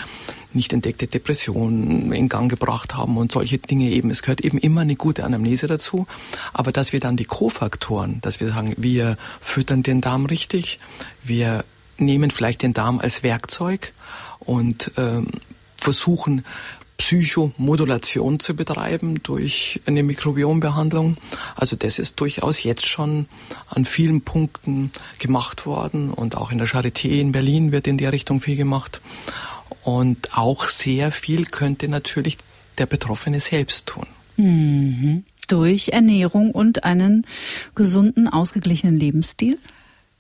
nicht 0.52 0.74
entdeckte 0.74 1.06
Depression 1.06 2.12
in 2.12 2.28
Gang 2.28 2.50
gebracht 2.50 2.96
haben 2.96 3.18
und 3.18 3.32
solche 3.32 3.60
Dinge 3.60 3.92
eben. 3.92 4.10
Es 4.10 4.24
gehört 4.24 4.42
eben 4.42 4.58
immer 4.58 4.82
eine 4.82 4.96
gute 4.96 5.26
Anamnese 5.26 5.68
dazu. 5.68 6.08
Aber 6.54 6.72
dass 6.72 6.92
wir 6.92 7.00
dann 7.00 7.18
die 7.18 7.26
Kofaktoren, 7.26 8.20
dass 8.22 8.40
wir 8.40 8.48
sagen, 8.48 8.74
wir 8.78 9.16
füttern 9.42 9.84
den 9.84 10.02
Darm 10.02 10.26
richtig, 10.26 10.80
wir 11.24 11.64
nehmen 12.00 12.32
vielleicht 12.32 12.64
den 12.64 12.74
Darm 12.74 12.98
als 12.98 13.22
Werkzeug 13.22 13.94
und 14.40 14.92
ähm, 14.98 15.28
versuchen, 15.80 16.44
Psychomodulation 17.00 18.40
zu 18.42 18.56
betreiben 18.56 19.24
durch 19.24 19.80
eine 19.86 20.04
Mikrobiombehandlung. 20.04 21.16
Also 21.56 21.78
das 21.78 21.98
ist 21.98 22.20
durchaus 22.20 22.62
jetzt 22.64 22.86
schon 22.86 23.28
an 23.70 23.86
vielen 23.86 24.22
Punkten 24.22 24.92
gemacht 25.18 25.66
worden 25.66 26.12
und 26.12 26.36
auch 26.36 26.52
in 26.52 26.58
der 26.58 26.68
Charité 26.68 27.08
in 27.08 27.32
Berlin 27.32 27.72
wird 27.72 27.88
in 27.88 27.98
der 27.98 28.12
Richtung 28.12 28.42
viel 28.42 28.58
gemacht. 28.58 29.02
Und 29.84 30.38
auch 30.38 30.66
sehr 30.66 31.12
viel 31.12 31.46
könnte 31.46 31.88
natürlich 31.88 32.38
der 32.78 32.86
Betroffene 32.86 33.40
selbst 33.40 33.88
tun. 33.88 34.06
Mhm. 34.36 35.24
Durch 35.48 35.90
Ernährung 35.90 36.52
und 36.52 36.84
einen 36.84 37.26
gesunden, 37.76 38.28
ausgeglichenen 38.28 39.00
Lebensstil? 39.00 39.58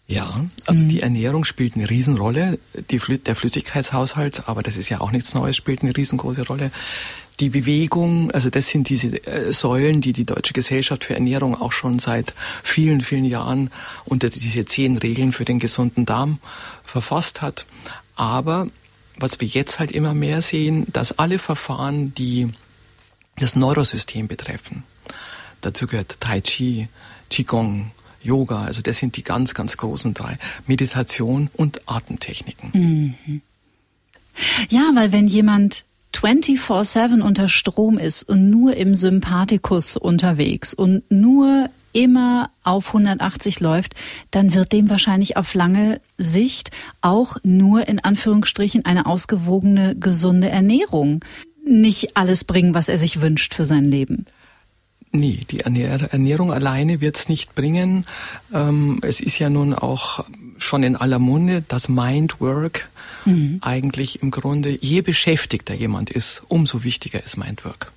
Ja, 0.09 0.43
also 0.65 0.83
mhm. 0.83 0.89
die 0.89 1.01
Ernährung 1.01 1.45
spielt 1.45 1.75
eine 1.75 1.87
Riesenrolle. 1.87 2.57
Die, 2.89 2.97
der 2.97 3.35
Flüssigkeitshaushalt, 3.35 4.49
aber 4.49 4.63
das 4.63 4.75
ist 4.75 4.89
ja 4.89 5.01
auch 5.01 5.11
nichts 5.11 5.35
Neues, 5.35 5.55
spielt 5.55 5.83
eine 5.83 5.95
riesengroße 5.95 6.47
Rolle. 6.47 6.71
Die 7.39 7.49
Bewegung, 7.49 8.31
also 8.31 8.49
das 8.49 8.69
sind 8.69 8.89
diese 8.89 9.23
äh, 9.27 9.53
Säulen, 9.53 10.01
die 10.01 10.11
die 10.11 10.25
Deutsche 10.25 10.53
Gesellschaft 10.53 11.05
für 11.05 11.13
Ernährung 11.13 11.53
auch 11.61 11.71
schon 11.71 11.99
seit 11.99 12.33
vielen, 12.63 13.01
vielen 13.01 13.23
Jahren 13.23 13.69
unter 14.03 14.29
diese 14.29 14.65
zehn 14.65 14.97
Regeln 14.97 15.31
für 15.31 15.45
den 15.45 15.59
gesunden 15.59 16.07
Darm 16.07 16.39
verfasst 16.83 17.43
hat. 17.43 17.67
Aber 18.15 18.67
was 19.19 19.39
wir 19.39 19.47
jetzt 19.47 19.77
halt 19.77 19.91
immer 19.91 20.15
mehr 20.15 20.41
sehen, 20.41 20.87
dass 20.91 21.19
alle 21.19 21.37
Verfahren, 21.37 22.15
die 22.15 22.47
das 23.37 23.55
Neurosystem 23.55 24.27
betreffen, 24.27 24.83
dazu 25.61 25.85
gehört 25.85 26.19
Tai 26.19 26.41
Chi, 26.41 26.87
Qigong, 27.29 27.91
Yoga, 28.21 28.63
also 28.63 28.81
das 28.81 28.97
sind 28.97 29.17
die 29.17 29.23
ganz, 29.23 29.53
ganz 29.53 29.77
großen 29.77 30.13
drei. 30.13 30.37
Meditation 30.67 31.49
und 31.53 31.81
Atemtechniken. 31.87 32.71
Mhm. 32.73 33.41
Ja, 34.69 34.91
weil 34.93 35.11
wenn 35.11 35.27
jemand 35.27 35.85
24-7 36.13 37.21
unter 37.21 37.47
Strom 37.47 37.97
ist 37.97 38.23
und 38.23 38.49
nur 38.49 38.75
im 38.75 38.95
Sympathikus 38.95 39.95
unterwegs 39.95 40.73
und 40.73 41.09
nur 41.09 41.69
immer 41.91 42.51
auf 42.63 42.87
180 42.87 43.59
läuft, 43.59 43.95
dann 44.31 44.53
wird 44.53 44.73
dem 44.73 44.89
wahrscheinlich 44.89 45.37
auf 45.37 45.53
lange 45.53 46.01
Sicht 46.17 46.71
auch 47.01 47.37
nur 47.43 47.87
in 47.87 47.99
Anführungsstrichen 47.99 48.85
eine 48.85 49.05
ausgewogene, 49.05 49.95
gesunde 49.95 50.49
Ernährung 50.49 51.21
nicht 51.65 52.15
alles 52.17 52.43
bringen, 52.43 52.73
was 52.73 52.89
er 52.89 52.97
sich 52.97 53.21
wünscht 53.21 53.53
für 53.53 53.65
sein 53.65 53.85
Leben. 53.85 54.25
Nee, 55.11 55.39
die 55.49 55.61
Ernährung 55.61 56.53
alleine 56.53 57.01
wird 57.01 57.17
es 57.17 57.29
nicht 57.29 57.55
bringen. 57.55 58.05
Ähm, 58.53 58.99
es 59.01 59.19
ist 59.19 59.39
ja 59.39 59.49
nun 59.49 59.73
auch 59.73 60.23
schon 60.57 60.83
in 60.83 60.95
aller 60.95 61.19
Munde, 61.19 61.63
dass 61.67 61.89
Mindwork 61.89 62.89
mhm. 63.25 63.59
eigentlich 63.61 64.21
im 64.21 64.29
Grunde, 64.29 64.77
je 64.81 65.01
beschäftigter 65.01 65.73
jemand 65.73 66.11
ist, 66.11 66.43
umso 66.47 66.83
wichtiger 66.83 67.23
ist 67.23 67.37
Mindwork. 67.37 67.91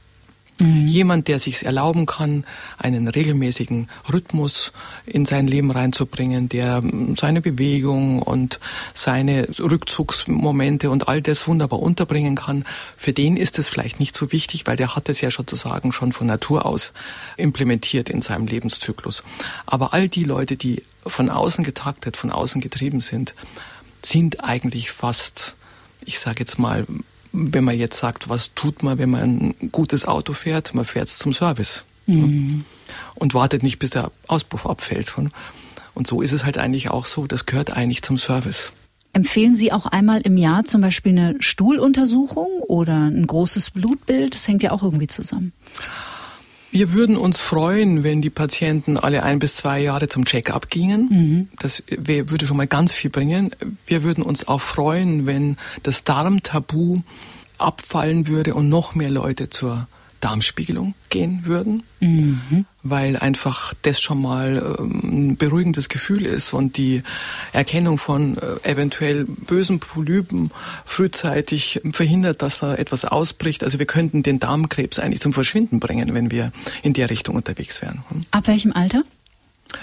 Mhm. 0.63 0.87
Jemand, 0.87 1.29
der 1.29 1.39
sich 1.39 1.65
erlauben 1.65 2.07
kann, 2.07 2.45
einen 2.79 3.09
regelmäßigen 3.09 3.89
Rhythmus 4.13 4.73
in 5.07 5.25
sein 5.25 5.47
Leben 5.47 5.71
reinzubringen, 5.71 6.49
der 6.49 6.83
seine 7.17 7.41
Bewegung 7.41 8.23
und 8.23 8.61
seine 8.95 9.49
Rückzugsmomente 9.59 10.91
und 10.91 11.09
all 11.09 11.23
das 11.23 11.47
wunderbar 11.47 11.81
unterbringen 11.81 12.37
kann, 12.37 12.65
für 12.97 13.13
den 13.13 13.37
ist 13.37 13.59
es 13.59 13.69
vielleicht 13.69 14.01
nicht 14.01 14.17
so 14.17 14.33
wichtig, 14.33 14.67
weil 14.67 14.77
der 14.77 14.95
hat 14.95 15.09
es 15.09 15.21
ja 15.21 15.31
sozusagen 15.31 15.93
schon 15.93 16.13
von 16.13 16.27
Natur 16.27 16.67
aus 16.67 16.93
implementiert 17.37 18.11
in 18.11 18.21
seinem 18.21 18.47
Lebenszyklus. 18.47 19.23
Aber 19.67 19.93
all 19.93 20.09
die 20.09 20.25
Leute, 20.25 20.57
die 20.57 20.83
von 21.07 21.31
außen 21.31 21.65
getaktet, 21.65 22.17
von 22.17 22.31
außen 22.31 22.61
getrieben 22.61 23.01
sind, 23.01 23.35
sind 24.03 24.45
eigentlich 24.45 24.91
fast, 24.91 25.57
ich 26.05 26.19
sage 26.19 26.41
jetzt 26.41 26.59
mal, 26.59 26.87
wenn 27.33 27.65
man 27.65 27.79
jetzt 27.79 27.99
sagt, 27.99 28.29
was 28.29 28.55
tut 28.55 28.83
man, 28.83 28.99
wenn 28.99 29.11
man 29.11 29.55
ein 29.61 29.71
gutes 29.73 30.05
Auto 30.05 30.33
fährt, 30.33 30.75
man 30.75 30.85
fährt 30.85 31.09
es 31.09 31.19
zum 31.19 31.33
Service 31.33 31.85
mhm. 32.07 32.65
und 33.15 33.35
wartet 33.35 33.63
nicht, 33.63 33.79
bis 33.79 33.91
der 33.91 34.11
Auspuff 34.29 34.67
abfällt. 34.67 35.15
Und 35.95 36.07
so 36.07 36.21
ist 36.21 36.33
es 36.33 36.45
halt 36.45 36.59
eigentlich 36.59 36.91
auch 36.91 37.05
so, 37.05 37.27
das 37.27 37.47
gehört 37.47 37.73
eigentlich 37.73 38.03
zum 38.03 38.19
Service. 38.19 38.73
Empfehlen 39.15 39.55
Sie 39.55 39.73
auch 39.73 39.85
einmal 39.85 40.23
im 40.23 40.39
Jahr 40.39 40.65
zum 40.65 40.81
Beispiel 40.81 41.13
eine 41.13 41.37
Stuhluntersuchung 41.41 42.49
oder 42.67 43.09
ein 43.09 43.27
großes 43.27 43.71
Blutbild? 43.71 44.35
Das 44.35 44.49
hängt 44.49 44.63
ja 44.63 44.71
auch 44.71 44.83
irgendwie 44.83 45.07
zusammen. 45.07 45.53
Wir 46.73 46.95
würden 46.95 47.19
uns 47.19 47.39
freuen, 47.39 48.03
wenn 48.03 48.23
die 48.23 48.31
Patienten 48.31 48.97
alle 48.97 49.23
ein 49.23 49.39
bis 49.39 49.57
zwei 49.57 49.81
Jahre 49.81 50.09
zum 50.09 50.25
Check-up 50.25 50.71
gingen. 50.71 51.09
Mhm. 51.11 51.49
Das 51.59 51.83
würde 51.87 52.47
schon 52.47 52.57
mal 52.57 52.67
ganz 52.67 52.95
viel 52.95 53.11
bringen. 53.11 53.51
Wir 53.87 54.03
würden 54.03 54.25
uns 54.25 54.49
auch 54.49 54.63
freuen, 54.63 55.27
wenn 55.27 55.59
das 55.83 56.03
Darmtabu 56.05 56.97
abfallen 57.59 58.27
würde 58.27 58.55
und 58.55 58.71
noch 58.71 58.95
mehr 58.95 59.11
Leute 59.11 59.51
zur 59.51 59.87
Darmspiegelung 60.23 60.95
gehen 61.11 61.41
würden, 61.45 61.83
mhm. 62.01 62.65
weil 62.83 63.17
einfach 63.17 63.75
das 63.83 64.01
schon 64.01 64.23
mal 64.23 64.77
ähm, 64.79 65.01
ein 65.03 65.37
beruhigendes 65.37 65.89
Gefühl 65.89 66.25
ist 66.25 66.53
und 66.53 66.77
die 66.77 67.03
Erkennung 67.53 67.99
von 67.99 68.39
äh, 68.39 68.71
eventuell 68.71 69.25
bösen 69.25 69.81
Polypen 69.81 70.51
frühzeitig 70.87 71.81
verhindert, 71.93 72.41
dass 72.41 72.61
da 72.61 72.75
etwas 72.75 73.05
ausbricht. 73.05 73.65
Also 73.65 73.79
wir 73.79 73.87
könnten 73.87 74.23
den 74.23 74.39
Darmkrebs 74.39 74.99
eigentlich 74.99 75.21
zum 75.21 75.33
Verschwinden 75.33 75.81
bringen, 75.81 76.15
wenn 76.15 76.31
wir 76.31 76.53
in 76.83 76.93
der 76.93 77.11
Richtung 77.11 77.35
unterwegs 77.35 77.83
wären. 77.83 78.05
Hm? 78.09 78.23
Ab 78.31 78.47
welchem 78.47 78.73
Alter? 78.73 79.03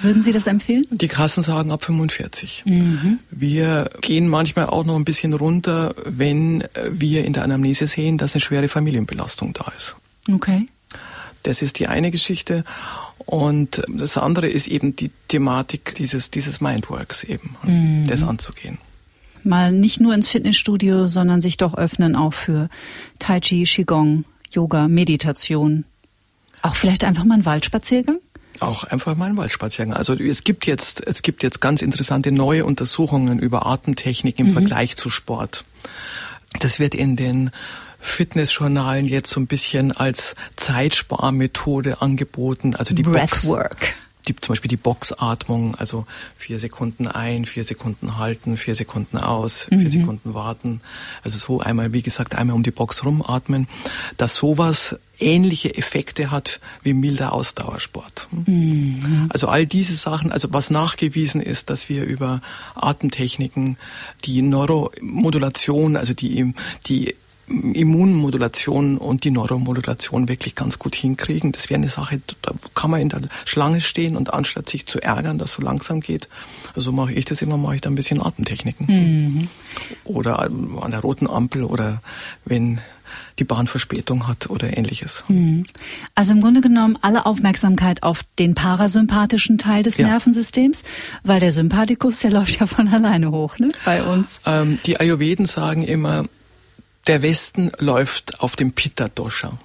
Würden 0.01 0.21
Sie 0.21 0.31
das 0.31 0.47
empfehlen? 0.47 0.85
Die 0.91 1.07
Kassen 1.07 1.43
sagen 1.43 1.71
ab 1.71 1.83
45. 1.83 2.63
Mhm. 2.65 3.19
Wir 3.31 3.89
gehen 4.01 4.27
manchmal 4.27 4.67
auch 4.67 4.85
noch 4.85 4.95
ein 4.95 5.03
bisschen 5.03 5.33
runter, 5.33 5.95
wenn 6.05 6.63
wir 6.91 7.25
in 7.25 7.33
der 7.33 7.43
Anamnese 7.43 7.87
sehen, 7.87 8.17
dass 8.17 8.35
eine 8.35 8.41
schwere 8.41 8.67
Familienbelastung 8.67 9.53
da 9.53 9.71
ist. 9.75 9.95
Okay. 10.31 10.67
Das 11.43 11.61
ist 11.61 11.79
die 11.79 11.87
eine 11.87 12.11
Geschichte. 12.11 12.63
Und 13.25 13.83
das 13.87 14.17
andere 14.17 14.47
ist 14.47 14.67
eben 14.67 14.95
die 14.95 15.11
Thematik 15.27 15.93
dieses, 15.95 16.31
dieses 16.31 16.61
Mindworks 16.61 17.23
eben, 17.23 17.55
mhm. 17.63 18.05
das 18.07 18.23
anzugehen. 18.23 18.79
Mal 19.43 19.71
nicht 19.71 20.01
nur 20.01 20.13
ins 20.13 20.27
Fitnessstudio, 20.27 21.07
sondern 21.07 21.41
sich 21.41 21.57
doch 21.57 21.75
öffnen 21.75 22.15
auch 22.15 22.33
für 22.33 22.69
Tai 23.19 23.39
Chi, 23.39 23.63
Qigong, 23.63 24.25
Yoga, 24.51 24.87
Meditation. 24.87 25.85
Auch 26.61 26.75
vielleicht 26.75 27.03
einfach 27.03 27.23
mal 27.23 27.35
einen 27.35 27.45
Waldspaziergang? 27.45 28.17
Auch 28.59 28.83
einfach 28.83 29.15
mal 29.15 29.25
einen 29.25 29.37
Waldspaziergang. 29.37 29.95
Also 29.95 30.15
es 30.15 30.43
gibt 30.43 30.65
jetzt, 30.65 31.05
es 31.05 31.21
gibt 31.21 31.43
jetzt 31.43 31.61
ganz 31.61 31.81
interessante 31.81 32.31
neue 32.31 32.65
Untersuchungen 32.65 33.39
über 33.39 33.65
Atemtechnik 33.65 34.39
im 34.39 34.47
mhm. 34.47 34.51
Vergleich 34.51 34.97
zu 34.97 35.09
Sport. 35.09 35.63
Das 36.59 36.79
wird 36.79 36.95
in 36.95 37.15
den 37.15 37.51
Fitnessjournalen 37.99 39.07
jetzt 39.07 39.29
so 39.29 39.39
ein 39.39 39.47
bisschen 39.47 39.91
als 39.91 40.35
Zeitsparmethode 40.55 42.01
angeboten. 42.01 42.75
Also 42.75 42.93
die 42.93 43.03
Breathwork. 43.03 43.79
Box, 43.79 43.93
die, 44.27 44.35
zum 44.35 44.53
Beispiel 44.53 44.69
die 44.69 44.77
Boxatmung, 44.77 45.75
also 45.75 46.05
vier 46.37 46.59
Sekunden 46.59 47.07
ein, 47.07 47.45
vier 47.45 47.63
Sekunden 47.63 48.17
halten, 48.17 48.57
vier 48.57 48.75
Sekunden 48.75 49.17
aus, 49.17 49.67
mhm. 49.69 49.79
vier 49.79 49.89
Sekunden 49.89 50.33
warten. 50.33 50.81
Also 51.23 51.37
so 51.37 51.59
einmal, 51.59 51.93
wie 51.93 52.01
gesagt, 52.01 52.35
einmal 52.35 52.55
um 52.55 52.63
die 52.63 52.71
Box 52.71 53.03
rumatmen, 53.03 53.67
dass 54.17 54.35
sowas 54.35 54.97
ähnliche 55.19 55.75
Effekte 55.75 56.31
hat 56.31 56.59
wie 56.83 56.93
milder 56.93 57.33
Ausdauersport. 57.33 58.27
Mhm. 58.31 59.27
Also 59.29 59.47
all 59.47 59.65
diese 59.65 59.95
Sachen, 59.95 60.31
also 60.31 60.49
was 60.51 60.69
nachgewiesen 60.69 61.41
ist, 61.41 61.69
dass 61.69 61.89
wir 61.89 62.03
über 62.03 62.41
Atemtechniken 62.75 63.77
die 64.25 64.41
Neuromodulation, 64.41 65.97
also 65.97 66.13
die, 66.13 66.53
die 66.87 67.15
Immunmodulation 67.49 68.97
und 68.97 69.23
die 69.23 69.31
Neuromodulation 69.31 70.29
wirklich 70.29 70.55
ganz 70.55 70.79
gut 70.79 70.95
hinkriegen. 70.95 71.51
Das 71.51 71.69
wäre 71.69 71.79
eine 71.79 71.89
Sache, 71.89 72.21
da 72.41 72.53
kann 72.75 72.91
man 72.91 73.01
in 73.01 73.09
der 73.09 73.21
Schlange 73.45 73.81
stehen 73.81 74.15
und 74.15 74.33
anstatt 74.33 74.69
sich 74.69 74.85
zu 74.85 75.01
ärgern, 75.01 75.37
dass 75.37 75.53
so 75.53 75.61
langsam 75.61 75.99
geht, 75.99 76.29
also 76.75 76.91
mache 76.91 77.13
ich 77.13 77.25
das 77.25 77.41
immer, 77.41 77.57
mache 77.57 77.75
ich 77.75 77.81
da 77.81 77.89
ein 77.89 77.95
bisschen 77.95 78.21
Atemtechniken. 78.21 78.85
Mhm. 78.87 79.47
Oder 80.03 80.39
an 80.39 80.91
der 80.91 80.99
roten 80.99 81.27
Ampel 81.27 81.63
oder 81.63 82.01
wenn 82.45 82.79
die 83.39 83.43
Bahn 83.43 83.67
Verspätung 83.67 84.27
hat 84.27 84.49
oder 84.49 84.77
ähnliches. 84.77 85.23
Mhm. 85.27 85.65
Also 86.13 86.33
im 86.33 86.41
Grunde 86.41 86.61
genommen 86.61 86.97
alle 87.01 87.25
Aufmerksamkeit 87.25 88.03
auf 88.03 88.23
den 88.37 88.53
parasympathischen 88.53 89.57
Teil 89.57 89.83
des 89.83 89.97
ja. 89.97 90.07
Nervensystems, 90.07 90.83
weil 91.23 91.39
der 91.39 91.51
Sympathikus, 91.51 92.19
der 92.19 92.31
läuft 92.39 92.59
ja 92.59 92.67
von 92.67 92.87
alleine 92.89 93.31
hoch, 93.31 93.57
ne, 93.57 93.69
bei 93.85 94.03
uns. 94.03 94.39
Ähm, 94.45 94.77
die 94.85 94.99
Ayurveden 94.99 95.45
sagen 95.45 95.83
immer, 95.83 96.25
der 97.09 97.23
Westen 97.23 97.71
läuft 97.79 98.39
auf 98.39 98.55
dem 98.55 98.71
Pitta-Dosha. 98.71 99.57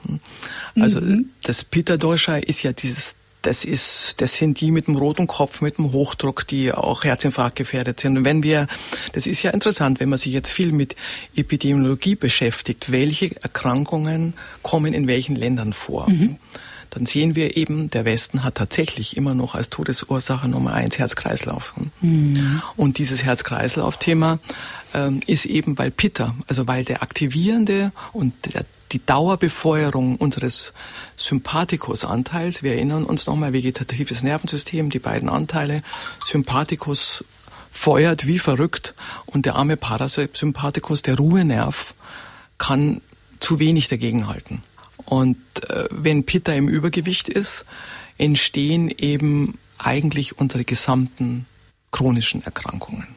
Also 0.80 1.01
mhm. 1.01 1.30
das 1.42 1.64
Pitta-Dosha 1.64 2.36
ist 2.36 2.62
ja 2.62 2.72
dieses 2.72 3.14
das 3.42 3.66
ist, 3.66 4.22
das 4.22 4.38
sind 4.38 4.62
die 4.62 4.70
mit 4.70 4.86
dem 4.86 4.97
roten 4.97 5.26
Kopf, 5.26 5.61
mit 5.61 5.76
dem 5.76 5.92
Hochdruck, 5.92 6.47
die 6.47 6.72
auch 6.72 7.05
Herzinfarkt 7.05 7.57
gefährdet 7.57 8.01
sind. 8.01 8.16
Und 8.16 8.24
wenn 8.24 8.42
wir, 8.42 8.66
das 9.12 9.26
ist 9.26 9.42
ja 9.42 9.51
interessant, 9.51 10.01
wenn 10.01 10.09
man 10.09 10.18
sich 10.18 10.32
jetzt 10.32 10.51
viel 10.51 10.72
mit 10.72 10.97
Epidemiologie 11.36 12.14
beschäftigt, 12.14 12.90
welche 12.90 13.36
Erkrankungen 13.42 14.32
kommen 14.62 14.95
in 14.95 15.07
welchen 15.09 15.36
Ländern 15.36 15.74
vor. 15.74 16.09
Mhm. 16.09 16.36
Dann 16.88 17.07
sehen 17.07 17.34
wir 17.34 17.57
eben, 17.57 17.90
der 17.90 18.07
Westen 18.07 18.45
hat 18.45 18.55
tatsächlich 18.55 19.16
immer 19.16 19.34
noch 19.34 19.55
als 19.55 19.68
Todesursache 19.68 20.49
Nummer 20.49 20.72
eins 20.72 20.99
Herz-Kreislauf. 20.99 21.74
Mhm. 22.01 22.62
Und 22.76 22.99
dieses 22.99 23.24
Herz-Kreislauf-Thema 23.24 24.38
ist 25.26 25.47
eben, 25.47 25.76
weil 25.78 25.90
Pitta, 25.90 26.34
also 26.47 26.68
weil 26.68 26.84
der 26.84 27.03
aktivierende 27.03 27.92
und 28.12 28.32
der, 28.55 28.64
die 28.92 29.05
Dauerbefeuerung 29.05 30.16
unseres 30.16 30.72
Sympathikus-Anteils, 31.16 32.62
wir 32.62 32.74
erinnern 32.74 33.05
uns 33.05 33.26
nochmal, 33.26 33.53
vegetatives 33.53 34.22
Nervensystem, 34.22 34.90
die 34.90 35.01
beiden 35.01 35.28
Anteile, 35.28 35.82
Sympathikus 36.22 37.24
feuert 37.72 38.26
wie 38.26 38.38
verrückt 38.38 38.95
und 39.26 39.47
der 39.47 39.57
arme 39.57 39.76
Parasympathikus, 39.76 41.03
der 41.03 41.16
Ruhenerv, 41.16 41.95
kann 42.57 43.01
zu 43.40 43.59
wenig 43.59 43.88
dagegenhalten. 43.88 44.62
Und 45.05 45.36
äh, 45.68 45.88
wenn 45.90 46.24
Pitta 46.24 46.53
im 46.53 46.68
Übergewicht 46.68 47.28
ist, 47.28 47.64
entstehen 48.16 48.95
eben 48.97 49.59
eigentlich 49.78 50.38
unsere 50.38 50.64
gesamten 50.64 51.47
chronischen 51.90 52.45
Erkrankungen. 52.45 53.09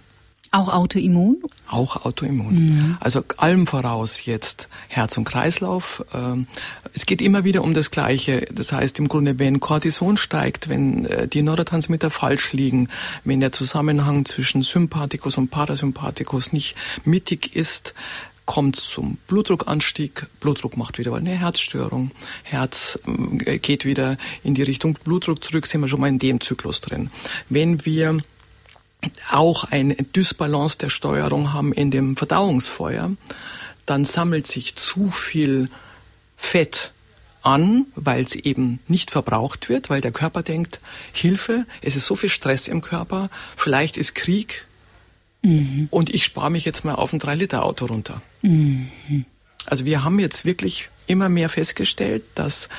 Auch 0.52 0.70
Autoimmun? 0.70 1.38
Auch 1.70 2.06
Autoimmun. 2.06 2.66
Mhm. 2.66 2.98
Also 3.00 3.24
allem 3.38 3.68
voraus 3.68 4.26
jetzt 4.26 4.70
Herz- 4.88 5.18
und 5.18 5.26
Kreislauf. 5.26 6.04
Ähm, 6.14 6.48
es 6.94 7.06
geht 7.06 7.22
immer 7.22 7.44
wieder 7.44 7.64
um 7.64 7.74
das 7.74 7.92
Gleiche. 7.92 8.46
Das 8.52 8.72
heißt 8.72 9.00
im 9.00 9.08
Grunde, 9.08 9.38
wenn 9.38 9.60
Cortison 9.60 10.18
steigt, 10.18 10.70
wenn 10.70 11.06
äh, 11.06 11.28
die 11.28 11.42
Neurotransmitter 11.42 12.10
falsch 12.10 12.54
liegen, 12.54 12.90
wenn 13.24 13.42
der 13.42 13.52
Zusammenhang 13.52 14.26
zwischen 14.26 14.64
Sympathikus 14.64 15.38
und 15.38 15.50
Parasympathikus 15.50 16.54
nicht 16.54 16.76
mittig 17.04 17.56
ist, 17.56 17.94
kommt 18.46 18.78
zum 18.78 19.18
Blutdruckanstieg. 19.28 20.26
Blutdruck 20.40 20.78
macht 20.78 20.98
wieder 20.98 21.14
eine 21.14 21.32
Herzstörung. 21.32 22.12
Herz 22.44 22.98
äh, 23.46 23.60
geht 23.60 23.86
wieder 23.86 24.18
in 24.44 24.56
die 24.56 24.64
Richtung 24.64 24.98
Blutdruck 25.04 25.44
zurück, 25.44 25.68
sind 25.68 25.82
wir 25.82 25.88
schon 25.88 26.00
mal 26.00 26.08
in 26.08 26.18
dem 26.18 26.40
Zyklus 26.42 26.82
drin. 26.82 27.12
Wenn 27.50 27.86
wir 27.86 28.18
auch 29.32 29.66
eine 29.66 29.96
Dysbalance 29.96 30.78
der 30.78 30.90
Steuerung 30.90 31.54
haben 31.54 31.74
in 31.74 31.92
dem 31.92 32.18
Verdauungsfeuer, 32.18 33.12
dann 33.86 34.06
sammelt 34.06 34.48
sich 34.48 34.76
zu 34.76 35.10
viel 35.12 35.70
Fett 36.36 36.92
an, 37.42 37.86
weil 37.96 38.24
es 38.24 38.36
eben 38.36 38.80
nicht 38.88 39.12
verbraucht 39.12 39.70
wird, 39.70 39.90
weil 39.90 40.02
der 40.02 40.12
Körper 40.12 40.44
denkt, 40.44 40.80
Hilfe, 41.14 41.66
es 41.82 41.96
ist 41.96 42.06
so 42.06 42.16
viel 42.16 42.30
Stress 42.30 42.68
im 42.68 42.82
Körper, 42.82 43.30
vielleicht 43.56 43.98
ist 43.98 44.16
Krieg 44.16 44.66
mhm. 45.44 45.88
und 45.90 46.14
ich 46.14 46.26
spare 46.26 46.52
mich 46.52 46.66
jetzt 46.66 46.84
mal 46.84 46.96
auf 46.96 47.14
ein 47.14 47.20
3-Liter-Auto 47.20 47.86
runter. 47.86 48.22
Mhm. 48.42 48.90
Also 49.66 49.86
wir 49.86 50.04
haben 50.04 50.20
jetzt 50.20 50.46
wirklich 50.46 50.90
immer 51.08 51.30
mehr 51.30 51.50
festgestellt, 51.50 52.24
dass 52.36 52.70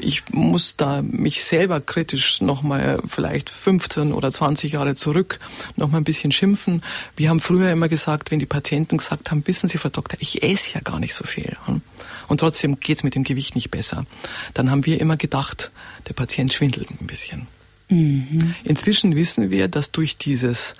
ich 0.00 0.22
muss 0.32 0.76
da 0.76 1.02
mich 1.02 1.44
selber 1.44 1.80
kritisch 1.80 2.40
nochmal 2.40 3.00
vielleicht 3.06 3.50
15 3.50 4.12
oder 4.12 4.30
20 4.30 4.72
Jahre 4.72 4.94
zurück 4.94 5.38
nochmal 5.76 6.00
ein 6.00 6.04
bisschen 6.04 6.32
schimpfen. 6.32 6.82
Wir 7.16 7.28
haben 7.28 7.40
früher 7.40 7.70
immer 7.70 7.88
gesagt, 7.88 8.30
wenn 8.30 8.38
die 8.38 8.46
Patienten 8.46 8.98
gesagt 8.98 9.30
haben, 9.30 9.46
wissen 9.46 9.68
Sie, 9.68 9.78
Frau 9.78 9.88
Doktor, 9.88 10.18
ich 10.20 10.42
esse 10.42 10.74
ja 10.74 10.80
gar 10.80 10.98
nicht 10.98 11.14
so 11.14 11.24
viel. 11.24 11.56
Hm? 11.66 11.82
Und 12.28 12.40
trotzdem 12.40 12.80
geht's 12.80 13.04
mit 13.04 13.14
dem 13.14 13.24
Gewicht 13.24 13.54
nicht 13.54 13.70
besser. 13.70 14.06
Dann 14.54 14.70
haben 14.70 14.86
wir 14.86 15.00
immer 15.00 15.16
gedacht, 15.16 15.70
der 16.08 16.14
Patient 16.14 16.52
schwindelt 16.52 16.90
ein 16.90 17.06
bisschen. 17.06 17.46
Mhm. 17.88 18.54
Inzwischen 18.64 19.14
wissen 19.14 19.50
wir, 19.50 19.68
dass 19.68 19.92
durch 19.92 20.16
dieses 20.16 20.74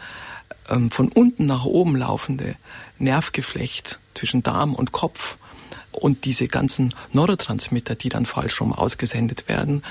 ähm, 0.68 0.90
von 0.90 1.08
unten 1.08 1.46
nach 1.46 1.64
oben 1.64 1.96
laufende 1.96 2.56
Nervgeflecht 2.98 3.98
zwischen 4.14 4.42
Darm 4.42 4.74
und 4.74 4.92
Kopf 4.92 5.36
und 5.96 6.24
diese 6.24 6.48
ganzen 6.48 6.94
Neurotransmitter, 7.12 7.94
die 7.94 8.08
dann 8.08 8.26
falsch 8.26 8.60
rum 8.60 8.72
ausgesendet 8.72 9.48
werden, 9.48 9.82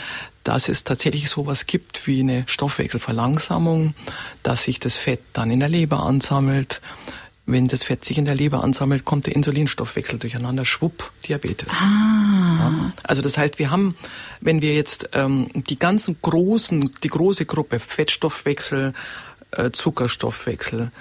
dass 0.44 0.70
es 0.70 0.84
tatsächlich 0.84 1.30
sowas 1.30 1.66
gibt 1.66 2.06
wie 2.08 2.20
eine 2.20 2.44
Stoffwechselverlangsamung, 2.48 3.96
dass 4.44 4.64
sich 4.64 4.80
das 4.80 4.96
Fett 4.96 5.22
dann 5.34 5.52
in 5.52 5.60
der 5.60 5.70
Leber 5.70 6.04
ansammelt. 6.04 6.82
Wenn 7.48 7.68
das 7.68 7.84
Fett 7.84 8.04
sich 8.06 8.18
in 8.18 8.26
der 8.26 8.36
Leber 8.36 8.64
ansammelt, 8.64 9.06
kommt 9.06 9.28
der 9.28 9.36
Insulinstoffwechsel 9.36 10.18
durcheinander, 10.18 10.66
schwupp, 10.66 11.12
Diabetes. 11.28 11.70
Ah. 11.74 12.56
Ja, 12.60 12.92
also 13.04 13.22
das 13.22 13.38
heißt, 13.38 13.60
wir 13.60 13.70
haben, 13.70 13.96
wenn 14.42 14.62
wir 14.62 14.74
jetzt 14.74 15.10
ähm, 15.14 15.50
die 15.54 15.78
ganzen 15.78 16.18
großen, 16.22 16.90
die 17.04 17.08
große 17.08 17.46
Gruppe 17.46 17.80
Fettstoffwechsel, 17.80 18.94
äh, 19.52 19.72
Zuckerstoffwechsel, 19.72 20.92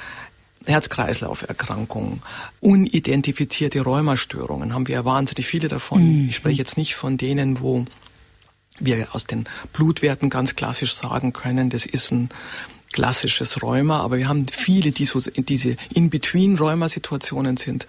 Herz-Kreislauf-Erkrankungen, 0.66 2.22
unidentifizierte 2.60 3.80
Rheumastörungen, 3.80 4.74
haben 4.74 4.88
wir 4.88 4.94
ja 4.96 5.04
wahnsinnig 5.04 5.46
viele 5.46 5.68
davon. 5.68 6.22
Mhm. 6.22 6.28
Ich 6.28 6.36
spreche 6.36 6.58
jetzt 6.58 6.76
nicht 6.76 6.94
von 6.94 7.16
denen, 7.16 7.60
wo 7.60 7.84
wir 8.80 9.14
aus 9.14 9.24
den 9.24 9.44
Blutwerten 9.72 10.30
ganz 10.30 10.56
klassisch 10.56 10.94
sagen 10.94 11.32
können, 11.32 11.70
das 11.70 11.86
ist 11.86 12.10
ein 12.10 12.28
klassisches 12.92 13.62
Rheuma, 13.62 14.00
aber 14.00 14.18
wir 14.18 14.28
haben 14.28 14.46
viele, 14.46 14.92
die 14.92 15.04
so 15.04 15.20
in 15.32 15.44
diese 15.44 15.76
In-Between-Rheuma-Situationen 15.92 17.56
sind, 17.56 17.86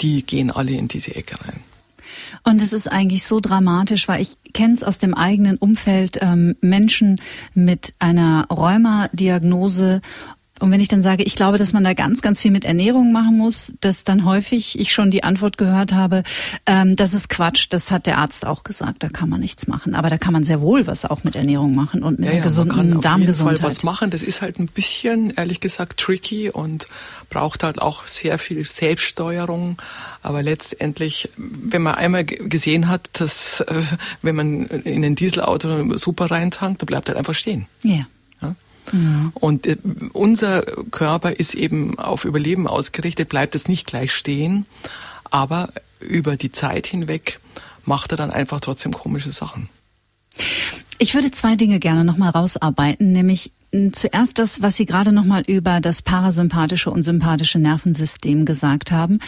die 0.00 0.24
gehen 0.24 0.50
alle 0.50 0.72
in 0.72 0.88
diese 0.88 1.14
Ecke 1.16 1.36
rein. 1.44 1.60
Und 2.44 2.62
es 2.62 2.72
ist 2.72 2.90
eigentlich 2.90 3.24
so 3.24 3.40
dramatisch, 3.40 4.06
weil 4.08 4.22
ich 4.22 4.36
kenne 4.52 4.74
es 4.74 4.84
aus 4.84 4.98
dem 4.98 5.14
eigenen 5.14 5.56
Umfeld, 5.56 6.18
ähm, 6.20 6.56
Menschen 6.60 7.20
mit 7.54 7.92
einer 7.98 8.46
Rheuma-Diagnose 8.48 10.00
und 10.60 10.70
wenn 10.70 10.80
ich 10.80 10.88
dann 10.88 11.02
sage, 11.02 11.22
ich 11.22 11.34
glaube, 11.34 11.58
dass 11.58 11.72
man 11.72 11.84
da 11.84 11.92
ganz, 11.92 12.22
ganz 12.22 12.40
viel 12.40 12.50
mit 12.50 12.64
Ernährung 12.64 13.12
machen 13.12 13.36
muss, 13.36 13.72
dass 13.80 14.04
dann 14.04 14.24
häufig 14.24 14.78
ich 14.78 14.92
schon 14.92 15.10
die 15.10 15.22
Antwort 15.22 15.58
gehört 15.58 15.92
habe, 15.92 16.22
ähm, 16.64 16.96
das 16.96 17.12
ist 17.12 17.28
Quatsch, 17.28 17.66
das 17.70 17.90
hat 17.90 18.06
der 18.06 18.18
Arzt 18.18 18.46
auch 18.46 18.64
gesagt, 18.64 19.02
da 19.02 19.08
kann 19.08 19.28
man 19.28 19.40
nichts 19.40 19.66
machen. 19.66 19.94
Aber 19.94 20.08
da 20.08 20.16
kann 20.16 20.32
man 20.32 20.44
sehr 20.44 20.60
wohl 20.60 20.86
was 20.86 21.04
auch 21.04 21.24
mit 21.24 21.36
Ernährung 21.36 21.74
machen 21.74 22.02
und 22.02 22.18
mit 22.18 22.28
ja, 22.28 22.34
einer 22.34 22.42
gesunden 22.42 22.76
man 22.76 22.90
kann 22.92 23.00
Darmgesundheit. 23.00 23.54
Auf 23.54 23.60
jeden 23.60 23.62
Fall 23.62 23.76
was 23.76 23.82
machen, 23.82 24.10
das 24.10 24.22
ist 24.22 24.40
halt 24.40 24.58
ein 24.58 24.68
bisschen, 24.68 25.30
ehrlich 25.36 25.60
gesagt, 25.60 26.00
tricky 26.00 26.50
und 26.50 26.86
braucht 27.28 27.62
halt 27.62 27.82
auch 27.82 28.06
sehr 28.06 28.38
viel 28.38 28.64
Selbststeuerung. 28.64 29.76
Aber 30.22 30.42
letztendlich, 30.42 31.28
wenn 31.36 31.82
man 31.82 31.96
einmal 31.96 32.24
gesehen 32.24 32.88
hat, 32.88 33.20
dass 33.20 33.60
äh, 33.60 33.82
wenn 34.22 34.34
man 34.34 34.66
in 34.66 35.04
ein 35.04 35.14
Dieselauto 35.14 35.96
super 35.96 36.30
reintankt, 36.30 36.82
dann 36.82 36.86
bleibt 36.86 37.08
halt 37.08 37.18
einfach 37.18 37.34
stehen. 37.34 37.66
Ja. 37.82 38.06
Ja. 38.92 39.32
Und 39.34 39.66
äh, 39.66 39.76
unser 40.12 40.62
Körper 40.90 41.32
ist 41.32 41.54
eben 41.54 41.98
auf 41.98 42.24
Überleben 42.24 42.66
ausgerichtet, 42.66 43.28
bleibt 43.28 43.54
es 43.54 43.68
nicht 43.68 43.86
gleich 43.86 44.12
stehen, 44.12 44.66
aber 45.30 45.70
über 46.00 46.36
die 46.36 46.52
Zeit 46.52 46.86
hinweg 46.86 47.40
macht 47.84 48.12
er 48.12 48.16
dann 48.16 48.30
einfach 48.30 48.60
trotzdem 48.60 48.92
komische 48.92 49.32
Sachen. 49.32 49.68
Ich 50.98 51.14
würde 51.14 51.30
zwei 51.30 51.56
Dinge 51.56 51.78
gerne 51.78 52.04
nochmal 52.04 52.30
rausarbeiten, 52.30 53.12
nämlich 53.12 53.52
zuerst 53.92 54.38
das, 54.38 54.62
was 54.62 54.76
Sie 54.76 54.86
gerade 54.86 55.12
nochmal 55.12 55.42
über 55.46 55.80
das 55.80 56.02
parasympathische 56.02 56.90
und 56.90 57.02
sympathische 57.02 57.58
Nervensystem 57.58 58.44
gesagt 58.44 58.90
haben. 58.90 59.18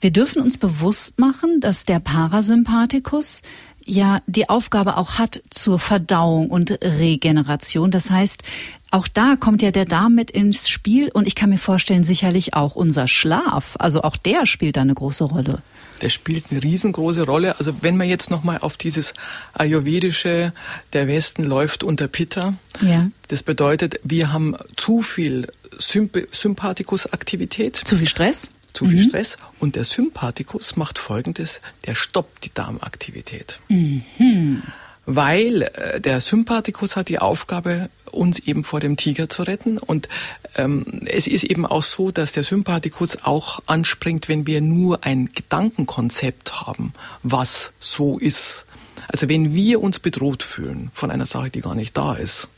Wir 0.00 0.10
dürfen 0.10 0.40
uns 0.40 0.56
bewusst 0.56 1.18
machen, 1.18 1.60
dass 1.60 1.84
der 1.84 2.00
Parasympathikus 2.00 3.42
ja 3.84 4.22
die 4.26 4.48
Aufgabe 4.48 4.96
auch 4.96 5.18
hat 5.18 5.42
zur 5.50 5.78
Verdauung 5.78 6.50
und 6.50 6.78
Regeneration. 6.82 7.90
Das 7.90 8.10
heißt, 8.10 8.42
auch 8.90 9.06
da 9.06 9.36
kommt 9.38 9.62
ja 9.62 9.70
der 9.70 9.84
Darm 9.84 10.14
mit 10.14 10.30
ins 10.30 10.68
Spiel 10.68 11.10
und 11.10 11.26
ich 11.26 11.34
kann 11.34 11.50
mir 11.50 11.58
vorstellen, 11.58 12.02
sicherlich 12.04 12.54
auch 12.54 12.74
unser 12.74 13.06
Schlaf. 13.06 13.76
Also 13.78 14.02
auch 14.02 14.16
der 14.16 14.46
spielt 14.46 14.76
da 14.76 14.80
eine 14.80 14.94
große 14.94 15.24
Rolle. 15.24 15.62
Der 16.02 16.08
spielt 16.08 16.46
eine 16.50 16.62
riesengroße 16.62 17.24
Rolle. 17.24 17.58
Also 17.58 17.74
wenn 17.82 17.96
man 17.96 18.08
jetzt 18.08 18.30
nochmal 18.30 18.58
auf 18.58 18.76
dieses 18.76 19.14
Ayurvedische, 19.52 20.52
der 20.92 21.06
Westen 21.08 21.44
läuft 21.44 21.84
unter 21.84 22.08
Pitta. 22.08 22.54
Ja. 22.80 23.10
Das 23.28 23.42
bedeutet, 23.42 24.00
wir 24.02 24.32
haben 24.32 24.56
zu 24.76 25.02
viel 25.02 25.46
Symp 25.78 26.16
Sympathikusaktivität. 26.32 27.76
Zu 27.76 27.96
viel 27.96 28.08
Stress? 28.08 28.50
Zu 28.72 28.86
viel 28.86 29.02
mhm. 29.02 29.08
Stress. 29.08 29.36
Und 29.58 29.76
der 29.76 29.84
Sympathikus 29.84 30.76
macht 30.76 30.98
Folgendes, 30.98 31.60
der 31.86 31.94
stoppt 31.94 32.44
die 32.44 32.54
Darmaktivität. 32.54 33.60
Mhm 33.68 34.62
weil 35.06 35.62
äh, 35.62 36.00
der 36.00 36.20
Sympathikus 36.20 36.96
hat 36.96 37.08
die 37.08 37.18
Aufgabe, 37.18 37.90
uns 38.10 38.38
eben 38.38 38.64
vor 38.64 38.80
dem 38.80 38.96
Tiger 38.96 39.28
zu 39.28 39.42
retten. 39.42 39.78
Und 39.78 40.08
ähm, 40.56 40.84
es 41.06 41.26
ist 41.26 41.44
eben 41.44 41.66
auch 41.66 41.82
so, 41.82 42.10
dass 42.10 42.32
der 42.32 42.44
Sympathikus 42.44 43.18
auch 43.22 43.60
anspringt, 43.66 44.28
wenn 44.28 44.46
wir 44.46 44.60
nur 44.60 45.04
ein 45.04 45.30
Gedankenkonzept 45.34 46.60
haben, 46.62 46.92
was 47.22 47.72
so 47.78 48.18
ist. 48.18 48.66
Also 49.08 49.28
wenn 49.28 49.54
wir 49.54 49.80
uns 49.80 49.98
bedroht 49.98 50.42
fühlen 50.42 50.90
von 50.94 51.10
einer 51.10 51.26
Sache, 51.26 51.50
die 51.50 51.60
gar 51.60 51.74
nicht 51.74 51.96
da 51.96 52.14
ist. 52.14 52.48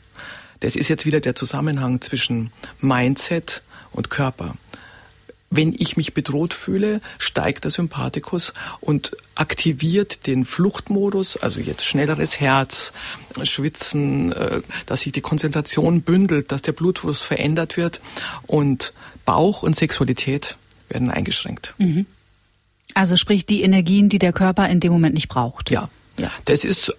Das 0.59 0.75
ist 0.75 0.87
jetzt 0.87 1.05
wieder 1.05 1.19
der 1.19 1.35
Zusammenhang 1.35 2.01
zwischen 2.01 2.51
Mindset 2.79 3.63
und 3.91 4.09
Körper. 4.09 4.55
Wenn 5.55 5.75
ich 5.77 5.97
mich 5.97 6.15
bedroht 6.15 6.55
fühle, 6.55 6.99
steigt 7.19 7.63
der 7.63 7.69
Sympathikus 7.69 8.53
und 8.81 9.15
aktiviert 9.35 10.25
den 10.25 10.45
Fluchtmodus, 10.45 11.37
also 11.37 11.59
jetzt 11.59 11.85
schnelleres 11.85 12.39
Herz, 12.39 12.91
Schwitzen, 13.43 14.31
äh, 14.31 14.61
dass 14.87 15.01
sich 15.01 15.11
die 15.11 15.21
Konzentration 15.21 16.01
bündelt, 16.01 16.51
dass 16.51 16.63
der 16.63 16.71
Blutfluss 16.71 17.21
verändert 17.21 17.77
wird 17.77 18.01
und 18.47 18.93
Bauch 19.25 19.61
und 19.61 19.75
Sexualität 19.75 20.57
werden 20.89 21.11
eingeschränkt. 21.11 21.75
Mhm. 21.77 22.07
Also 22.95 23.15
sprich 23.15 23.45
die 23.45 23.61
Energien, 23.61 24.09
die 24.09 24.19
der 24.19 24.33
Körper 24.33 24.67
in 24.69 24.79
dem 24.79 24.91
Moment 24.91 25.13
nicht 25.13 25.29
braucht. 25.29 25.69
Ja. 25.69 25.89
Ja. 26.17 26.31
Das 26.45 26.63
ist 26.63 26.95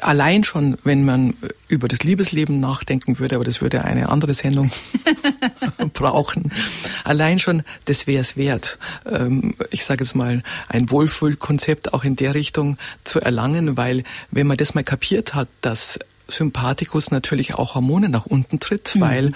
allein 0.00 0.44
schon, 0.44 0.76
wenn 0.84 1.04
man 1.04 1.34
über 1.68 1.88
das 1.88 2.02
Liebesleben 2.02 2.60
nachdenken 2.60 3.18
würde, 3.18 3.36
aber 3.36 3.44
das 3.44 3.60
würde 3.60 3.84
eine 3.84 4.08
andere 4.08 4.34
Sendung 4.34 4.70
brauchen. 5.92 6.52
Allein 7.04 7.38
schon, 7.38 7.62
das 7.84 8.06
wäre 8.06 8.20
es 8.20 8.36
wert. 8.36 8.78
Ähm, 9.10 9.54
ich 9.70 9.84
sage 9.84 10.04
jetzt 10.04 10.14
mal, 10.14 10.42
ein 10.68 10.90
Wohlfühlkonzept 10.90 11.94
auch 11.94 12.04
in 12.04 12.16
der 12.16 12.34
Richtung 12.34 12.78
zu 13.04 13.20
erlangen, 13.20 13.76
weil 13.76 14.04
wenn 14.30 14.46
man 14.46 14.56
das 14.56 14.74
mal 14.74 14.84
kapiert 14.84 15.34
hat, 15.34 15.48
dass 15.60 15.98
Sympathikus 16.28 17.10
natürlich 17.10 17.54
auch 17.54 17.74
Hormone 17.74 18.08
nach 18.08 18.26
unten 18.26 18.58
tritt, 18.58 18.96
mhm. 18.96 19.00
weil 19.00 19.32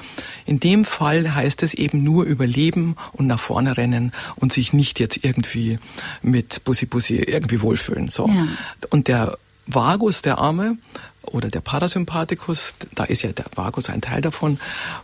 in 0.47 0.61
dem 0.61 0.85
Fall 0.85 1.35
heißt 1.35 1.63
es 1.63 1.75
eben 1.75 2.03
nur 2.03 2.25
überleben 2.25 2.97
und 3.13 3.27
nach 3.27 3.39
vorne 3.39 3.77
rennen 3.77 4.13
und 4.37 4.53
sich 4.53 4.73
nicht 4.73 4.99
jetzt 4.99 5.23
irgendwie 5.23 5.79
mit 6.23 6.65
Bussi 6.65 6.87
Bussi 6.87 7.17
irgendwie 7.17 7.63
wohlfühlen. 7.63 8.09
So. 8.09 8.27
Ja. 8.29 8.49
Und 8.91 9.09
der 9.09 9.39
Vagus, 9.75 10.23
der 10.23 10.39
Arme, 10.39 10.77
oder 11.23 11.49
der 11.49 11.61
Parasympathikus, 11.61 12.75
da 12.95 13.05
ist 13.05 13.23
ja 13.23 13.33
der 13.33 13.47
Vagus 13.55 13.91
ein 13.91 14.01
Teil 14.01 14.23
davon, 14.23 14.59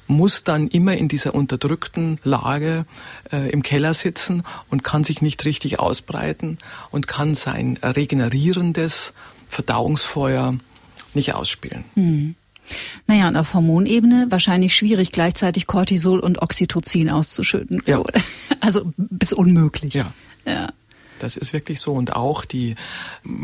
muss 0.06 0.44
dann 0.44 0.68
immer 0.68 0.96
in 0.96 1.08
dieser 1.08 1.34
unterdrückten 1.34 2.18
Lage 2.24 2.86
äh, 3.32 3.50
im 3.50 3.62
Keller 3.62 3.94
sitzen 3.94 4.42
und 4.70 4.82
kann 4.82 5.04
sich 5.04 5.22
nicht 5.22 5.44
richtig 5.44 5.78
ausbreiten 5.78 6.58
und 6.90 7.06
kann 7.06 7.34
sein 7.34 7.78
regenerierendes 7.82 9.12
Verdauungsfeuer 9.48 10.54
nicht 11.14 11.34
ausspielen. 11.34 11.84
Mhm. 11.94 12.34
Naja, 13.06 13.28
und 13.28 13.36
auf 13.36 13.54
Hormonebene 13.54 14.26
wahrscheinlich 14.30 14.74
schwierig, 14.74 15.12
gleichzeitig 15.12 15.68
Cortisol 15.68 16.18
und 16.18 16.42
Oxytocin 16.42 17.10
auszuschütten. 17.10 17.82
Ja. 17.86 18.02
Also 18.58 18.92
bis 18.96 19.32
unmöglich. 19.32 19.94
Ja. 19.94 20.12
ja. 20.44 20.72
Das 21.18 21.36
ist 21.36 21.52
wirklich 21.52 21.80
so. 21.80 21.92
Und 21.92 22.14
auch 22.14 22.44
die, 22.44 22.74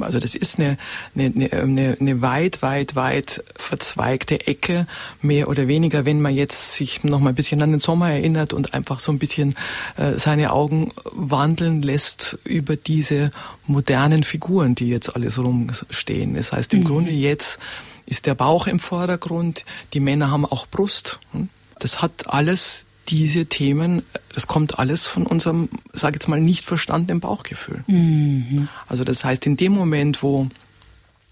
also 0.00 0.18
das 0.18 0.34
ist 0.34 0.58
eine, 0.58 0.78
eine, 1.16 1.52
eine, 1.52 1.96
eine 2.00 2.22
weit, 2.22 2.62
weit, 2.62 2.94
weit 2.96 3.44
verzweigte 3.56 4.46
Ecke, 4.46 4.86
mehr 5.20 5.48
oder 5.48 5.68
weniger, 5.68 6.04
wenn 6.04 6.20
man 6.20 6.34
jetzt 6.34 6.74
sich 6.74 7.04
noch 7.04 7.20
mal 7.20 7.30
ein 7.30 7.34
bisschen 7.34 7.62
an 7.62 7.70
den 7.70 7.78
Sommer 7.78 8.10
erinnert 8.10 8.52
und 8.52 8.74
einfach 8.74 9.00
so 9.00 9.12
ein 9.12 9.18
bisschen 9.18 9.54
äh, 9.96 10.18
seine 10.18 10.52
Augen 10.52 10.92
wandeln 11.12 11.82
lässt 11.82 12.38
über 12.44 12.76
diese 12.76 13.30
modernen 13.66 14.24
Figuren, 14.24 14.74
die 14.74 14.88
jetzt 14.88 15.14
alles 15.14 15.38
rumstehen. 15.38 16.34
Das 16.34 16.52
heißt, 16.52 16.74
im 16.74 16.80
mhm. 16.80 16.84
Grunde 16.84 17.10
jetzt 17.12 17.58
ist 18.06 18.26
der 18.26 18.34
Bauch 18.34 18.66
im 18.66 18.78
Vordergrund, 18.78 19.64
die 19.92 20.00
Männer 20.00 20.30
haben 20.30 20.44
auch 20.44 20.66
Brust. 20.66 21.20
Hm? 21.32 21.48
Das 21.78 22.02
hat 22.02 22.28
alles 22.28 22.84
diese 23.08 23.46
Themen, 23.46 24.02
das 24.34 24.46
kommt 24.46 24.78
alles 24.78 25.06
von 25.06 25.26
unserem, 25.26 25.68
sage 25.92 26.14
jetzt 26.14 26.28
mal, 26.28 26.40
nicht 26.40 26.64
verstandenen 26.64 27.20
Bauchgefühl. 27.20 27.84
Mhm. 27.86 28.68
Also 28.88 29.04
das 29.04 29.24
heißt, 29.24 29.46
in 29.46 29.56
dem 29.56 29.72
Moment, 29.72 30.22
wo 30.22 30.48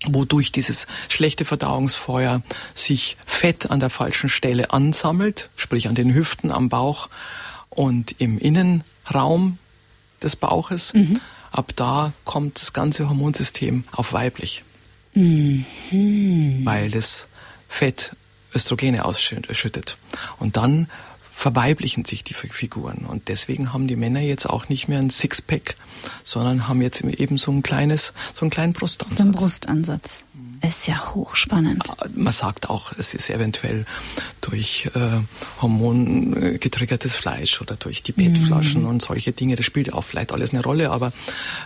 wodurch 0.06 0.50
dieses 0.50 0.86
schlechte 1.08 1.44
Verdauungsfeuer 1.44 2.42
sich 2.74 3.16
Fett 3.26 3.70
an 3.70 3.80
der 3.80 3.90
falschen 3.90 4.28
Stelle 4.28 4.72
ansammelt, 4.72 5.50
sprich 5.56 5.88
an 5.88 5.94
den 5.94 6.14
Hüften, 6.14 6.50
am 6.50 6.68
Bauch 6.68 7.10
und 7.68 8.14
im 8.18 8.38
Innenraum 8.38 9.58
des 10.22 10.36
Bauches. 10.36 10.94
Mhm. 10.94 11.20
Ab 11.52 11.72
da 11.76 12.12
kommt 12.24 12.60
das 12.60 12.72
ganze 12.72 13.08
Hormonsystem 13.08 13.84
auf 13.92 14.12
weiblich, 14.12 14.64
mhm. 15.14 15.64
weil 16.64 16.90
das 16.90 17.28
Fett 17.68 18.12
Östrogene 18.54 19.04
ausschüttet. 19.04 19.96
Und 20.38 20.56
dann 20.56 20.88
verweiblichen 21.40 22.04
sich 22.04 22.22
die 22.22 22.34
Figuren. 22.34 23.06
Und 23.08 23.28
deswegen 23.28 23.72
haben 23.72 23.86
die 23.86 23.96
Männer 23.96 24.20
jetzt 24.20 24.44
auch 24.44 24.68
nicht 24.68 24.88
mehr 24.88 24.98
ein 24.98 25.08
Sixpack, 25.08 25.74
sondern 26.22 26.68
haben 26.68 26.82
jetzt 26.82 27.00
eben 27.02 27.38
so 27.38 27.50
ein 27.50 27.62
kleines, 27.62 28.12
so 28.34 28.42
einen 28.42 28.50
kleinen 28.50 28.74
Brustansatz. 28.74 29.18
So 29.18 29.24
ein 29.24 29.32
Brustansatz. 29.32 30.24
Ist 30.60 30.86
ja 30.86 31.14
hochspannend. 31.14 31.82
Man 32.14 32.34
sagt 32.34 32.68
auch, 32.68 32.92
es 32.98 33.14
ist 33.14 33.30
eventuell 33.30 33.86
durch 34.42 34.90
äh, 34.94 35.22
Hormon 35.62 36.58
getriggertes 36.60 37.16
Fleisch 37.16 37.62
oder 37.62 37.76
durch 37.76 38.02
die 38.02 38.12
Bettflaschen 38.12 38.82
mm. 38.82 38.86
und 38.86 39.00
solche 39.00 39.32
Dinge. 39.32 39.56
Das 39.56 39.64
spielt 39.64 39.94
auch 39.94 40.04
vielleicht 40.04 40.32
alles 40.32 40.50
eine 40.50 40.62
Rolle, 40.62 40.90
aber 40.90 41.14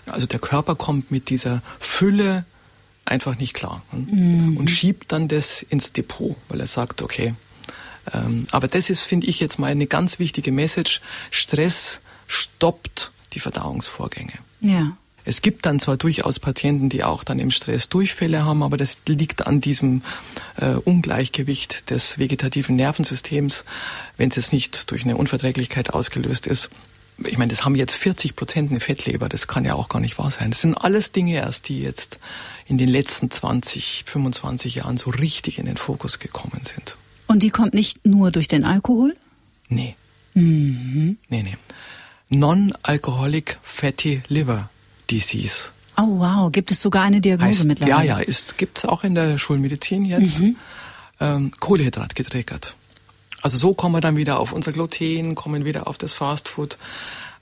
also 0.06 0.26
der 0.26 0.38
Körper 0.38 0.76
kommt 0.76 1.10
mit 1.10 1.30
dieser 1.30 1.60
Fülle 1.80 2.44
einfach 3.04 3.36
nicht 3.38 3.54
klar 3.54 3.82
mm. 3.90 4.56
und 4.56 4.70
schiebt 4.70 5.10
dann 5.10 5.26
das 5.26 5.62
ins 5.62 5.92
Depot, 5.92 6.36
weil 6.48 6.60
er 6.60 6.68
sagt, 6.68 7.02
okay, 7.02 7.34
aber 8.50 8.68
das 8.68 8.90
ist, 8.90 9.02
finde 9.02 9.26
ich, 9.26 9.40
jetzt 9.40 9.59
mal 9.59 9.70
eine 9.70 9.86
ganz 9.86 10.18
wichtige 10.18 10.52
Message. 10.52 11.00
Stress 11.30 12.00
stoppt 12.26 13.12
die 13.32 13.40
Verdauungsvorgänge. 13.40 14.34
Ja. 14.61 14.96
Es 15.26 15.40
gibt 15.40 15.64
dann 15.64 15.80
zwar 15.80 15.96
durchaus 15.96 16.38
Patienten, 16.38 16.90
die 16.90 17.02
auch 17.02 17.24
dann 17.24 17.38
im 17.38 17.50
Stress 17.50 17.88
Durchfälle 17.88 18.44
haben, 18.44 18.62
aber 18.62 18.76
das 18.76 18.98
liegt 19.07 19.46
an 19.46 19.61
diesem 19.61 20.02
äh, 20.57 20.74
Ungleichgewicht 20.74 21.90
des 21.90 22.18
vegetativen 22.18 22.76
Nervensystems, 22.76 23.64
wenn 24.18 24.28
es 24.28 24.36
jetzt 24.36 24.52
nicht 24.52 24.90
durch 24.90 25.05
eine 25.05 25.16
Unverträglichkeit 25.16 25.94
ausgelöst 25.94 26.46
ist. 26.46 26.68
Ich 27.24 27.38
meine, 27.38 27.50
das 27.50 27.64
haben 27.64 27.74
jetzt 27.74 27.94
40 27.94 28.36
Prozent 28.36 28.70
eine 28.70 28.80
Fettleber, 28.80 29.28
das 29.28 29.46
kann 29.46 29.64
ja 29.64 29.74
auch 29.74 29.88
gar 29.88 30.00
nicht 30.00 30.18
wahr 30.18 30.30
sein. 30.30 30.50
Das 30.50 30.61
sind 30.61 30.74
alles 30.74 31.12
Dinge 31.12 31.34
erst, 31.34 31.68
die 31.68 31.80
jetzt 31.80 32.18
in 32.66 32.76
den 32.76 32.88
letzten 32.88 33.30
20, 33.30 34.05
25 34.07 34.74
Jahren 34.74 34.96
so 34.96 35.11
richtig 35.11 35.59
in 35.59 35.66
den 35.66 35.76
Fokus 35.76 36.18
gekommen 36.18 36.62
sind. 36.64 36.96
Und 37.26 37.42
die 37.42 37.50
kommt 37.50 37.74
nicht 37.74 38.04
nur 38.06 38.30
durch 38.30 38.48
den 38.48 38.64
Alkohol? 38.64 39.16
Nee. 39.68 39.96
Mhm. 40.34 41.18
Nee, 41.28 41.42
nee. 41.42 41.56
Non-Alcoholic 42.28 43.58
Fatty 43.62 44.22
Liver 44.28 44.68
Disease. 45.10 45.70
Oh 45.96 46.18
wow, 46.18 46.50
gibt 46.50 46.70
es 46.70 46.80
sogar 46.80 47.04
eine 47.04 47.20
Diagnose 47.20 47.60
heißt, 47.60 47.64
mittlerweile? 47.64 48.06
Ja, 48.06 48.18
ja, 48.18 48.24
ist 48.24 48.58
gibt 48.58 48.78
es 48.78 48.84
auch 48.84 49.04
in 49.04 49.14
der 49.14 49.38
Schulmedizin 49.38 50.04
jetzt. 50.04 50.40
Mhm. 50.40 50.56
Ähm, 51.20 51.52
Kohlehydrat 51.60 52.16
getriggert. 52.16 52.74
Also 53.42 53.58
so 53.58 53.74
kommen 53.74 53.94
wir 53.94 54.00
dann 54.00 54.16
wieder 54.16 54.40
auf 54.40 54.52
unser 54.52 54.72
Gluten, 54.72 55.34
kommen 55.34 55.64
wieder 55.64 55.86
auf 55.86 55.98
das 55.98 56.12
Fastfood. 56.12 56.78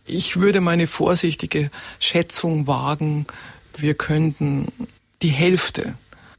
Ich 0.05 0.37
würde 0.37 0.61
meine 0.61 0.87
vorsichtige 0.87 1.71
Schätzung 2.01 2.67
wagen, 2.67 3.27
wir 3.77 3.95
könnten 3.95 4.73
die 5.23 5.29
Hälfte 5.29 5.95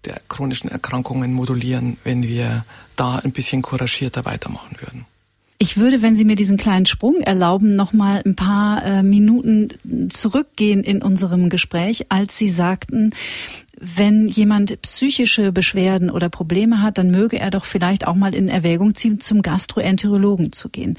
der 0.06 0.22
chronischen 0.28 0.70
Erkrankungen 0.70 1.34
modulieren, 1.34 1.98
wenn 2.04 2.24
wir 2.24 2.66
da 2.96 3.18
ein 3.20 3.32
bisschen 3.32 3.62
couragierter 3.62 4.26
weitermachen 4.26 4.78
würden. 4.80 5.06
Ich 5.60 5.78
würde, 5.78 6.02
wenn 6.02 6.16
Sie 6.16 6.26
mir 6.26 6.36
diesen 6.36 6.58
kleinen 6.58 6.86
Sprung 6.86 7.22
erlauben, 7.22 7.78
noch 7.78 7.94
mal 7.94 8.22
ein 8.26 8.36
paar 8.36 8.84
äh, 8.84 9.02
Minuten 9.02 9.70
zurückgehen 10.10 10.84
in 10.84 11.02
unserem 11.02 11.50
Gespräch, 11.50 12.08
als 12.10 12.38
Sie 12.38 12.50
sagten, 12.50 13.12
wenn 13.80 14.28
jemand 14.28 14.82
psychische 14.82 15.52
Beschwerden 15.52 16.10
oder 16.10 16.30
Probleme 16.30 16.82
hat, 16.82 16.98
dann 16.98 17.12
möge 17.12 17.40
er 17.40 17.50
doch 17.50 17.66
vielleicht 17.66 18.08
auch 18.08 18.16
mal 18.16 18.36
in 18.36 18.50
Erwägung 18.50 18.96
ziehen, 18.96 19.20
zum 19.20 19.42
Gastroenterologen 19.42 20.52
zu 20.52 20.70
gehen. 20.70 20.98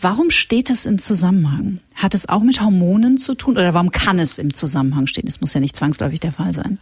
Warum 0.00 0.30
steht 0.30 0.70
das 0.70 0.86
im 0.86 0.98
Zusammenhang? 0.98 1.80
Hat 1.94 2.14
es 2.14 2.28
auch 2.28 2.42
mit 2.42 2.60
Hormonen 2.60 3.16
zu 3.16 3.34
tun 3.34 3.56
oder 3.56 3.74
warum 3.74 3.90
kann 3.90 4.18
es 4.18 4.38
im 4.38 4.54
Zusammenhang 4.54 5.06
stehen? 5.06 5.28
Es 5.28 5.40
muss 5.40 5.54
ja 5.54 5.60
nicht 5.60 5.76
zwangsläufig 5.76 6.20
der 6.20 6.32
Fall 6.32 6.54
sein. 6.54 6.78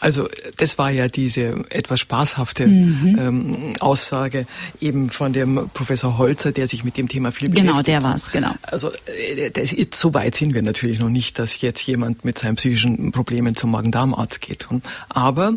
Also 0.00 0.28
das 0.56 0.78
war 0.78 0.90
ja 0.90 1.08
diese 1.08 1.54
etwas 1.70 2.00
spaßhafte 2.00 2.66
mhm. 2.66 3.16
ähm, 3.18 3.72
Aussage 3.80 4.46
eben 4.80 5.10
von 5.10 5.32
dem 5.32 5.70
Professor 5.72 6.18
Holzer, 6.18 6.52
der 6.52 6.66
sich 6.66 6.84
mit 6.84 6.96
dem 6.96 7.08
Thema 7.08 7.32
viel 7.32 7.48
beschäftigt. 7.48 7.72
Genau, 7.72 7.82
der 7.82 8.02
war's, 8.02 8.30
genau. 8.30 8.54
Also 8.62 8.90
äh, 8.90 9.50
das 9.50 9.72
ist, 9.72 9.94
so 9.94 10.14
weit 10.14 10.34
sind 10.34 10.54
wir 10.54 10.62
natürlich 10.62 10.98
noch 10.98 11.10
nicht, 11.10 11.38
dass 11.38 11.60
jetzt 11.60 11.82
jemand 11.86 12.24
mit 12.24 12.38
seinen 12.38 12.56
psychischen 12.56 13.12
Problemen 13.12 13.54
zum 13.54 13.70
Magen-Darm-Arzt 13.70 14.40
geht. 14.40 14.66
Aber 15.08 15.54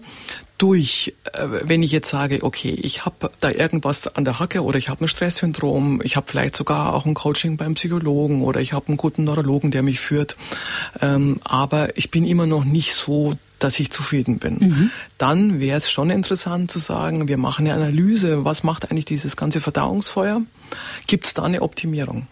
durch, 0.57 1.13
äh, 1.33 1.47
wenn 1.63 1.83
ich 1.83 1.91
jetzt 1.91 2.09
sage, 2.09 2.39
okay, 2.41 2.69
ich 2.69 3.05
habe 3.05 3.31
da 3.39 3.49
irgendwas 3.49 4.07
an 4.07 4.23
der 4.23 4.39
Hacke 4.39 4.63
oder 4.63 4.77
ich 4.77 4.89
habe 4.89 5.03
ein 5.03 5.07
Stresssyndrom, 5.07 6.01
ich 6.03 6.15
habe 6.15 6.27
vielleicht 6.29 6.55
sogar 6.55 6.93
auch 6.93 7.05
ein 7.05 7.15
Coaching 7.15 7.57
beim 7.57 7.73
Psychologen 7.73 8.43
oder 8.43 8.61
ich 8.61 8.73
habe 8.73 8.87
einen 8.87 8.97
guten 8.97 9.23
Neurologen, 9.23 9.71
der 9.71 9.83
mich 9.83 9.99
führt, 9.99 10.35
ähm, 11.01 11.39
aber 11.43 11.97
ich 11.97 12.11
bin 12.11 12.25
immer 12.25 12.45
noch 12.45 12.63
nicht 12.63 12.93
so 12.93 13.33
dass 13.63 13.79
ich 13.79 13.91
zufrieden 13.91 14.39
bin. 14.39 14.57
Mhm. 14.59 14.91
Dann 15.17 15.59
wäre 15.59 15.77
es 15.77 15.89
schon 15.89 16.09
interessant 16.09 16.69
zu 16.69 16.79
sagen, 16.79 17.27
wir 17.27 17.37
machen 17.37 17.67
eine 17.67 17.75
Analyse, 17.75 18.43
was 18.43 18.63
macht 18.63 18.89
eigentlich 18.89 19.05
dieses 19.05 19.37
ganze 19.37 19.61
Verdauungsfeuer? 19.61 20.41
Gibt 21.07 21.25
es 21.25 21.33
da 21.33 21.43
eine 21.43 21.61
Optimierung? 21.61 22.27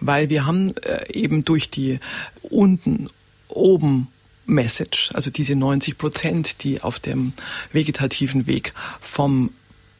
Weil 0.00 0.28
wir 0.28 0.46
haben 0.46 0.76
äh, 0.78 1.12
eben 1.12 1.44
durch 1.44 1.70
die 1.70 1.98
unten, 2.42 3.08
oben 3.48 4.08
Message, 4.46 5.10
also 5.14 5.30
diese 5.30 5.54
90 5.54 5.96
Prozent, 5.96 6.62
die 6.62 6.82
auf 6.82 6.98
dem 6.98 7.32
vegetativen 7.72 8.46
Weg 8.46 8.74
vom 9.00 9.50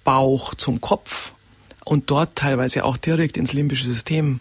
Bauch 0.04 0.54
zum 0.54 0.80
Kopf 0.80 1.32
und 1.84 2.11
dort 2.11 2.36
teilweise 2.36 2.84
auch 2.84 2.96
direkt 2.96 3.36
ins 3.36 3.52
limbische 3.52 3.86
System 3.86 4.40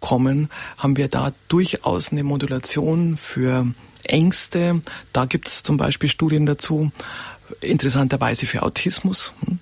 kommen, 0.00 0.48
haben 0.78 0.96
wir 0.96 1.08
da 1.08 1.32
durchaus 1.48 2.12
eine 2.12 2.24
Modulation 2.24 3.16
für 3.16 3.66
Ängste. 4.06 4.80
Da 5.12 5.24
gibt 5.24 5.48
es 5.48 5.62
zum 5.62 5.76
Beispiel 5.76 6.08
Studien 6.08 6.46
dazu, 6.46 6.90
interessanterweise 7.60 8.46
für 8.46 8.62
Autismus. 8.62 9.32
Hm? 9.44 9.58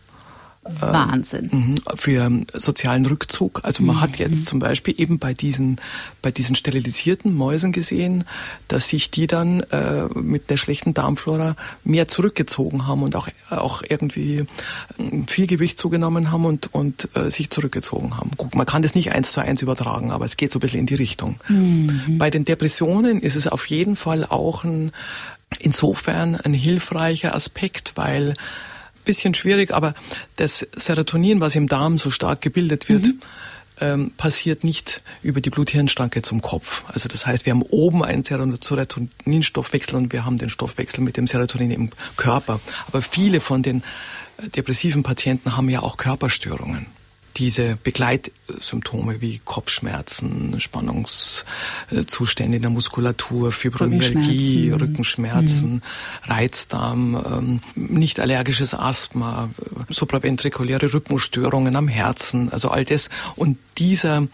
Wahnsinn. 0.80 1.50
Ähm, 1.52 1.74
für 1.96 2.30
sozialen 2.52 3.06
Rückzug. 3.06 3.60
Also 3.64 3.82
man 3.82 3.96
mhm. 3.96 4.00
hat 4.00 4.18
jetzt 4.18 4.46
zum 4.46 4.58
Beispiel 4.58 4.94
eben 4.96 5.18
bei 5.18 5.34
diesen, 5.34 5.80
bei 6.22 6.30
diesen 6.30 6.54
sterilisierten 6.56 7.34
Mäusen 7.34 7.72
gesehen, 7.72 8.24
dass 8.68 8.88
sich 8.88 9.10
die 9.10 9.26
dann 9.26 9.60
äh, 9.70 10.04
mit 10.14 10.50
der 10.50 10.56
schlechten 10.56 10.94
Darmflora 10.94 11.56
mehr 11.84 12.08
zurückgezogen 12.08 12.86
haben 12.86 13.02
und 13.02 13.16
auch, 13.16 13.28
auch 13.50 13.82
irgendwie 13.88 14.36
äh, 14.98 15.22
viel 15.26 15.46
Gewicht 15.46 15.78
zugenommen 15.78 16.30
haben 16.30 16.44
und, 16.44 16.72
und 16.74 17.08
äh, 17.14 17.30
sich 17.30 17.50
zurückgezogen 17.50 18.16
haben. 18.16 18.30
Guck, 18.36 18.54
man 18.54 18.66
kann 18.66 18.82
das 18.82 18.94
nicht 18.94 19.12
eins 19.12 19.32
zu 19.32 19.40
eins 19.40 19.62
übertragen, 19.62 20.10
aber 20.10 20.24
es 20.24 20.36
geht 20.36 20.52
so 20.52 20.58
ein 20.58 20.60
bisschen 20.60 20.80
in 20.80 20.86
die 20.86 20.94
Richtung. 20.94 21.36
Mhm. 21.48 22.18
Bei 22.18 22.30
den 22.30 22.44
Depressionen 22.44 23.20
ist 23.20 23.36
es 23.36 23.46
auf 23.46 23.66
jeden 23.66 23.96
Fall 23.96 24.24
auch 24.24 24.64
ein, 24.64 24.92
insofern 25.58 26.36
ein 26.36 26.54
hilfreicher 26.54 27.34
Aspekt, 27.34 27.92
weil 27.96 28.34
bisschen 29.08 29.32
schwierig, 29.34 29.72
aber 29.72 29.94
das 30.36 30.66
Serotonin, 30.76 31.40
was 31.40 31.56
im 31.56 31.66
Darm 31.66 31.96
so 31.96 32.10
stark 32.10 32.42
gebildet 32.42 32.90
wird, 32.90 33.06
mhm. 33.06 33.20
ähm, 33.80 34.12
passiert 34.16 34.64
nicht 34.64 35.02
über 35.22 35.40
die 35.40 35.48
Blut-Hirn-Schranke 35.48 36.20
zum 36.20 36.42
Kopf. 36.42 36.84
Also 36.88 37.08
das 37.08 37.26
heißt, 37.26 37.46
wir 37.46 37.52
haben 37.52 37.62
oben 37.62 38.04
einen 38.04 38.22
Serotoninstoffwechsel 38.22 39.96
und 39.96 40.12
wir 40.12 40.26
haben 40.26 40.36
den 40.36 40.50
Stoffwechsel 40.50 41.02
mit 41.02 41.16
dem 41.16 41.26
Serotonin 41.26 41.70
im 41.70 41.90
Körper. 42.16 42.60
Aber 42.86 43.00
viele 43.00 43.40
von 43.40 43.62
den 43.62 43.82
äh, 44.36 44.50
depressiven 44.50 45.02
Patienten 45.02 45.56
haben 45.56 45.70
ja 45.70 45.80
auch 45.80 45.96
Körperstörungen 45.96 46.97
diese 47.38 47.76
Begleitsymptome 47.76 49.20
wie 49.20 49.40
Kopfschmerzen, 49.44 50.58
Spannungszustände 50.58 52.56
in 52.56 52.62
der 52.62 52.70
Muskulatur, 52.70 53.52
Fibromyalgie, 53.52 54.70
Rückenschmerzen, 54.70 54.88
Rückenschmerzen 54.88 55.72
mhm. 55.74 55.82
Reizdarm, 56.24 57.24
ähm, 57.26 57.60
nicht 57.74 58.18
allergisches 58.20 58.74
Asthma, 58.74 59.50
supraventrikuläre 59.88 60.92
Rhythmusstörungen 60.92 61.76
am 61.76 61.86
Herzen, 61.88 62.50
also 62.52 62.70
all 62.70 62.84
das. 62.84 63.08
Und 63.36 63.58
dieser 63.78 64.26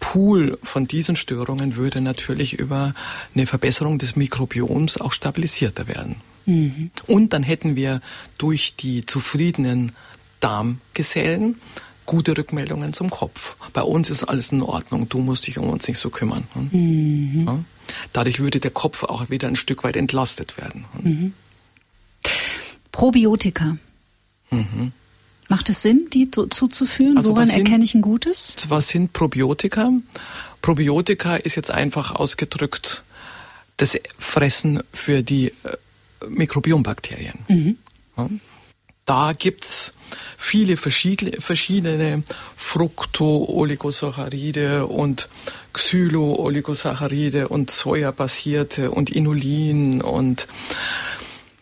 Pool 0.00 0.58
von 0.62 0.86
diesen 0.86 1.16
Störungen 1.16 1.76
würde 1.76 2.00
natürlich 2.00 2.58
über 2.58 2.94
eine 3.34 3.46
Verbesserung 3.46 3.98
des 3.98 4.16
Mikrobioms 4.16 5.00
auch 5.00 5.12
stabilisierter 5.12 5.86
werden. 5.86 6.16
Mhm. 6.46 6.90
Und 7.06 7.32
dann 7.32 7.42
hätten 7.42 7.76
wir 7.76 8.00
durch 8.36 8.74
die 8.76 9.06
zufriedenen 9.06 9.92
Darmgesellen 10.40 11.56
gute 12.08 12.36
Rückmeldungen 12.36 12.94
zum 12.94 13.10
Kopf. 13.10 13.54
Bei 13.74 13.82
uns 13.82 14.08
ist 14.08 14.24
alles 14.24 14.50
in 14.50 14.62
Ordnung, 14.62 15.10
du 15.10 15.18
musst 15.18 15.46
dich 15.46 15.58
um 15.58 15.68
uns 15.68 15.86
nicht 15.86 15.98
so 15.98 16.08
kümmern. 16.08 16.48
Mhm. 16.72 17.44
Ja? 17.46 17.58
Dadurch 18.14 18.40
würde 18.40 18.60
der 18.60 18.70
Kopf 18.70 19.04
auch 19.04 19.28
wieder 19.28 19.46
ein 19.46 19.56
Stück 19.56 19.84
weit 19.84 19.94
entlastet 19.94 20.56
werden. 20.56 20.86
Mhm. 21.02 21.32
Probiotika. 22.92 23.76
Mhm. 24.50 24.92
Macht 25.50 25.68
es 25.68 25.82
Sinn, 25.82 26.08
die 26.12 26.30
zuzuführen? 26.30 27.18
Also 27.18 27.32
Woran 27.32 27.50
erkenne 27.50 27.84
ich 27.84 27.94
ein 27.94 28.00
gutes? 28.00 28.56
Was 28.68 28.88
sind 28.88 29.12
Probiotika? 29.12 29.92
Probiotika 30.62 31.36
ist 31.36 31.56
jetzt 31.56 31.70
einfach 31.70 32.14
ausgedrückt 32.14 33.02
das 33.76 33.98
Fressen 34.18 34.82
für 34.94 35.22
die 35.22 35.48
äh, 35.48 35.52
Mikrobiombakterien. 36.26 37.38
Mhm. 37.48 37.76
Ja. 38.16 38.30
Da 39.04 39.32
gibt's 39.32 39.92
viele 40.36 40.76
verschiedene, 40.76 41.40
verschiedene 41.40 42.22
Fructo-Oligosaccharide 42.56 44.86
und 44.86 45.28
Xylo-Oligosaccharide 45.72 47.48
und 47.48 47.70
Soja-basierte 47.70 48.90
und 48.90 49.10
Inulin 49.10 50.02
und 50.02 50.48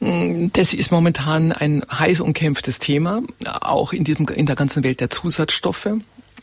mm, 0.01 0.49
das 0.53 0.73
ist 0.73 0.91
momentan 0.91 1.53
ein 1.53 1.85
heiß 1.91 2.21
umkämpftes 2.21 2.79
Thema, 2.79 3.23
auch 3.45 3.93
in, 3.93 4.05
diesem, 4.05 4.27
in 4.29 4.47
der 4.47 4.57
ganzen 4.57 4.85
Welt 4.85 5.01
der 5.01 5.11
Zusatzstoffe. 5.11 5.89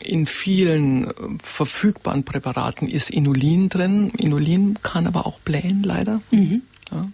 In 0.00 0.26
vielen 0.26 1.12
verfügbaren 1.42 2.24
Präparaten 2.24 2.88
ist 2.88 3.10
Inulin 3.10 3.68
drin. 3.68 4.10
Inulin 4.16 4.76
kann 4.82 5.06
aber 5.06 5.24
auch 5.24 5.38
blähen, 5.38 5.84
leider. 5.84 6.20
Mhm. 6.30 6.62
Ja. 6.92 7.08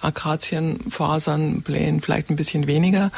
Akazienfasern 0.00 1.62
blähen 1.62 2.00
vielleicht 2.00 2.30
ein 2.30 2.36
bisschen 2.36 2.66
weniger. 2.66 3.10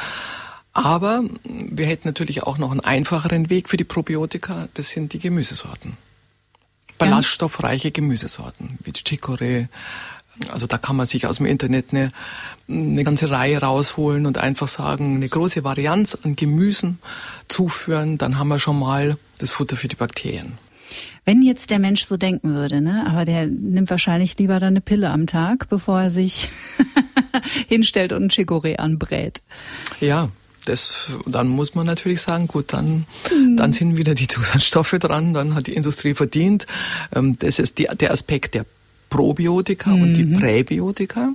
Aber 0.83 1.23
wir 1.43 1.85
hätten 1.85 2.07
natürlich 2.07 2.43
auch 2.43 2.57
noch 2.57 2.71
einen 2.71 2.79
einfacheren 2.79 3.49
Weg 3.49 3.69
für 3.69 3.77
die 3.77 3.83
Probiotika. 3.83 4.69
Das 4.73 4.89
sind 4.89 5.13
die 5.13 5.19
Gemüsesorten. 5.19 5.97
Ballaststoffreiche 6.97 7.91
Gemüsesorten 7.91 8.77
wie 8.83 8.91
Chicorée. 8.91 9.67
Also 10.49 10.67
da 10.67 10.77
kann 10.77 10.95
man 10.95 11.05
sich 11.05 11.27
aus 11.27 11.37
dem 11.37 11.45
Internet 11.45 11.87
eine, 11.91 12.11
eine 12.69 13.03
ganze 13.03 13.29
Reihe 13.29 13.59
rausholen 13.59 14.25
und 14.25 14.37
einfach 14.37 14.69
sagen, 14.69 15.15
eine 15.15 15.27
große 15.27 15.63
Varianz 15.63 16.17
an 16.23 16.35
Gemüsen 16.35 16.99
zuführen. 17.49 18.17
Dann 18.17 18.37
haben 18.37 18.47
wir 18.47 18.59
schon 18.59 18.79
mal 18.79 19.17
das 19.37 19.51
Futter 19.51 19.75
für 19.75 19.89
die 19.89 19.97
Bakterien. 19.97 20.53
Wenn 21.25 21.41
jetzt 21.41 21.71
der 21.71 21.79
Mensch 21.79 22.05
so 22.05 22.15
denken 22.15 22.53
würde, 22.53 22.81
ne, 22.81 23.05
aber 23.05 23.25
der 23.25 23.47
nimmt 23.47 23.89
wahrscheinlich 23.89 24.37
lieber 24.37 24.59
dann 24.59 24.69
eine 24.69 24.81
Pille 24.81 25.09
am 25.09 25.27
Tag, 25.27 25.67
bevor 25.69 26.01
er 26.01 26.09
sich 26.09 26.49
hinstellt 27.67 28.13
und 28.13 28.23
ein 28.23 28.29
Chicorée 28.29 28.77
anbrät. 28.77 29.41
Ja, 29.99 30.29
das, 30.65 31.11
dann 31.25 31.47
muss 31.47 31.75
man 31.75 31.85
natürlich 31.85 32.21
sagen, 32.21 32.47
gut, 32.47 32.73
dann, 32.73 33.05
mhm. 33.31 33.57
dann 33.57 33.73
sind 33.73 33.97
wieder 33.97 34.15
die 34.15 34.27
Zusatzstoffe 34.35 34.97
dran, 34.99 35.33
dann 35.33 35.55
hat 35.55 35.67
die 35.67 35.75
Industrie 35.75 36.13
verdient. 36.13 36.67
Ähm, 37.13 37.37
das 37.39 37.59
ist 37.59 37.77
die, 37.77 37.87
der 37.99 38.11
Aspekt 38.11 38.53
der 38.53 38.65
Probiotika 39.09 39.89
mhm. 39.91 40.01
und 40.01 40.13
die 40.13 40.25
mhm. 40.25 40.39
Präbiotika. 40.39 41.33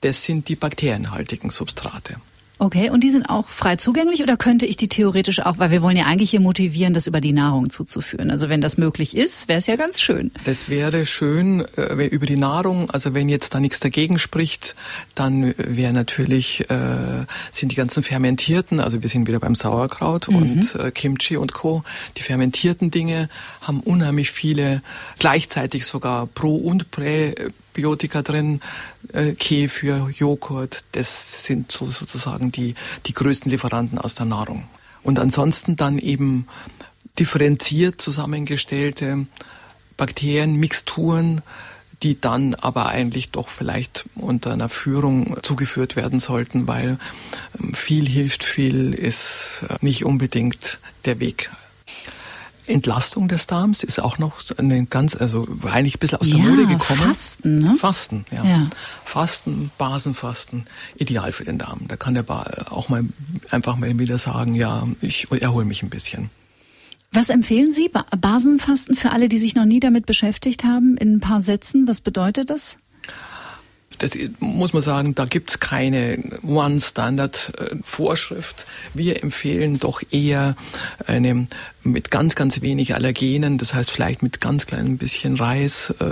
Das 0.00 0.24
sind 0.24 0.48
die 0.48 0.56
bakterienhaltigen 0.56 1.50
Substrate. 1.50 2.16
Okay, 2.60 2.90
und 2.90 3.02
die 3.02 3.10
sind 3.10 3.24
auch 3.24 3.48
frei 3.48 3.76
zugänglich 3.76 4.22
oder 4.22 4.36
könnte 4.36 4.66
ich 4.66 4.76
die 4.76 4.88
theoretisch 4.88 5.40
auch, 5.40 5.56
weil 5.56 5.70
wir 5.70 5.80
wollen 5.80 5.96
ja 5.96 6.04
eigentlich 6.04 6.28
hier 6.28 6.40
motivieren, 6.40 6.92
das 6.92 7.06
über 7.06 7.22
die 7.22 7.32
Nahrung 7.32 7.70
zuzuführen. 7.70 8.30
Also 8.30 8.50
wenn 8.50 8.60
das 8.60 8.76
möglich 8.76 9.16
ist, 9.16 9.48
wäre 9.48 9.58
es 9.58 9.66
ja 9.66 9.76
ganz 9.76 9.98
schön. 9.98 10.30
Das 10.44 10.68
wäre 10.68 11.06
schön 11.06 11.64
äh, 11.78 12.06
über 12.08 12.26
die 12.26 12.36
Nahrung. 12.36 12.90
Also 12.90 13.14
wenn 13.14 13.30
jetzt 13.30 13.54
da 13.54 13.60
nichts 13.60 13.80
dagegen 13.80 14.18
spricht, 14.18 14.76
dann 15.14 15.54
wäre 15.56 15.94
natürlich 15.94 16.68
äh, 16.68 17.24
sind 17.50 17.72
die 17.72 17.76
ganzen 17.76 18.02
fermentierten, 18.02 18.78
also 18.78 19.02
wir 19.02 19.08
sind 19.08 19.26
wieder 19.26 19.40
beim 19.40 19.54
Sauerkraut 19.54 20.28
mhm. 20.28 20.36
und 20.36 20.74
äh, 20.74 20.90
Kimchi 20.90 21.38
und 21.38 21.54
Co. 21.54 21.82
Die 22.18 22.22
fermentierten 22.22 22.90
Dinge 22.90 23.30
haben 23.62 23.80
unheimlich 23.80 24.32
viele 24.32 24.82
gleichzeitig 25.18 25.86
sogar 25.86 26.26
Pro 26.26 26.56
und 26.56 26.90
Prä 26.90 27.34
Probiotika 27.80 28.20
drin, 28.20 28.60
äh, 29.14 29.32
Kefir, 29.32 30.10
Joghurt, 30.12 30.84
das 30.92 31.44
sind 31.44 31.72
so 31.72 31.86
sozusagen 31.86 32.52
die, 32.52 32.74
die 33.06 33.14
größten 33.14 33.50
Lieferanten 33.50 33.98
aus 33.98 34.14
der 34.14 34.26
Nahrung. 34.26 34.64
Und 35.02 35.18
ansonsten 35.18 35.76
dann 35.76 35.98
eben 35.98 36.46
differenziert 37.18 37.98
zusammengestellte 37.98 39.26
Bakterienmixturen, 39.96 41.40
die 42.02 42.20
dann 42.20 42.54
aber 42.54 42.86
eigentlich 42.86 43.30
doch 43.30 43.48
vielleicht 43.48 44.04
unter 44.14 44.52
einer 44.52 44.68
Führung 44.68 45.38
zugeführt 45.42 45.96
werden 45.96 46.20
sollten, 46.20 46.68
weil 46.68 46.98
ähm, 47.58 47.72
viel 47.72 48.06
hilft 48.06 48.44
viel 48.44 48.92
ist 48.92 49.64
äh, 49.70 49.76
nicht 49.80 50.04
unbedingt 50.04 50.80
der 51.06 51.18
Weg 51.18 51.48
Entlastung 52.66 53.28
des 53.28 53.46
Darms 53.46 53.82
ist 53.82 54.00
auch 54.00 54.18
noch 54.18 54.40
eine 54.56 54.84
ganz, 54.86 55.16
also 55.16 55.46
eigentlich 55.64 55.96
ein 55.96 55.98
bisschen 55.98 56.18
aus 56.18 56.30
der 56.30 56.38
ja, 56.38 56.44
Mode 56.44 56.66
gekommen. 56.66 57.00
Fasten, 57.00 57.56
ne? 57.56 57.74
Fasten, 57.74 58.24
ja. 58.30 58.44
ja. 58.44 58.66
Fasten, 59.04 59.70
Basenfasten, 59.78 60.66
ideal 60.96 61.32
für 61.32 61.44
den 61.44 61.58
Darm. 61.58 61.80
Da 61.88 61.96
kann 61.96 62.14
der 62.14 62.24
auch 62.72 62.88
mal 62.88 63.04
einfach 63.50 63.76
mal 63.76 63.98
wieder 63.98 64.18
sagen, 64.18 64.54
ja, 64.54 64.86
ich 65.00 65.28
erhole 65.30 65.64
mich 65.64 65.82
ein 65.82 65.90
bisschen. 65.90 66.30
Was 67.12 67.28
empfehlen 67.28 67.72
Sie? 67.72 67.90
Basenfasten 68.20 68.94
für 68.94 69.10
alle, 69.10 69.28
die 69.28 69.38
sich 69.38 69.56
noch 69.56 69.64
nie 69.64 69.80
damit 69.80 70.06
beschäftigt 70.06 70.62
haben, 70.62 70.96
in 70.96 71.14
ein 71.14 71.20
paar 71.20 71.40
Sätzen. 71.40 71.88
Was 71.88 72.00
bedeutet 72.00 72.50
das? 72.50 72.76
Das 74.00 74.18
muss 74.40 74.72
man 74.72 74.82
sagen, 74.82 75.14
da 75.14 75.26
gibt 75.26 75.50
es 75.50 75.60
keine 75.60 76.18
One-Standard-Vorschrift. 76.42 78.66
Wir 78.94 79.22
empfehlen 79.22 79.78
doch 79.78 80.02
eher 80.10 80.56
eine 81.06 81.46
mit 81.82 82.10
ganz, 82.10 82.34
ganz 82.34 82.60
wenig 82.62 82.94
Allergenen, 82.94 83.58
das 83.58 83.74
heißt 83.74 83.90
vielleicht 83.90 84.22
mit 84.22 84.40
ganz 84.40 84.64
kleinem 84.66 84.96
bisschen 84.96 85.36
Reis, 85.36 85.92
äh, 86.00 86.04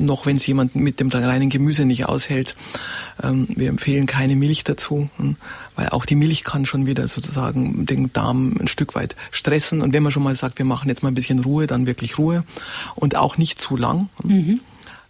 noch 0.00 0.26
wenn 0.26 0.36
es 0.36 0.46
jemand 0.46 0.76
mit 0.76 1.00
dem 1.00 1.08
reinen 1.08 1.48
Gemüse 1.48 1.86
nicht 1.86 2.04
aushält. 2.06 2.54
Ähm, 3.22 3.48
wir 3.48 3.70
empfehlen 3.70 4.04
keine 4.06 4.36
Milch 4.36 4.64
dazu, 4.64 5.08
hm, 5.16 5.36
weil 5.76 5.88
auch 5.90 6.04
die 6.04 6.14
Milch 6.14 6.44
kann 6.44 6.66
schon 6.66 6.86
wieder 6.86 7.08
sozusagen 7.08 7.86
den 7.86 8.12
Darm 8.12 8.54
ein 8.60 8.68
Stück 8.68 8.94
weit 8.94 9.16
stressen. 9.30 9.80
Und 9.80 9.94
wenn 9.94 10.02
man 10.02 10.12
schon 10.12 10.22
mal 10.22 10.36
sagt, 10.36 10.58
wir 10.58 10.66
machen 10.66 10.88
jetzt 10.88 11.02
mal 11.02 11.10
ein 11.10 11.14
bisschen 11.14 11.40
Ruhe, 11.40 11.66
dann 11.66 11.86
wirklich 11.86 12.18
Ruhe 12.18 12.44
und 12.94 13.16
auch 13.16 13.38
nicht 13.38 13.58
zu 13.60 13.78
lang. 13.78 14.10
Hm. 14.22 14.30
Mhm 14.30 14.60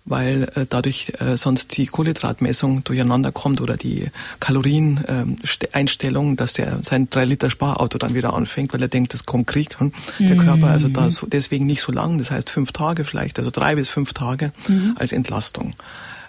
weil 0.09 0.45
äh, 0.55 0.67
dadurch 0.69 1.13
äh, 1.19 1.37
sonst 1.37 1.77
die 1.77 1.87
Kohlenhydratmessung 1.87 2.85
durcheinander 2.85 3.33
kommt 3.33 3.61
oder 3.61 3.77
die 3.77 4.07
Kalorieneinstellung, 4.41 6.31
ähm, 6.31 6.37
dass 6.37 6.55
der 6.55 6.79
sein 6.83 7.09
3 7.11 7.25
Liter 7.25 7.51
Sparauto 7.51 7.99
dann 7.99 8.15
wieder 8.15 8.35
anfängt, 8.35 8.73
weil 8.73 8.83
er 8.83 8.89
denkt, 8.89 9.15
das 9.15 9.27
kommt 9.27 9.47
Krieg. 9.47 9.79
Hm? 9.79 9.93
Der 10.19 10.37
mhm. 10.37 10.41
Körper 10.41 10.69
also 10.69 10.89
da 10.89 11.11
so, 11.11 11.27
deswegen 11.27 11.67
nicht 11.67 11.83
so 11.83 11.93
lang, 11.93 12.19
das 12.19 12.31
heißt 12.31 12.51
fünf 12.51 12.73
Tage 12.73 13.05
vielleicht, 13.05 13.39
also 13.39 13.51
drei 13.51 13.75
bis 13.75 13.89
fünf 13.89 14.13
Tage 14.13 14.53
mhm. 14.67 14.95
als 14.99 15.13
Entlastung. 15.13 15.75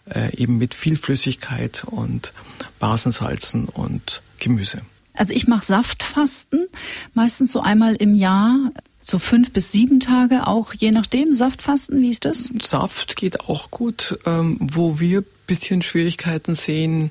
Äh, 0.10 0.36
eben 0.36 0.58
mit 0.58 0.74
viel 0.74 0.98
Flüssigkeit 0.98 1.84
und 1.86 2.34
Basensalzen 2.80 3.66
und 3.66 4.22
Gemüse. 4.40 4.80
Also 5.14 5.34
ich 5.34 5.48
mache 5.48 5.66
Saftfasten, 5.66 6.68
meistens 7.14 7.52
so 7.52 7.60
einmal 7.62 7.96
im 7.96 8.16
Jahr 8.16 8.72
so 9.10 9.20
fünf 9.20 9.52
bis 9.52 9.72
sieben 9.72 10.00
Tage 10.00 10.48
auch, 10.48 10.74
je 10.74 10.92
nachdem, 10.92 11.34
Saftfasten, 11.34 12.02
wie 12.02 12.10
ist 12.10 12.26
das? 12.26 12.50
Saft 12.62 13.16
geht 13.16 13.42
auch 13.42 13.72
gut. 13.72 14.18
Ähm, 14.26 14.58
wo 14.60 15.00
wir 15.00 15.24
bisschen 15.48 15.82
Schwierigkeiten 15.82 16.54
sehen, 16.54 17.10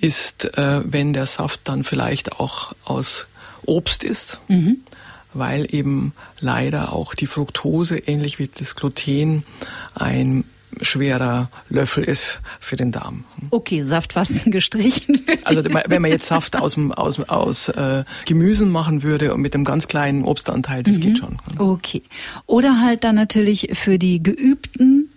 ist, 0.00 0.56
äh, 0.58 0.82
wenn 0.84 1.12
der 1.12 1.26
Saft 1.26 1.60
dann 1.64 1.84
vielleicht 1.84 2.32
auch 2.40 2.72
aus 2.84 3.28
Obst 3.64 4.04
ist. 4.04 4.40
Mhm 4.48 4.78
weil 5.34 5.72
eben 5.72 6.14
leider 6.40 6.92
auch 6.92 7.14
die 7.14 7.26
Fructose, 7.26 7.98
ähnlich 7.98 8.38
wie 8.38 8.48
das 8.52 8.74
Gluten, 8.74 9.44
ein 9.94 10.44
schwerer 10.80 11.50
Löffel 11.68 12.04
ist 12.04 12.40
für 12.60 12.76
den 12.76 12.92
Darm. 12.92 13.24
Okay, 13.50 13.82
Saftfasten 13.82 14.52
gestrichen. 14.52 15.20
Also 15.44 15.62
wenn 15.64 16.02
man 16.02 16.10
jetzt 16.10 16.26
Saft 16.26 16.56
aus, 16.56 16.76
aus, 16.90 17.20
aus 17.28 17.68
äh, 17.68 18.04
Gemüsen 18.26 18.70
machen 18.70 19.02
würde 19.02 19.34
und 19.34 19.40
mit 19.40 19.54
einem 19.54 19.64
ganz 19.64 19.88
kleinen 19.88 20.24
Obstanteil, 20.24 20.82
das 20.82 20.98
mhm. 20.98 21.00
geht 21.02 21.18
schon. 21.18 21.38
Okay. 21.58 22.02
Oder 22.46 22.80
halt 22.80 23.04
dann 23.04 23.14
natürlich 23.14 23.70
für 23.74 23.98
die 23.98 24.22
Geübten 24.22 25.07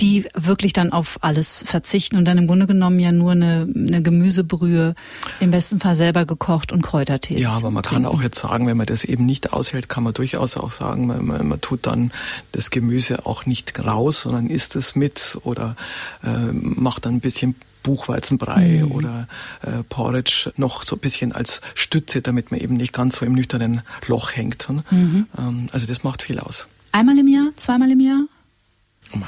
die 0.00 0.26
wirklich 0.34 0.72
dann 0.72 0.92
auf 0.92 1.18
alles 1.22 1.64
verzichten 1.66 2.16
und 2.16 2.24
dann 2.24 2.38
im 2.38 2.46
Grunde 2.46 2.66
genommen 2.66 3.00
ja 3.00 3.10
nur 3.10 3.32
eine, 3.32 3.68
eine 3.74 4.00
Gemüsebrühe, 4.00 4.94
im 5.40 5.50
besten 5.50 5.80
Fall 5.80 5.96
selber 5.96 6.24
gekocht 6.24 6.70
und 6.70 6.82
Kräutertees. 6.82 7.42
Ja, 7.42 7.50
aber 7.50 7.70
man 7.70 7.82
trinken. 7.82 8.04
kann 8.04 8.12
auch 8.12 8.22
jetzt 8.22 8.38
sagen, 8.38 8.66
wenn 8.66 8.76
man 8.76 8.86
das 8.86 9.04
eben 9.04 9.26
nicht 9.26 9.52
aushält, 9.52 9.88
kann 9.88 10.04
man 10.04 10.12
durchaus 10.12 10.56
auch 10.56 10.70
sagen, 10.70 11.06
man, 11.06 11.26
man, 11.26 11.48
man 11.48 11.60
tut 11.60 11.86
dann 11.86 12.12
das 12.52 12.70
Gemüse 12.70 13.26
auch 13.26 13.46
nicht 13.46 13.78
raus, 13.84 14.20
sondern 14.20 14.46
isst 14.46 14.76
es 14.76 14.94
mit 14.94 15.38
oder 15.42 15.74
äh, 16.22 16.52
macht 16.52 17.06
dann 17.06 17.14
ein 17.14 17.20
bisschen 17.20 17.56
Buchweizenbrei 17.82 18.82
mhm. 18.84 18.92
oder 18.92 19.28
äh, 19.62 19.82
Porridge 19.88 20.52
noch 20.56 20.82
so 20.82 20.96
ein 20.96 21.00
bisschen 21.00 21.32
als 21.32 21.60
Stütze, 21.74 22.22
damit 22.22 22.50
man 22.50 22.60
eben 22.60 22.74
nicht 22.74 22.92
ganz 22.92 23.18
so 23.18 23.26
im 23.26 23.32
nüchternen 23.32 23.82
Loch 24.06 24.32
hängt. 24.32 24.68
Mhm. 24.68 25.26
Ähm, 25.36 25.66
also 25.72 25.86
das 25.86 26.04
macht 26.04 26.22
viel 26.22 26.38
aus. 26.38 26.66
Einmal 26.92 27.18
im 27.18 27.28
Jahr, 27.28 27.48
zweimal 27.56 27.90
im 27.90 28.00
Jahr? 28.00 28.22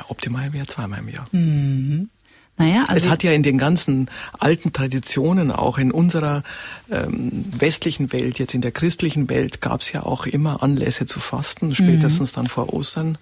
Optimal 0.09 0.53
wäre 0.53 0.67
zweimal 0.67 1.01
im 1.01 1.09
Jahr. 1.09 1.27
Mhm. 1.33 2.11
Naja, 2.57 2.85
also 2.89 3.07
es 3.07 3.11
hat 3.11 3.23
ja 3.23 3.33
in 3.33 3.43
den 3.43 3.57
ganzen 3.57 4.11
alten 4.39 4.75
Traditionen, 4.75 5.51
auch 5.51 5.79
in 5.79 5.91
unserer 5.91 6.43
ähm, 6.91 7.47
westlichen 7.59 8.13
Welt, 8.13 8.39
jetzt 8.39 8.53
in 8.53 8.61
der 8.61 8.71
christlichen 8.71 9.31
Welt, 9.31 9.63
gab 9.63 9.81
es 9.81 9.93
ja 9.93 10.03
auch 10.03 10.27
immer 10.27 10.63
Anlässe 10.63 11.07
zu 11.07 11.21
fasten. 11.21 11.75
Spätestens 11.75 12.33
mhm. 12.33 12.35
dann 12.37 12.47
vor 12.49 12.75
Ostern 12.75 13.17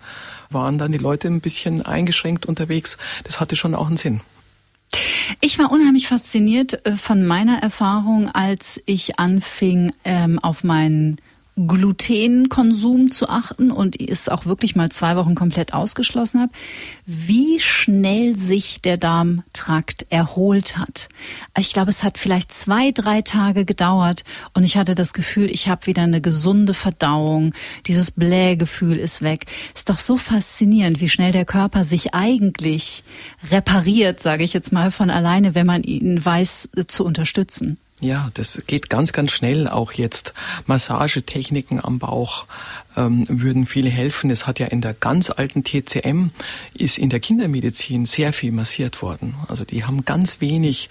waren 0.51 0.79
dann 0.79 0.91
die 0.91 0.99
Leute 0.99 1.29
ein 1.29 1.41
bisschen 1.41 1.83
eingeschränkt 1.83 2.47
unterwegs. 2.47 2.99
Das 3.23 3.39
hatte 3.39 3.55
schon 3.55 3.77
auch 3.77 3.87
einen 3.87 3.97
Sinn. 3.97 4.23
Ich 5.41 5.59
war 5.59 5.71
unheimlich 5.71 6.09
fasziniert 6.09 6.85
äh, 6.87 6.97
von 6.97 7.25
meiner 7.25 7.63
Erfahrung, 7.63 8.29
als 8.29 8.81
ich 8.87 9.21
anfing, 9.21 9.93
ähm, 10.05 10.39
auf 10.39 10.65
meinen 10.65 11.19
Glutenkonsum 11.67 13.11
zu 13.11 13.29
achten 13.29 13.71
und 13.71 14.01
es 14.01 14.29
auch 14.29 14.47
wirklich 14.47 14.77
mal 14.77 14.91
zwei 14.91 15.17
Wochen 15.17 15.35
komplett 15.35 15.75
ausgeschlossen 15.75 16.41
habe, 16.41 16.53
wie 17.07 17.59
schnell 17.59 18.37
sich 18.37 18.81
der 18.81 18.97
Darmtrakt 18.97 20.07
erholt 20.11 20.77
hat. 20.77 21.09
Ich 21.59 21.73
glaube, 21.73 21.91
es 21.91 22.05
hat 22.05 22.19
vielleicht 22.19 22.53
zwei, 22.53 22.93
drei 22.93 23.23
Tage 23.23 23.65
gedauert 23.65 24.25
und 24.55 24.65
ich 24.65 24.77
hatte 24.77 24.95
das 24.95 25.13
Gefühl, 25.13 25.51
ich 25.51 25.69
habe 25.69 25.87
wieder 25.87 26.03
eine 26.03 26.21
gesunde 26.21 26.75
Verdauung. 26.75 27.55
Dieses 27.87 28.11
Blähgefühl 28.11 28.97
ist 28.97 29.23
weg. 29.23 29.47
Ist 29.75 29.91
doch 29.91 29.99
so 29.99 30.17
faszinierend, 30.17 31.01
wie 31.01 31.09
schnell 31.09 31.33
der 31.33 31.45
Körper 31.45 31.85
sich 31.85 32.15
eigentlich 32.15 33.03
repariert, 33.51 34.21
sage 34.21 34.45
ich 34.45 34.53
jetzt 34.53 34.73
mal 34.73 34.91
von 34.91 35.11
alleine, 35.11 35.55
wenn 35.55 35.67
man 35.67 35.83
ihn 35.83 36.25
weiß 36.25 36.71
äh, 36.77 36.87
zu 36.87 37.05
unterstützen. 37.05 37.79
Ja, 38.01 38.31
das 38.35 38.63
geht 38.67 38.91
ganz, 38.91 39.13
ganz 39.13 39.33
schnell. 39.33 39.69
Auch 39.69 39.93
jetzt 39.93 40.35
Massagetechniken 40.67 41.85
am 41.85 41.99
Bauch 41.99 42.47
ähm, 42.97 43.25
würden 43.29 43.67
viel 43.67 43.91
helfen. 43.91 44.31
Es 44.31 44.47
hat 44.47 44.61
ja 44.61 44.67
in 44.67 44.81
der 44.81 44.95
ganz 44.95 45.31
alten 45.31 45.65
TCM 45.65 46.31
ist 46.75 46.99
in 46.99 47.11
der 47.11 47.21
Kindermedizin 47.21 48.07
sehr 48.07 48.33
viel 48.33 48.53
massiert 48.53 49.03
worden. 49.03 49.35
Also 49.49 49.65
die 49.65 49.85
haben 49.85 50.05
ganz 50.05 50.41
wenig 50.41 50.91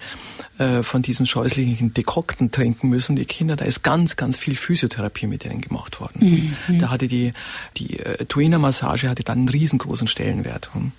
äh, 0.58 0.82
von 0.82 1.00
diesen 1.00 1.24
scheußlichen 1.24 1.94
Dekokten 1.94 2.50
trinken 2.50 2.88
müssen. 2.88 3.16
Die 3.16 3.24
Kinder, 3.24 3.56
da 3.56 3.64
ist 3.64 3.82
ganz, 3.82 4.16
ganz 4.16 4.36
viel 4.36 4.54
Physiotherapie 4.54 5.26
mit 5.26 5.44
denen 5.44 5.62
gemacht 5.62 6.00
worden. 6.00 6.54
Mhm. 6.68 6.78
Da 6.78 6.90
hatte 6.90 7.08
die 7.08 7.32
die 7.76 7.98
äh, 8.00 8.24
Tuina-Massage 8.24 9.08
hatte 9.08 9.24
dann 9.24 9.38
einen 9.38 9.48
riesengroßen 9.48 10.08
Stellenwert. 10.08 10.70
Hm. 10.74 10.92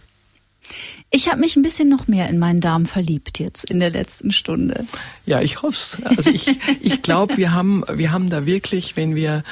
Ich 1.12 1.28
habe 1.28 1.40
mich 1.40 1.56
ein 1.56 1.64
bisschen 1.64 1.90
noch 1.90 2.08
mehr 2.08 2.30
in 2.30 2.38
meinen 2.38 2.62
Darm 2.62 2.86
verliebt 2.86 3.40
jetzt 3.40 3.70
in 3.70 3.80
der 3.80 3.90
letzten 3.90 4.32
Stunde. 4.32 4.86
Ja, 5.26 5.42
ich 5.42 5.64
hoffe 5.64 5.74
es. 5.76 5.98
Also 6.06 6.30
ich, 6.30 6.60
ich 6.82 7.02
glaube, 7.02 7.38
wir 7.38 7.52
haben, 7.52 7.84
wir 7.92 8.12
haben 8.12 8.30
da 8.30 8.46
wirklich, 8.46 8.96
wenn 8.96 9.16
wir, 9.16 9.44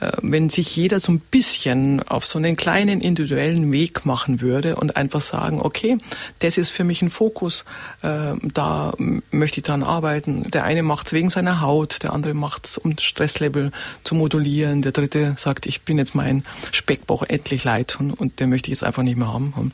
äh, 0.00 0.12
wenn 0.20 0.50
sich 0.50 0.76
jeder 0.76 1.00
so 1.00 1.12
ein 1.12 1.20
bisschen 1.20 2.02
auf 2.02 2.26
so 2.26 2.38
einen 2.38 2.56
kleinen 2.56 3.00
individuellen 3.00 3.72
Weg 3.72 4.04
machen 4.04 4.42
würde 4.42 4.76
und 4.76 4.98
einfach 4.98 5.22
sagen, 5.22 5.60
okay, 5.62 5.96
das 6.40 6.58
ist 6.58 6.72
für 6.72 6.84
mich 6.84 7.00
ein 7.00 7.08
Fokus, 7.08 7.64
äh, 8.02 8.34
da 8.42 8.92
möchte 9.30 9.60
ich 9.60 9.64
dran 9.64 9.82
arbeiten. 9.82 10.50
Der 10.50 10.64
eine 10.64 10.82
macht 10.82 11.06
es 11.06 11.14
wegen 11.14 11.30
seiner 11.30 11.62
Haut, 11.62 12.02
der 12.02 12.12
andere 12.12 12.34
macht 12.34 12.66
es, 12.66 12.76
um 12.76 12.98
Stresslevel 12.98 13.72
zu 14.04 14.14
modulieren, 14.14 14.82
der 14.82 14.92
dritte 14.92 15.34
sagt, 15.38 15.64
ich 15.64 15.82
bin 15.82 15.96
jetzt 15.96 16.14
mein 16.14 16.44
Speckbauch 16.70 17.22
endlich 17.22 17.64
leid 17.64 17.96
und, 17.98 18.12
und 18.12 18.40
den 18.40 18.50
möchte 18.50 18.68
ich 18.68 18.72
jetzt 18.72 18.84
einfach 18.84 19.02
nicht 19.02 19.16
mehr 19.16 19.32
haben. 19.32 19.72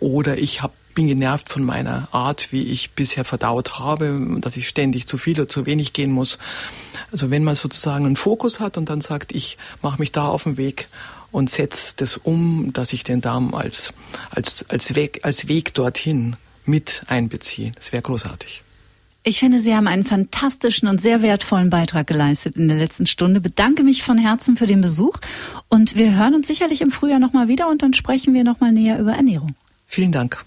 Oder 0.00 0.38
ich 0.38 0.62
hab, 0.62 0.72
bin 0.94 1.06
genervt 1.06 1.48
von 1.48 1.62
meiner 1.62 2.08
Art, 2.12 2.52
wie 2.52 2.64
ich 2.64 2.92
bisher 2.92 3.24
verdaut 3.24 3.78
habe, 3.78 4.38
dass 4.40 4.56
ich 4.56 4.68
ständig 4.68 5.06
zu 5.06 5.18
viel 5.18 5.38
oder 5.38 5.48
zu 5.48 5.66
wenig 5.66 5.92
gehen 5.92 6.10
muss. 6.10 6.38
Also 7.12 7.30
wenn 7.30 7.44
man 7.44 7.54
sozusagen 7.54 8.06
einen 8.06 8.16
Fokus 8.16 8.60
hat 8.60 8.76
und 8.76 8.88
dann 8.90 9.00
sagt, 9.00 9.32
ich 9.32 9.58
mache 9.82 9.98
mich 9.98 10.12
da 10.12 10.26
auf 10.26 10.44
den 10.44 10.56
Weg 10.56 10.88
und 11.32 11.50
setze 11.50 11.94
das 11.96 12.16
um, 12.16 12.72
dass 12.72 12.92
ich 12.92 13.04
den 13.04 13.20
Darm 13.20 13.54
als, 13.54 13.92
als, 14.30 14.68
als, 14.68 14.94
Weg, 14.94 15.20
als 15.22 15.48
Weg 15.48 15.74
dorthin 15.74 16.36
mit 16.64 17.02
einbeziehe. 17.06 17.72
Das 17.74 17.92
wäre 17.92 18.02
großartig. 18.02 18.62
Ich 19.22 19.38
finde, 19.38 19.60
Sie 19.60 19.74
haben 19.74 19.86
einen 19.86 20.04
fantastischen 20.04 20.88
und 20.88 20.98
sehr 20.98 21.20
wertvollen 21.20 21.68
Beitrag 21.68 22.06
geleistet 22.06 22.56
in 22.56 22.68
der 22.68 22.78
letzten 22.78 23.06
Stunde. 23.06 23.40
Bedanke 23.40 23.82
mich 23.82 24.02
von 24.02 24.16
Herzen 24.16 24.56
für 24.56 24.66
den 24.66 24.80
Besuch 24.80 25.18
und 25.68 25.94
wir 25.94 26.16
hören 26.16 26.34
uns 26.34 26.46
sicherlich 26.46 26.80
im 26.80 26.90
Frühjahr 26.90 27.18
nochmal 27.18 27.46
wieder 27.46 27.68
und 27.68 27.82
dann 27.82 27.92
sprechen 27.92 28.32
wir 28.32 28.44
nochmal 28.44 28.72
näher 28.72 28.98
über 28.98 29.12
Ernährung. 29.12 29.54
Vielen 29.90 30.12
Dank. 30.12 30.44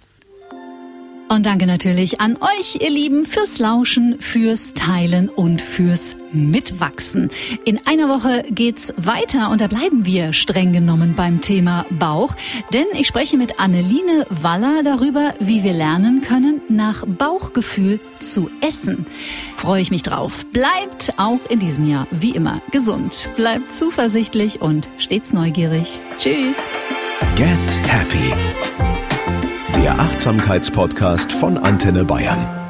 Und 1.28 1.46
danke 1.46 1.66
natürlich 1.66 2.22
an 2.22 2.38
euch, 2.38 2.78
ihr 2.80 2.89
Lieben, 2.89 3.26
fürs 3.26 3.58
Lauschen, 3.60 4.22
fürs 4.22 4.74
Teilen 4.74 5.28
und 5.28 5.62
fürs 5.62 6.16
Mitwachsen. 6.32 7.30
In 7.66 7.86
einer 7.86 8.08
Woche 8.08 8.46
geht's 8.52 8.94
weiter 8.96 9.50
und 9.50 9.60
da 9.60 9.68
bleiben 9.68 10.06
wir 10.06 10.32
streng 10.32 10.72
genommen 10.72 11.16
beim 11.16 11.41
Thema 11.41 11.86
Bauch, 11.89 12.36
denn 12.72 12.86
ich 12.94 13.08
spreche 13.08 13.36
mit 13.36 13.60
Anneline 13.60 14.26
Waller 14.30 14.82
darüber, 14.82 15.34
wie 15.39 15.64
wir 15.64 15.74
lernen 15.74 16.22
können, 16.22 16.62
nach 16.70 17.04
Bauchgefühl 17.06 18.00
zu 18.20 18.50
essen. 18.62 19.06
Freue 19.58 19.82
ich 19.82 19.91
mich 19.91 20.04
drauf. 20.04 20.46
Bleibt 20.54 21.16
auch 21.18 21.39
in 21.50 21.60
diesem 21.60 21.89
Jahr 21.89 22.08
wie 22.12 22.32
immer 22.32 22.62
gesund, 22.72 23.30
bleibt 23.36 23.74
zuversichtlich 23.74 24.62
und 24.62 24.88
stets 25.00 25.34
neugierig. 25.34 26.00
Tschüss. 26.18 26.58
Get 27.36 27.78
Happy 27.88 28.93
der 29.84 30.00
Achtsamkeitspodcast 30.00 31.34
von 31.34 31.58
Antenne 31.58 32.06
Bayern. 32.06 32.62